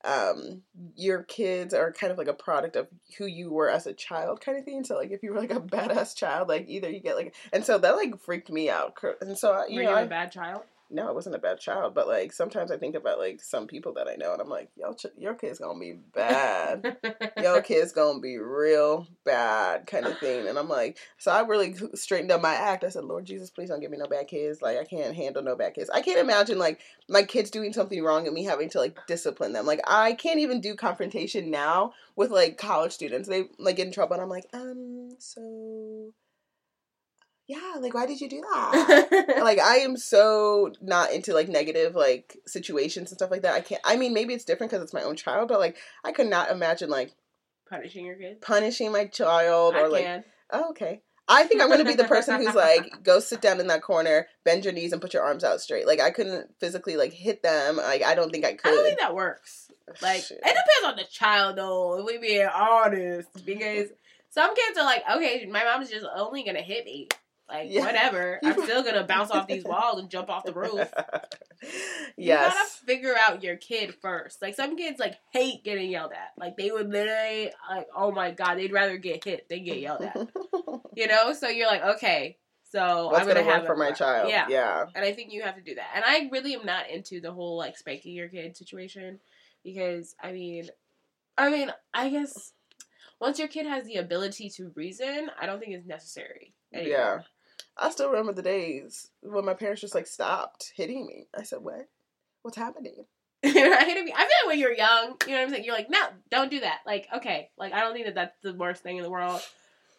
um 0.04 0.62
your 0.96 1.24
kids 1.24 1.74
are 1.74 1.92
kind 1.92 2.12
of 2.12 2.18
like 2.18 2.28
a 2.28 2.32
product 2.32 2.76
of 2.76 2.86
who 3.16 3.26
you 3.26 3.50
were 3.50 3.68
as 3.68 3.86
a 3.86 3.92
child 3.92 4.40
kind 4.40 4.56
of 4.56 4.64
thing 4.64 4.84
so 4.84 4.94
like 4.94 5.10
if 5.10 5.24
you 5.24 5.32
were 5.32 5.40
like 5.40 5.50
a 5.50 5.60
badass 5.60 6.14
child 6.14 6.48
like 6.48 6.66
either 6.68 6.88
you 6.88 7.00
get 7.00 7.16
like 7.16 7.34
and 7.52 7.64
so 7.64 7.78
that 7.78 7.96
like 7.96 8.16
freaked 8.20 8.48
me 8.48 8.70
out 8.70 8.96
and 9.20 9.36
so 9.36 9.64
you 9.68 9.76
Were 9.76 9.82
know 9.82 9.90
you 9.90 9.96
I, 9.96 10.00
a 10.02 10.06
bad 10.06 10.30
child? 10.30 10.62
No, 10.90 11.06
I 11.06 11.12
wasn't 11.12 11.34
a 11.34 11.38
bad 11.40 11.60
child, 11.60 11.94
but 11.94 12.08
like 12.08 12.32
sometimes 12.32 12.70
I 12.70 12.78
think 12.78 12.94
about 12.94 13.18
like 13.18 13.42
some 13.42 13.66
people 13.66 13.92
that 13.94 14.08
I 14.08 14.14
know, 14.14 14.32
and 14.32 14.40
I'm 14.40 14.48
like, 14.48 14.70
yo, 14.74 14.94
ch- 14.94 15.06
your 15.18 15.34
kid's 15.34 15.58
gonna 15.58 15.78
be 15.78 15.92
bad. 16.14 16.96
your 17.40 17.60
kid's 17.62 17.92
gonna 17.92 18.20
be 18.20 18.38
real 18.38 19.06
bad, 19.24 19.86
kind 19.86 20.06
of 20.06 20.18
thing. 20.18 20.48
And 20.48 20.58
I'm 20.58 20.68
like, 20.68 20.98
so 21.18 21.30
I 21.30 21.40
really 21.42 21.74
straightened 21.94 22.32
up 22.32 22.40
my 22.40 22.54
act. 22.54 22.84
I 22.84 22.88
said, 22.88 23.04
Lord 23.04 23.26
Jesus, 23.26 23.50
please 23.50 23.68
don't 23.68 23.80
give 23.80 23.90
me 23.90 23.98
no 23.98 24.06
bad 24.06 24.28
kids. 24.28 24.62
Like 24.62 24.78
I 24.78 24.84
can't 24.84 25.14
handle 25.14 25.42
no 25.42 25.56
bad 25.56 25.74
kids. 25.74 25.90
I 25.90 26.00
can't 26.00 26.20
imagine 26.20 26.58
like 26.58 26.80
my 27.08 27.22
kids 27.22 27.50
doing 27.50 27.72
something 27.74 28.02
wrong 28.02 28.26
and 28.26 28.34
me 28.34 28.44
having 28.44 28.70
to 28.70 28.78
like 28.78 28.98
discipline 29.06 29.52
them. 29.52 29.66
Like 29.66 29.80
I 29.86 30.14
can't 30.14 30.40
even 30.40 30.60
do 30.60 30.74
confrontation 30.74 31.50
now 31.50 31.92
with 32.16 32.30
like 32.30 32.56
college 32.56 32.92
students. 32.92 33.28
They 33.28 33.44
like 33.58 33.76
get 33.76 33.86
in 33.86 33.92
trouble, 33.92 34.14
and 34.14 34.22
I'm 34.22 34.30
like, 34.30 34.46
um, 34.54 35.10
so. 35.18 36.14
Yeah, 37.48 37.76
like 37.80 37.94
why 37.94 38.04
did 38.06 38.20
you 38.20 38.28
do 38.28 38.40
that? 38.52 39.40
like 39.42 39.58
I 39.58 39.76
am 39.78 39.96
so 39.96 40.70
not 40.82 41.12
into 41.12 41.32
like 41.32 41.48
negative 41.48 41.94
like 41.94 42.36
situations 42.46 43.10
and 43.10 43.18
stuff 43.18 43.30
like 43.30 43.42
that. 43.42 43.54
I 43.54 43.60
can't. 43.62 43.80
I 43.84 43.96
mean, 43.96 44.12
maybe 44.12 44.34
it's 44.34 44.44
different 44.44 44.70
because 44.70 44.84
it's 44.84 44.92
my 44.92 45.02
own 45.02 45.16
child, 45.16 45.48
but 45.48 45.58
like 45.58 45.76
I 46.04 46.12
could 46.12 46.26
not 46.28 46.50
imagine 46.50 46.90
like 46.90 47.12
Punishing 47.68 48.06
your 48.06 48.16
kid, 48.16 48.40
punishing 48.40 48.92
my 48.92 49.06
child 49.06 49.74
I 49.74 49.80
or 49.80 49.88
like 49.88 50.04
can. 50.04 50.24
oh, 50.52 50.70
okay. 50.70 51.02
I 51.30 51.44
think 51.44 51.60
I'm 51.60 51.68
gonna 51.68 51.84
be 51.84 51.94
the 51.94 52.04
person 52.04 52.36
who's 52.40 52.54
like 52.54 52.86
go 53.02 53.20
sit 53.20 53.42
down 53.42 53.60
in 53.60 53.66
that 53.66 53.82
corner, 53.82 54.26
bend 54.44 54.64
your 54.64 54.72
knees, 54.72 54.92
and 54.92 55.00
put 55.02 55.12
your 55.12 55.22
arms 55.22 55.44
out 55.44 55.60
straight. 55.60 55.86
Like 55.86 56.00
I 56.00 56.10
couldn't 56.10 56.54
physically 56.60 56.96
like 56.96 57.12
hit 57.12 57.42
them. 57.42 57.76
Like 57.76 58.02
I 58.02 58.14
don't 58.14 58.30
think 58.30 58.44
I 58.46 58.54
could. 58.54 58.72
I 58.72 58.74
don't 58.74 58.84
think 58.84 59.00
that 59.00 59.14
works. 59.14 59.70
Like 60.02 60.22
Shit. 60.22 60.38
it 60.38 60.44
depends 60.44 60.84
on 60.86 60.96
the 60.96 61.04
child 61.10 61.56
though, 61.56 61.98
if 61.98 62.06
we 62.06 62.16
being 62.18 62.46
honest. 62.46 63.28
Because 63.44 63.88
some 64.30 64.54
kids 64.54 64.78
are 64.78 64.84
like, 64.84 65.02
okay, 65.16 65.46
my 65.50 65.64
mom's 65.64 65.90
just 65.90 66.06
only 66.16 66.44
gonna 66.44 66.62
hit 66.62 66.86
me. 66.86 67.08
Like 67.48 67.68
Yeah. 67.70 67.80
whatever. 67.86 68.38
I'm 68.44 68.60
still 68.64 68.82
gonna 68.82 69.04
bounce 69.04 69.30
off 69.30 69.46
these 69.46 69.64
walls 69.64 70.00
and 70.00 70.10
jump 70.10 70.28
off 70.30 70.44
the 70.44 70.52
roof. 70.52 70.92
You 72.16 72.34
gotta 72.34 72.56
figure 72.86 73.16
out 73.18 73.42
your 73.42 73.56
kid 73.56 73.92
first. 74.00 74.40
Like 74.40 74.54
some 74.54 74.76
kids 74.76 75.00
like 75.00 75.16
hate 75.32 75.64
getting 75.64 75.90
yelled 75.90 76.12
at. 76.12 76.30
Like 76.36 76.56
they 76.56 76.70
would 76.70 76.88
literally 76.88 77.50
like, 77.68 77.86
oh 77.96 78.12
my 78.12 78.30
god, 78.30 78.56
they'd 78.56 78.72
rather 78.72 78.96
get 78.96 79.24
hit 79.24 79.48
than 79.48 79.64
get 79.64 79.78
yelled 79.80 80.02
at. 80.02 80.16
You 80.94 81.06
know? 81.06 81.32
So 81.32 81.48
you're 81.48 81.68
like, 81.68 81.82
okay, 81.96 82.38
so 82.70 83.06
What's 83.06 83.20
I'm 83.20 83.26
gonna, 83.28 83.40
gonna 83.40 83.52
have 83.52 83.66
for 83.66 83.76
my 83.76 83.90
child? 83.92 84.30
Yeah. 84.30 84.46
Yeah. 84.48 84.84
And 84.94 85.04
I 85.04 85.12
think 85.12 85.32
you 85.32 85.42
have 85.42 85.54
to 85.56 85.60
do 85.62 85.74
that. 85.76 85.88
And 85.94 86.04
I 86.06 86.28
really 86.30 86.54
am 86.54 86.64
not 86.66 86.90
into 86.90 87.20
the 87.20 87.32
whole 87.32 87.56
like 87.56 87.76
spanking 87.76 88.14
your 88.14 88.28
kid 88.28 88.56
situation 88.56 89.18
because 89.64 90.14
I 90.22 90.32
mean, 90.32 90.68
I 91.36 91.50
mean, 91.50 91.72
I 91.94 92.08
guess 92.08 92.52
once 93.20 93.38
your 93.38 93.48
kid 93.48 93.66
has 93.66 93.84
the 93.84 93.96
ability 93.96 94.50
to 94.56 94.72
reason, 94.76 95.30
I 95.40 95.46
don't 95.46 95.58
think 95.60 95.72
it's 95.72 95.86
necessary. 95.86 96.54
Anymore. 96.72 96.90
Yeah. 96.92 97.18
I 97.78 97.90
still 97.90 98.10
remember 98.10 98.32
the 98.32 98.42
days 98.42 99.10
when 99.22 99.44
my 99.44 99.54
parents 99.54 99.80
just 99.80 99.94
like 99.94 100.06
stopped 100.06 100.72
hitting 100.74 101.06
me. 101.06 101.26
I 101.36 101.42
said, 101.44 101.60
"What? 101.60 101.88
What's 102.42 102.56
happening?" 102.56 103.04
you're 103.42 103.70
not 103.70 103.86
hitting 103.86 104.04
me. 104.04 104.12
I 104.12 104.18
feel 104.18 104.26
like 104.26 104.46
when 104.46 104.58
you're 104.58 104.72
young, 104.72 105.14
you 105.26 105.32
know 105.32 105.38
what 105.38 105.42
I'm 105.42 105.50
saying. 105.50 105.64
You're 105.64 105.74
like, 105.74 105.88
no, 105.88 106.00
don't 106.28 106.50
do 106.50 106.60
that. 106.60 106.80
Like, 106.84 107.06
okay, 107.16 107.50
like 107.56 107.72
I 107.72 107.80
don't 107.80 107.92
think 107.92 108.06
that 108.06 108.16
that's 108.16 108.36
the 108.42 108.52
worst 108.54 108.82
thing 108.82 108.96
in 108.96 109.04
the 109.04 109.10
world. 109.10 109.40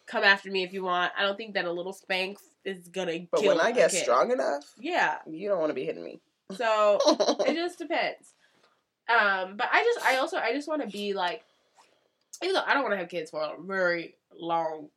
Come 0.06 0.24
after 0.24 0.50
me 0.50 0.62
if 0.62 0.72
you 0.72 0.82
want. 0.82 1.12
I 1.16 1.22
don't 1.22 1.36
think 1.36 1.54
that 1.54 1.64
a 1.64 1.72
little 1.72 1.92
spank 1.92 2.38
is 2.64 2.88
gonna. 2.88 3.20
But 3.30 3.40
kill 3.40 3.56
when 3.56 3.60
I 3.64 3.72
get 3.72 3.90
kid. 3.92 4.02
strong 4.02 4.30
enough, 4.30 4.64
yeah. 4.78 5.18
you 5.26 5.48
don't 5.48 5.58
want 5.58 5.70
to 5.70 5.74
be 5.74 5.84
hitting 5.84 6.04
me. 6.04 6.20
So 6.54 6.98
it 7.46 7.54
just 7.54 7.78
depends. 7.78 8.34
Um, 9.08 9.56
but 9.56 9.68
I 9.72 9.82
just, 9.82 10.06
I 10.06 10.16
also, 10.16 10.36
I 10.36 10.52
just 10.52 10.68
want 10.68 10.82
to 10.82 10.88
be 10.88 11.14
like, 11.14 11.42
even 12.42 12.54
though 12.54 12.62
I 12.64 12.74
don't 12.74 12.82
want 12.82 12.92
to 12.92 12.98
have 12.98 13.08
kids 13.08 13.30
for 13.30 13.40
a 13.40 13.60
very 13.60 14.14
long 14.38 14.88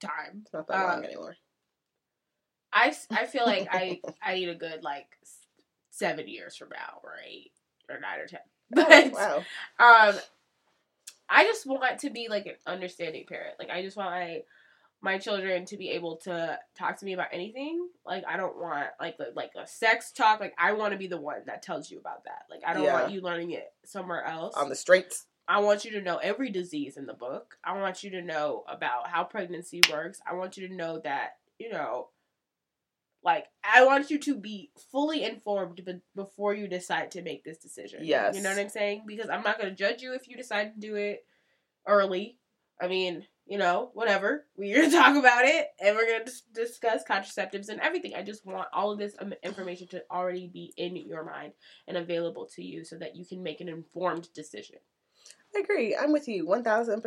time. 0.00 0.42
It's 0.42 0.52
not 0.52 0.66
that 0.68 0.82
long 0.82 0.98
Um, 0.98 1.04
anymore. 1.04 1.36
I, 2.72 2.94
I 3.10 3.26
feel 3.26 3.44
like 3.46 3.68
I, 3.70 4.00
I 4.22 4.34
need 4.34 4.48
a 4.48 4.54
good 4.54 4.82
like 4.82 5.06
seven 5.90 6.28
years 6.28 6.56
from 6.56 6.68
now, 6.70 7.00
or 7.02 7.14
eight, 7.28 7.52
or 7.88 7.98
nine, 8.00 8.20
or 8.20 8.26
ten. 8.26 8.40
But 8.72 9.12
Oh, 9.14 9.44
wow. 9.78 10.08
um, 10.10 10.14
I 11.28 11.44
just 11.44 11.66
want 11.66 12.00
to 12.00 12.10
be 12.10 12.28
like 12.28 12.46
an 12.46 12.54
understanding 12.66 13.24
parent. 13.28 13.56
Like 13.58 13.70
I 13.70 13.82
just 13.82 13.96
want 13.96 14.10
my 14.10 14.42
my 15.02 15.16
children 15.18 15.64
to 15.64 15.76
be 15.78 15.90
able 15.90 16.16
to 16.16 16.58
talk 16.76 16.98
to 16.98 17.04
me 17.04 17.14
about 17.14 17.28
anything. 17.32 17.88
Like 18.04 18.24
I 18.28 18.36
don't 18.36 18.56
want 18.58 18.88
like 19.00 19.16
the, 19.16 19.32
like 19.34 19.52
a 19.60 19.66
sex 19.66 20.12
talk. 20.12 20.40
Like 20.40 20.54
I 20.58 20.72
want 20.72 20.92
to 20.92 20.98
be 20.98 21.06
the 21.06 21.20
one 21.20 21.40
that 21.46 21.62
tells 21.62 21.90
you 21.90 21.98
about 21.98 22.24
that. 22.24 22.42
Like 22.50 22.60
I 22.66 22.74
don't 22.74 22.84
Yeah. 22.84 22.92
want 23.00 23.12
you 23.12 23.20
learning 23.22 23.52
it 23.52 23.72
somewhere 23.84 24.24
else. 24.24 24.54
On 24.56 24.68
the 24.68 24.76
streets. 24.76 25.26
I 25.48 25.60
want 25.60 25.84
you 25.84 25.90
to 25.92 26.00
know 26.02 26.18
every 26.18 26.50
disease 26.50 26.96
in 26.96 27.06
the 27.06 27.14
book. 27.14 27.56
I 27.64 27.76
want 27.80 28.04
you 28.04 28.10
to 28.10 28.22
know 28.22 28.62
about 28.68 29.08
how 29.08 29.24
pregnancy 29.24 29.80
works. 29.90 30.20
I 30.30 30.34
want 30.34 30.56
you 30.56 30.68
to 30.68 30.74
know 30.74 31.00
that, 31.00 31.38
you 31.58 31.70
know, 31.72 32.08
like 33.22 33.46
I 33.62 33.84
want 33.84 34.10
you 34.10 34.18
to 34.20 34.34
be 34.36 34.70
fully 34.90 35.24
informed 35.24 35.84
be- 35.84 36.00
before 36.14 36.54
you 36.54 36.68
decide 36.68 37.10
to 37.12 37.22
make 37.22 37.44
this 37.44 37.58
decision. 37.58 38.00
Yes. 38.02 38.36
You 38.36 38.42
know 38.42 38.50
what 38.50 38.58
I'm 38.58 38.68
saying? 38.68 39.04
Because 39.06 39.28
I'm 39.28 39.42
not 39.42 39.58
going 39.58 39.70
to 39.70 39.76
judge 39.76 40.02
you 40.02 40.14
if 40.14 40.28
you 40.28 40.36
decide 40.36 40.74
to 40.74 40.80
do 40.80 40.96
it 40.96 41.24
early. 41.86 42.38
I 42.80 42.88
mean, 42.88 43.26
you 43.46 43.58
know, 43.58 43.90
whatever. 43.94 44.46
We're 44.56 44.76
going 44.76 44.90
to 44.90 44.96
talk 44.96 45.16
about 45.16 45.44
it 45.44 45.66
and 45.80 45.96
we're 45.96 46.06
going 46.06 46.20
to 46.20 46.24
dis- 46.24 46.42
discuss 46.54 47.02
contraceptives 47.08 47.68
and 47.68 47.80
everything. 47.80 48.14
I 48.14 48.22
just 48.22 48.46
want 48.46 48.68
all 48.72 48.92
of 48.92 48.98
this 48.98 49.14
um, 49.18 49.34
information 49.42 49.88
to 49.88 50.02
already 50.10 50.46
be 50.46 50.72
in 50.76 50.96
your 50.96 51.24
mind 51.24 51.52
and 51.88 51.96
available 51.96 52.46
to 52.54 52.62
you 52.62 52.84
so 52.84 52.96
that 52.98 53.16
you 53.16 53.26
can 53.26 53.42
make 53.42 53.60
an 53.60 53.68
informed 53.68 54.32
decision. 54.34 54.76
I 55.54 55.60
agree. 55.60 55.96
I'm 55.96 56.12
with 56.12 56.28
you. 56.28 56.46
1000%, 56.46 57.02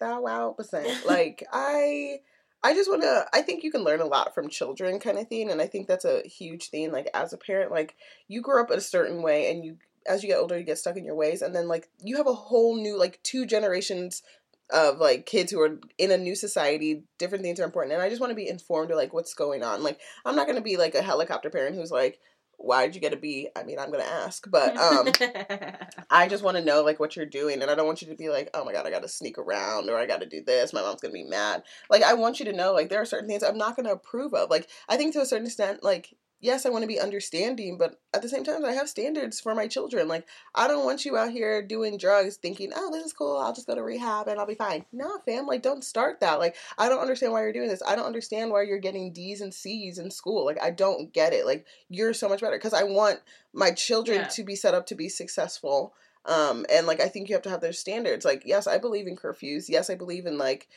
1000%. 0.00 1.04
Like 1.04 1.44
I 1.52 2.20
I 2.62 2.74
just 2.74 2.90
wanna 2.90 3.26
I 3.32 3.42
think 3.42 3.62
you 3.62 3.70
can 3.70 3.84
learn 3.84 4.00
a 4.00 4.06
lot 4.06 4.34
from 4.34 4.48
children 4.48 4.98
kind 4.98 5.18
of 5.18 5.28
thing. 5.28 5.50
And 5.50 5.60
I 5.60 5.66
think 5.66 5.86
that's 5.86 6.04
a 6.04 6.22
huge 6.22 6.70
thing. 6.70 6.92
Like 6.92 7.08
as 7.14 7.32
a 7.32 7.38
parent, 7.38 7.70
like 7.70 7.96
you 8.26 8.42
grow 8.42 8.62
up 8.62 8.70
a 8.70 8.80
certain 8.80 9.22
way 9.22 9.50
and 9.50 9.64
you 9.64 9.78
as 10.08 10.22
you 10.22 10.28
get 10.28 10.38
older 10.38 10.58
you 10.58 10.64
get 10.64 10.78
stuck 10.78 10.96
in 10.96 11.04
your 11.04 11.14
ways 11.14 11.42
and 11.42 11.54
then 11.54 11.68
like 11.68 11.88
you 12.02 12.16
have 12.16 12.26
a 12.26 12.32
whole 12.32 12.76
new 12.76 12.98
like 12.98 13.20
two 13.22 13.46
generations 13.46 14.22
of 14.70 14.98
like 14.98 15.26
kids 15.26 15.50
who 15.50 15.60
are 15.60 15.78
in 15.96 16.10
a 16.10 16.18
new 16.18 16.34
society 16.34 17.02
different 17.18 17.44
things 17.44 17.60
are 17.60 17.64
important 17.64 17.92
and 17.92 18.02
i 18.02 18.08
just 18.08 18.20
want 18.20 18.30
to 18.30 18.36
be 18.36 18.48
informed 18.48 18.90
of 18.90 18.96
like 18.96 19.12
what's 19.12 19.34
going 19.34 19.62
on 19.62 19.82
like 19.82 20.00
i'm 20.24 20.36
not 20.36 20.46
going 20.46 20.56
to 20.56 20.62
be 20.62 20.76
like 20.76 20.94
a 20.94 21.02
helicopter 21.02 21.50
parent 21.50 21.76
who's 21.76 21.90
like 21.90 22.18
why 22.58 22.84
did 22.84 22.94
you 22.94 23.00
get 23.00 23.12
a 23.12 23.16
b 23.16 23.48
i 23.56 23.62
mean 23.62 23.78
i'm 23.78 23.90
going 23.90 24.04
to 24.04 24.10
ask 24.10 24.50
but 24.50 24.76
um 24.76 25.08
I 26.10 26.28
just 26.28 26.42
want 26.42 26.56
to 26.56 26.64
know 26.64 26.82
like 26.82 26.98
what 27.00 27.16
you're 27.16 27.26
doing, 27.26 27.60
and 27.60 27.70
I 27.70 27.74
don't 27.74 27.86
want 27.86 28.00
you 28.02 28.08
to 28.08 28.14
be 28.14 28.28
like, 28.28 28.48
oh 28.54 28.64
my 28.64 28.72
god, 28.72 28.86
I 28.86 28.90
got 28.90 29.02
to 29.02 29.08
sneak 29.08 29.38
around 29.38 29.90
or 29.90 29.98
I 29.98 30.06
got 30.06 30.20
to 30.20 30.26
do 30.26 30.42
this. 30.42 30.72
My 30.72 30.80
mom's 30.80 31.00
gonna 31.00 31.12
be 31.12 31.24
mad. 31.24 31.62
Like 31.90 32.02
I 32.02 32.14
want 32.14 32.38
you 32.38 32.46
to 32.46 32.52
know 32.52 32.72
like 32.72 32.88
there 32.88 33.00
are 33.00 33.06
certain 33.06 33.28
things 33.28 33.42
I'm 33.42 33.58
not 33.58 33.76
gonna 33.76 33.92
approve 33.92 34.34
of. 34.34 34.50
Like 34.50 34.68
I 34.88 34.96
think 34.96 35.12
to 35.14 35.20
a 35.20 35.26
certain 35.26 35.46
extent, 35.46 35.82
like 35.82 36.14
yes, 36.40 36.64
I 36.64 36.68
want 36.70 36.82
to 36.82 36.88
be 36.88 37.00
understanding, 37.00 37.78
but 37.78 38.00
at 38.14 38.22
the 38.22 38.28
same 38.28 38.44
time, 38.44 38.64
I 38.64 38.72
have 38.72 38.88
standards 38.88 39.40
for 39.40 39.54
my 39.54 39.66
children. 39.66 40.08
Like 40.08 40.26
I 40.54 40.68
don't 40.68 40.84
want 40.84 41.04
you 41.04 41.16
out 41.16 41.30
here 41.30 41.62
doing 41.62 41.98
drugs, 41.98 42.36
thinking, 42.36 42.72
oh, 42.74 42.90
this 42.92 43.04
is 43.06 43.12
cool. 43.12 43.36
I'll 43.38 43.52
just 43.52 43.66
go 43.66 43.74
to 43.74 43.82
rehab 43.82 44.28
and 44.28 44.38
I'll 44.38 44.46
be 44.46 44.54
fine. 44.54 44.84
Nah, 44.92 45.18
fam, 45.24 45.46
like 45.46 45.62
don't 45.62 45.84
start 45.84 46.20
that. 46.20 46.38
Like 46.38 46.56
I 46.78 46.88
don't 46.88 47.00
understand 47.00 47.32
why 47.32 47.42
you're 47.42 47.52
doing 47.52 47.68
this. 47.68 47.82
I 47.86 47.96
don't 47.96 48.06
understand 48.06 48.50
why 48.50 48.62
you're 48.62 48.78
getting 48.78 49.12
D's 49.12 49.40
and 49.40 49.52
C's 49.52 49.98
in 49.98 50.10
school. 50.10 50.44
Like 50.44 50.62
I 50.62 50.70
don't 50.70 51.12
get 51.12 51.32
it. 51.32 51.46
Like 51.46 51.66
you're 51.88 52.14
so 52.14 52.28
much 52.28 52.40
better 52.40 52.56
because 52.56 52.74
I 52.74 52.84
want 52.84 53.20
my 53.52 53.70
children 53.70 54.18
Yeah. 54.20 54.28
to 54.28 54.44
be 54.44 54.54
set 54.56 54.74
up 54.74 54.86
to 54.86 54.94
be 54.94 55.08
successful 55.08 55.94
um 56.26 56.66
and 56.70 56.86
like 56.86 57.00
i 57.00 57.06
think 57.08 57.28
you 57.28 57.34
have 57.34 57.42
to 57.42 57.48
have 57.48 57.60
their 57.60 57.72
standards 57.72 58.24
like 58.24 58.42
yes 58.44 58.66
i 58.66 58.76
believe 58.76 59.06
in 59.06 59.16
curfews 59.16 59.68
yes 59.68 59.88
i 59.88 59.94
believe 59.94 60.26
in 60.26 60.36
like 60.36 60.68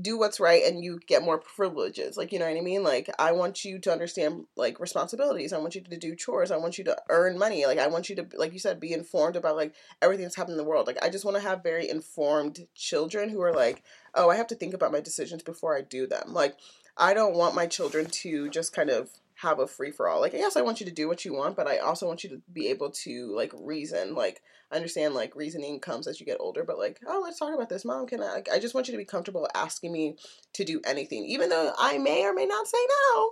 do 0.00 0.18
what's 0.18 0.40
right 0.40 0.64
and 0.64 0.84
you 0.84 0.98
get 1.06 1.22
more 1.22 1.38
privileges 1.38 2.16
like 2.16 2.32
you 2.32 2.38
know 2.38 2.46
what 2.46 2.56
i 2.56 2.60
mean? 2.60 2.82
Like 2.82 3.08
i 3.18 3.32
want 3.32 3.64
you 3.64 3.78
to 3.78 3.92
understand 3.92 4.46
like 4.56 4.78
responsibilities. 4.80 5.52
I 5.52 5.58
want 5.58 5.74
you 5.74 5.80
to 5.80 5.96
do 5.96 6.14
chores. 6.14 6.50
I 6.50 6.56
want 6.56 6.78
you 6.78 6.84
to 6.84 6.96
earn 7.08 7.38
money. 7.38 7.66
Like 7.66 7.78
i 7.78 7.86
want 7.86 8.08
you 8.08 8.16
to 8.16 8.26
like 8.34 8.52
you 8.52 8.58
said 8.58 8.80
be 8.80 8.92
informed 8.92 9.36
about 9.36 9.56
like 9.56 9.74
everything 10.02 10.24
that's 10.24 10.36
happening 10.36 10.58
in 10.58 10.64
the 10.64 10.68
world. 10.68 10.86
Like 10.86 11.02
i 11.02 11.08
just 11.08 11.24
want 11.24 11.36
to 11.36 11.42
have 11.42 11.62
very 11.62 11.88
informed 11.88 12.66
children 12.74 13.30
who 13.30 13.40
are 13.40 13.54
like 13.54 13.82
oh 14.14 14.28
i 14.30 14.36
have 14.36 14.48
to 14.48 14.54
think 14.54 14.74
about 14.74 14.92
my 14.92 15.00
decisions 15.00 15.42
before 15.42 15.76
i 15.76 15.80
do 15.80 16.06
them. 16.06 16.32
Like 16.32 16.56
i 16.96 17.14
don't 17.14 17.36
want 17.36 17.54
my 17.54 17.66
children 17.66 18.06
to 18.06 18.50
just 18.50 18.74
kind 18.74 18.90
of 18.90 19.10
have 19.42 19.58
a 19.58 19.66
free 19.66 19.90
for 19.90 20.08
all 20.08 20.20
like 20.20 20.32
yes 20.32 20.56
i 20.56 20.62
want 20.62 20.80
you 20.80 20.86
to 20.86 20.92
do 20.92 21.08
what 21.08 21.24
you 21.24 21.34
want 21.34 21.56
but 21.56 21.66
i 21.66 21.78
also 21.78 22.06
want 22.06 22.24
you 22.24 22.30
to 22.30 22.40
be 22.52 22.68
able 22.68 22.90
to 22.90 23.34
like 23.34 23.52
reason 23.60 24.14
like 24.14 24.40
understand 24.72 25.14
like 25.14 25.36
reasoning 25.36 25.78
comes 25.78 26.06
as 26.06 26.18
you 26.18 26.26
get 26.26 26.38
older 26.40 26.64
but 26.64 26.78
like 26.78 26.98
oh 27.06 27.20
let's 27.22 27.38
talk 27.38 27.54
about 27.54 27.68
this 27.68 27.84
mom 27.84 28.06
can 28.06 28.22
i 28.22 28.32
like, 28.32 28.48
i 28.50 28.58
just 28.58 28.74
want 28.74 28.88
you 28.88 28.92
to 28.92 28.98
be 28.98 29.04
comfortable 29.04 29.48
asking 29.54 29.92
me 29.92 30.16
to 30.54 30.64
do 30.64 30.80
anything 30.86 31.24
even 31.24 31.48
though 31.48 31.72
i 31.78 31.98
may 31.98 32.24
or 32.24 32.32
may 32.32 32.46
not 32.46 32.66
say 32.66 32.78
no 33.14 33.30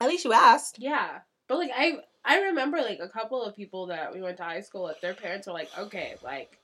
at 0.00 0.08
least 0.08 0.24
you 0.24 0.32
asked 0.32 0.76
Yeah, 0.78 1.20
but 1.48 1.58
like 1.58 1.70
I 1.74 1.98
I 2.24 2.40
remember 2.40 2.78
like 2.78 3.00
a 3.00 3.08
couple 3.08 3.42
of 3.42 3.56
people 3.56 3.86
that 3.86 4.14
we 4.14 4.20
went 4.20 4.36
to 4.38 4.44
high 4.44 4.60
school 4.60 4.84
with. 4.84 5.00
Their 5.00 5.14
parents 5.14 5.46
were 5.46 5.52
like, 5.52 5.70
okay, 5.78 6.16
like 6.22 6.58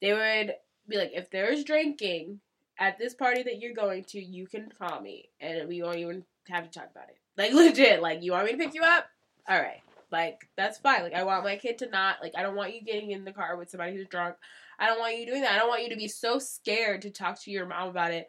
they 0.00 0.12
would 0.12 0.54
be 0.88 0.96
like, 0.96 1.12
if 1.14 1.30
there's 1.30 1.64
drinking 1.64 2.40
at 2.78 2.98
this 2.98 3.14
party 3.14 3.42
that 3.42 3.60
you're 3.60 3.74
going 3.74 4.04
to, 4.04 4.22
you 4.22 4.46
can 4.46 4.68
call 4.68 5.00
me, 5.00 5.30
and 5.40 5.66
we 5.68 5.82
won't 5.82 5.96
even 5.96 6.24
have 6.48 6.70
to 6.70 6.78
talk 6.78 6.90
about 6.90 7.08
it. 7.08 7.18
Like 7.36 7.52
legit, 7.54 8.02
like 8.02 8.22
you 8.22 8.32
want 8.32 8.46
me 8.46 8.52
to 8.52 8.58
pick 8.58 8.74
you 8.74 8.82
up? 8.82 9.06
All 9.48 9.58
right, 9.58 9.82
like 10.10 10.48
that's 10.56 10.78
fine. 10.78 11.02
Like 11.02 11.14
I 11.14 11.24
want 11.24 11.44
my 11.44 11.56
kid 11.56 11.78
to 11.78 11.88
not 11.88 12.16
like 12.22 12.32
I 12.36 12.42
don't 12.42 12.56
want 12.56 12.74
you 12.74 12.82
getting 12.82 13.10
in 13.10 13.24
the 13.24 13.32
car 13.32 13.56
with 13.56 13.70
somebody 13.70 13.94
who's 13.94 14.08
drunk. 14.08 14.36
I 14.78 14.86
don't 14.86 14.98
want 14.98 15.16
you 15.18 15.26
doing 15.26 15.42
that. 15.42 15.52
I 15.52 15.58
don't 15.58 15.68
want 15.68 15.82
you 15.82 15.90
to 15.90 15.96
be 15.96 16.08
so 16.08 16.38
scared 16.38 17.02
to 17.02 17.10
talk 17.10 17.40
to 17.42 17.50
your 17.50 17.66
mom 17.66 17.88
about 17.88 18.12
it 18.12 18.28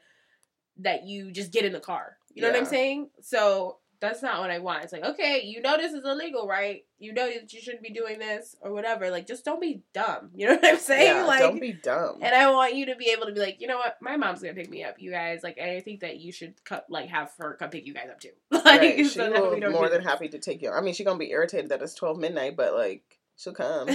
that 0.80 1.06
you 1.06 1.32
just 1.32 1.52
get 1.52 1.66
in 1.66 1.74
the 1.74 1.80
car. 1.80 2.18
You 2.34 2.44
know 2.44 2.50
what 2.50 2.58
I'm 2.58 2.66
saying? 2.66 3.10
So 3.22 3.78
that's 4.00 4.22
not 4.22 4.40
what 4.40 4.52
I 4.52 4.60
want. 4.60 4.84
It's 4.84 4.94
like, 4.94 5.04
okay, 5.04 5.42
you 5.44 5.62
know 5.62 5.78
this 5.78 5.94
is 5.94 6.04
illegal, 6.06 6.48
right? 6.48 6.84
You 7.00 7.14
know 7.14 7.28
that 7.28 7.52
you 7.54 7.62
shouldn't 7.62 7.84
be 7.84 7.92
doing 7.92 8.20
this 8.20 8.56
or 8.62 8.72
whatever. 8.74 9.10
Like, 9.10 9.28
just 9.28 9.46
don't 9.46 9.62
be 9.62 9.82
dumb. 9.94 10.32
You 10.38 10.48
know 10.48 10.56
what 10.56 10.66
I'm 10.66 10.78
saying? 10.78 11.16
yeah 11.16 11.24
like, 11.24 11.40
don't 11.40 11.60
be 11.60 11.74
dumb 11.74 12.20
and 12.22 12.34
I 12.34 12.52
want 12.52 12.76
you 12.76 12.86
to 12.88 12.96
be 12.96 13.10
able 13.10 13.26
to 13.26 13.32
be 13.32 13.40
like, 13.40 13.60
you 13.60 13.68
know 13.68 13.78
what, 13.78 13.98
my 14.02 14.18
mom's 14.18 14.42
gonna 14.42 14.54
pick 14.54 14.70
me 14.70 14.84
up, 14.84 14.96
you 15.00 15.12
guys. 15.12 15.42
Like, 15.44 15.58
and 15.60 15.72
I 15.72 15.80
think 15.80 16.02
that 16.02 16.20
you 16.20 16.32
should 16.32 16.64
cut, 16.64 16.86
like, 16.90 17.10
have 17.10 17.32
her 17.40 17.56
come 17.56 17.70
pick 17.70 17.88
you 17.88 17.94
guys 17.94 18.10
up 18.12 18.20
too. 18.20 18.30
like, 18.52 18.82
right. 18.82 18.98
she 18.98 19.06
so 19.06 19.32
will 19.32 19.72
more 19.72 19.90
than 19.90 20.04
this. 20.04 20.08
happy 20.18 20.28
to 20.30 20.40
take 20.40 20.62
you 20.62 20.72
i 20.72 20.82
mean 20.82 20.94
she's 20.94 21.06
gonna 21.06 21.20
be 21.20 21.32
irritated 21.32 21.70
that 21.70 21.82
it's 21.82 21.94
12 21.96 22.18
midnight 22.18 22.56
but 22.56 22.74
like 22.74 23.20
she'll 23.36 23.54
come 23.54 23.88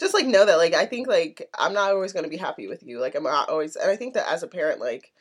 just 0.00 0.14
like 0.14 0.26
know 0.26 0.44
that 0.44 0.58
like 0.58 0.74
i 0.74 0.84
think 0.84 1.06
like 1.06 1.48
i'm 1.56 1.72
not 1.72 1.92
always 1.92 2.12
gonna 2.12 2.28
be 2.28 2.36
happy 2.36 2.66
with 2.66 2.82
you 2.82 3.00
like 3.00 3.14
i'm 3.14 3.22
not 3.22 3.48
always 3.48 3.76
and 3.76 3.90
i 3.90 3.96
think 3.96 4.14
that 4.14 4.30
as 4.30 4.42
a 4.42 4.48
parent 4.48 4.80
like 4.80 5.12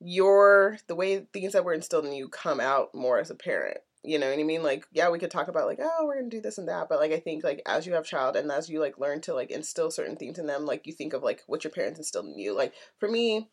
your 0.00 0.78
the 0.88 0.94
way 0.94 1.26
things 1.32 1.52
that 1.52 1.64
were 1.64 1.72
instilled 1.72 2.04
in 2.04 2.12
you 2.12 2.28
come 2.28 2.60
out 2.60 2.94
more 2.94 3.18
as 3.18 3.30
a 3.30 3.34
parent 3.34 3.78
you 4.04 4.18
know 4.18 4.28
what 4.28 4.38
i 4.38 4.42
mean 4.42 4.62
like 4.62 4.86
yeah 4.92 5.08
we 5.08 5.18
could 5.18 5.30
talk 5.30 5.48
about 5.48 5.66
like 5.66 5.78
oh 5.80 6.04
we're 6.04 6.16
gonna 6.16 6.28
do 6.28 6.40
this 6.40 6.58
and 6.58 6.68
that 6.68 6.88
but 6.88 7.00
like 7.00 7.12
i 7.12 7.18
think 7.18 7.42
like 7.42 7.62
as 7.66 7.86
you 7.86 7.94
have 7.94 8.04
child 8.04 8.36
and 8.36 8.50
as 8.52 8.68
you 8.68 8.78
like 8.78 8.98
learn 8.98 9.20
to 9.20 9.34
like 9.34 9.50
instill 9.50 9.90
certain 9.90 10.16
things 10.16 10.38
in 10.38 10.46
them 10.46 10.66
like 10.66 10.86
you 10.86 10.92
think 10.92 11.12
of 11.12 11.22
like 11.22 11.42
what 11.46 11.64
your 11.64 11.70
parents 11.70 11.98
instilled 11.98 12.26
in 12.26 12.38
you 12.38 12.54
like 12.54 12.74
for 12.98 13.08
me 13.08 13.48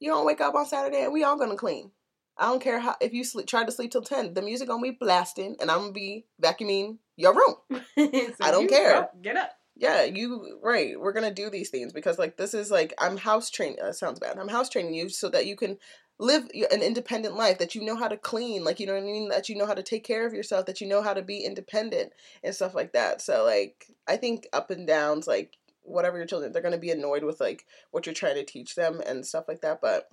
you 0.00 0.10
don't 0.10 0.26
wake 0.26 0.40
up 0.40 0.54
on 0.54 0.66
saturday 0.66 1.02
and 1.02 1.12
we 1.12 1.24
all 1.24 1.38
gonna 1.38 1.56
clean 1.56 1.90
I 2.36 2.46
don't 2.46 2.60
care 2.60 2.80
how 2.80 2.96
if 3.00 3.12
you 3.12 3.22
sleep, 3.22 3.46
try 3.46 3.64
to 3.64 3.70
sleep 3.70 3.92
till 3.92 4.02
ten. 4.02 4.34
The 4.34 4.42
music 4.42 4.68
gonna 4.68 4.82
be 4.82 4.90
blasting, 4.90 5.56
and 5.60 5.70
I'm 5.70 5.78
gonna 5.78 5.92
be 5.92 6.26
vacuuming 6.42 6.98
your 7.16 7.34
room. 7.34 7.54
So 7.96 8.34
I 8.40 8.50
don't 8.50 8.68
care. 8.68 9.08
get 9.22 9.36
up. 9.36 9.52
Yeah, 9.76 10.04
you 10.04 10.60
right. 10.62 10.98
We're 10.98 11.12
gonna 11.12 11.34
do 11.34 11.50
these 11.50 11.70
things 11.70 11.92
because 11.92 12.18
like 12.18 12.36
this 12.36 12.54
is 12.54 12.70
like 12.70 12.94
I'm 12.98 13.16
house 13.16 13.50
training. 13.50 13.76
That 13.80 13.88
uh, 13.88 13.92
sounds 13.92 14.20
bad. 14.20 14.38
I'm 14.38 14.48
house 14.48 14.68
training 14.68 14.94
you 14.94 15.08
so 15.08 15.28
that 15.30 15.46
you 15.46 15.56
can 15.56 15.78
live 16.18 16.44
an 16.70 16.80
independent 16.80 17.34
life. 17.34 17.58
That 17.58 17.74
you 17.74 17.84
know 17.84 17.96
how 17.96 18.06
to 18.06 18.16
clean. 18.16 18.62
Like 18.62 18.78
you 18.78 18.86
know 18.86 18.94
what 18.94 19.02
I 19.02 19.06
mean. 19.06 19.28
That 19.30 19.48
you 19.48 19.56
know 19.56 19.66
how 19.66 19.74
to 19.74 19.82
take 19.82 20.04
care 20.04 20.26
of 20.26 20.32
yourself. 20.32 20.66
That 20.66 20.80
you 20.80 20.86
know 20.86 21.02
how 21.02 21.12
to 21.12 21.22
be 21.22 21.40
independent 21.40 22.12
and 22.44 22.54
stuff 22.54 22.74
like 22.74 22.92
that. 22.92 23.20
So 23.20 23.44
like 23.44 23.86
I 24.06 24.16
think 24.16 24.46
up 24.52 24.70
and 24.70 24.86
downs 24.86 25.26
like 25.26 25.56
whatever 25.82 26.16
your 26.16 26.26
children 26.26 26.52
they're 26.52 26.62
gonna 26.62 26.78
be 26.78 26.90
annoyed 26.92 27.24
with 27.24 27.40
like 27.40 27.66
what 27.90 28.06
you're 28.06 28.14
trying 28.14 28.36
to 28.36 28.44
teach 28.44 28.76
them 28.76 29.02
and 29.04 29.26
stuff 29.26 29.46
like 29.48 29.62
that. 29.62 29.80
But 29.80 30.08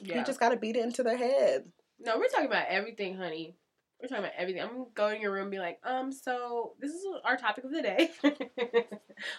Yeah. 0.00 0.18
you 0.18 0.24
just 0.24 0.38
gotta 0.38 0.56
beat 0.56 0.76
it 0.76 0.84
into 0.84 1.02
their 1.02 1.16
head. 1.16 1.72
no, 1.98 2.18
we're 2.18 2.28
talking 2.28 2.46
about 2.46 2.66
everything, 2.68 3.16
honey. 3.16 3.56
We're 4.02 4.08
talking 4.08 4.24
about 4.24 4.34
everything. 4.36 4.60
I'm 4.60 4.70
gonna 4.70 4.84
go 4.94 5.08
in 5.10 5.20
your 5.20 5.30
room 5.30 5.42
and 5.42 5.50
be 5.52 5.60
like, 5.60 5.78
um, 5.84 6.10
so 6.10 6.72
this 6.80 6.90
is 6.90 7.06
our 7.24 7.36
topic 7.36 7.62
of 7.62 7.70
the 7.70 7.82
day. 7.82 8.10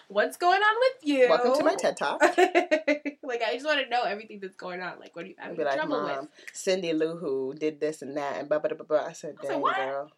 What's 0.08 0.38
going 0.38 0.62
on 0.62 0.76
with 0.80 1.06
you? 1.06 1.28
Welcome 1.28 1.58
to 1.58 1.64
my 1.64 1.74
TED 1.74 1.98
Talk. 1.98 2.22
like 3.22 3.42
I 3.42 3.52
just 3.52 3.66
want 3.66 3.84
to 3.84 3.90
know 3.90 4.04
everything 4.04 4.40
that's 4.40 4.56
going 4.56 4.80
on. 4.80 4.98
Like 4.98 5.14
what 5.14 5.26
are 5.26 5.28
you 5.28 5.34
having 5.36 5.62
like, 5.62 5.74
trouble 5.74 6.00
Mom, 6.00 6.20
with? 6.22 6.28
Cindy 6.54 6.94
Lou 6.94 7.18
Who 7.18 7.52
did 7.52 7.78
this 7.78 8.00
and 8.00 8.16
that 8.16 8.38
and 8.38 8.48
blah 8.48 8.58
blah 8.58 8.72
blah 8.72 8.86
blah. 8.86 9.04
I 9.04 9.12
said, 9.12 9.34
I 9.42 9.48
dang 9.48 9.60
what? 9.60 9.76
girl, 9.76 10.10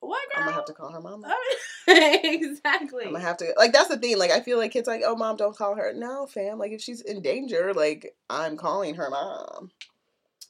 What 0.00 0.26
I'm 0.36 0.44
gonna 0.44 0.56
have 0.56 0.64
to 0.64 0.72
call 0.72 0.90
her 0.90 1.00
mom. 1.02 1.26
exactly. 1.86 3.04
I'm 3.04 3.12
gonna 3.12 3.22
have 3.22 3.36
to 3.38 3.52
like 3.58 3.74
that's 3.74 3.88
the 3.88 3.98
thing. 3.98 4.18
Like 4.18 4.30
I 4.30 4.40
feel 4.40 4.56
like 4.56 4.72
kids 4.72 4.88
like, 4.88 5.02
oh 5.04 5.16
mom, 5.16 5.36
don't 5.36 5.54
call 5.54 5.74
her. 5.74 5.92
No, 5.94 6.24
fam. 6.24 6.58
Like 6.58 6.72
if 6.72 6.80
she's 6.80 7.02
in 7.02 7.20
danger, 7.20 7.74
like 7.74 8.16
I'm 8.30 8.56
calling 8.56 8.94
her 8.94 9.10
mom. 9.10 9.70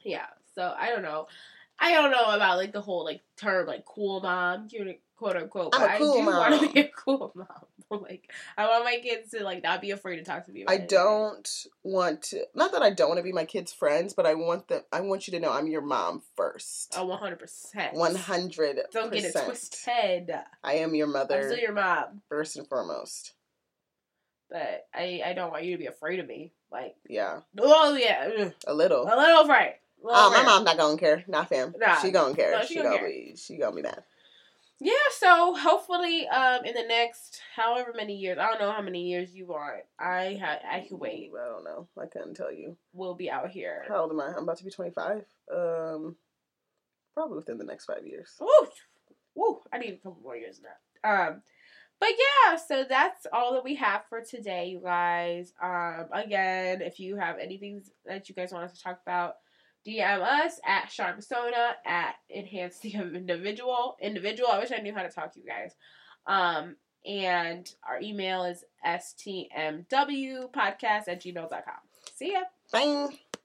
Yeah. 0.04 0.26
So 0.54 0.74
I 0.78 0.90
don't 0.90 1.02
know. 1.02 1.26
I 1.82 1.92
don't 1.92 2.10
know 2.12 2.24
about 2.34 2.56
like 2.56 2.72
the 2.72 2.80
whole 2.80 3.04
like 3.04 3.20
term 3.36 3.66
like 3.66 3.84
cool 3.84 4.20
mom, 4.20 4.68
you 4.70 4.94
quote 5.16 5.36
unquote. 5.36 5.74
I'm 5.74 5.80
But 5.80 5.90
a 5.90 5.92
I 5.94 5.98
cool 5.98 6.12
do 6.20 6.26
want 6.26 6.50
mom. 6.50 6.66
to 6.68 6.72
be 6.72 6.80
a 6.80 6.88
cool 6.88 7.32
mom. 7.34 7.46
like 8.02 8.30
I 8.56 8.66
want 8.68 8.84
my 8.84 8.98
kids 9.02 9.32
to 9.32 9.42
like 9.44 9.62
not 9.62 9.80
be 9.82 9.90
afraid 9.90 10.16
to 10.16 10.22
talk 10.24 10.46
to 10.46 10.52
me. 10.52 10.62
About 10.62 10.70
I 10.72 10.74
anything. 10.76 10.88
don't 10.96 11.66
want 11.82 12.22
to. 12.30 12.44
Not 12.54 12.72
that 12.72 12.82
I 12.82 12.90
don't 12.90 13.08
want 13.08 13.18
to 13.18 13.22
be 13.24 13.32
my 13.32 13.44
kids' 13.44 13.72
friends, 13.72 14.14
but 14.14 14.24
I 14.26 14.34
want 14.34 14.68
them. 14.68 14.82
I 14.92 15.00
want 15.00 15.26
you 15.26 15.32
to 15.32 15.40
know 15.40 15.52
I'm 15.52 15.66
your 15.66 15.82
mom 15.82 16.22
first. 16.36 16.94
Oh, 16.96 17.04
one 17.04 17.18
hundred 17.18 17.40
percent. 17.40 17.94
One 17.94 18.14
hundred. 18.14 18.80
Don't 18.92 19.12
get 19.12 19.24
it 19.24 19.34
twisted. 19.44 20.30
I 20.64 20.74
am 20.74 20.94
your 20.94 21.08
mother. 21.08 21.36
I'm 21.36 21.42
still 21.50 21.58
your 21.58 21.72
mom, 21.72 22.22
first 22.28 22.56
and 22.56 22.66
foremost. 22.68 23.34
but 24.50 24.86
I 24.94 25.20
I 25.26 25.32
don't 25.34 25.50
want 25.50 25.64
you 25.64 25.72
to 25.72 25.78
be 25.78 25.86
afraid 25.86 26.20
of 26.20 26.26
me. 26.26 26.52
Like 26.70 26.94
Yeah, 27.08 27.40
oh 27.58 27.94
yeah, 27.94 28.48
a 28.66 28.72
little. 28.72 29.02
a 29.04 29.16
little 29.16 29.42
afraid. 29.42 29.74
Oh, 30.04 30.30
my 30.30 30.42
mom's 30.42 30.64
not 30.64 30.76
gonna 30.76 30.98
care. 30.98 31.24
Not 31.28 31.48
fam. 31.48 31.74
Nah. 31.78 31.96
she 32.00 32.10
gonna 32.10 32.34
care. 32.34 32.52
No, 32.52 32.62
she, 32.62 32.74
she 32.74 32.82
gonna 32.82 32.98
care. 32.98 33.08
be. 33.08 33.34
She 33.36 33.56
gonna 33.56 33.76
be 33.76 33.82
mad. 33.82 34.02
Yeah, 34.84 34.94
so 35.16 35.54
hopefully, 35.54 36.26
um, 36.26 36.64
in 36.64 36.74
the 36.74 36.82
next 36.88 37.40
however 37.54 37.92
many 37.96 38.16
years, 38.16 38.38
I 38.38 38.50
don't 38.50 38.60
know 38.60 38.72
how 38.72 38.82
many 38.82 39.08
years 39.08 39.32
you 39.32 39.46
want. 39.46 39.84
I 40.00 40.40
ha- 40.42 40.58
I 40.68 40.80
can 40.80 40.98
wait. 40.98 41.30
I 41.40 41.48
don't 41.48 41.62
know. 41.62 41.86
I 41.96 42.06
couldn't 42.06 42.34
tell 42.34 42.52
you. 42.52 42.76
We'll 42.92 43.14
be 43.14 43.30
out 43.30 43.50
here. 43.50 43.84
How 43.86 43.98
old 44.02 44.10
am 44.10 44.20
I? 44.20 44.32
I'm 44.36 44.42
about 44.42 44.58
to 44.58 44.64
be 44.64 44.70
25. 44.70 45.24
Um, 45.54 46.16
probably 47.14 47.36
within 47.36 47.58
the 47.58 47.64
next 47.64 47.84
five 47.84 48.04
years. 48.04 48.34
Woo, 48.40 48.68
woo! 49.36 49.60
I 49.72 49.78
need 49.78 49.94
a 49.94 49.98
couple 49.98 50.18
more 50.20 50.36
years 50.36 50.58
than 50.58 50.64
that. 50.64 51.28
Um, 51.28 51.42
but 52.00 52.10
yeah, 52.18 52.56
so 52.56 52.84
that's 52.88 53.28
all 53.32 53.52
that 53.52 53.62
we 53.62 53.76
have 53.76 54.02
for 54.08 54.20
today, 54.20 54.66
you 54.66 54.80
guys. 54.82 55.52
Um, 55.62 56.06
again, 56.12 56.82
if 56.82 56.98
you 56.98 57.14
have 57.14 57.38
anything 57.38 57.84
that 58.04 58.28
you 58.28 58.34
guys 58.34 58.50
want 58.50 58.64
us 58.64 58.76
to 58.76 58.82
talk 58.82 58.98
about, 59.06 59.36
DM 59.86 60.20
us 60.20 60.60
at 60.66 60.88
Charmasona 60.90 61.72
at 61.84 62.14
Enhance 62.34 62.78
the 62.80 62.94
Individual. 62.94 63.96
Individual. 64.00 64.50
I 64.50 64.58
wish 64.58 64.72
I 64.72 64.78
knew 64.78 64.94
how 64.94 65.02
to 65.02 65.08
talk 65.10 65.32
to 65.34 65.40
you 65.40 65.46
guys. 65.46 65.74
Um, 66.26 66.76
and 67.04 67.68
our 67.88 68.00
email 68.00 68.44
is 68.44 68.64
stmwpodcast 68.86 69.88
at 71.08 71.22
gmail.com. 71.22 71.80
See 72.14 72.32
ya. 72.32 72.42
Bang. 72.72 73.18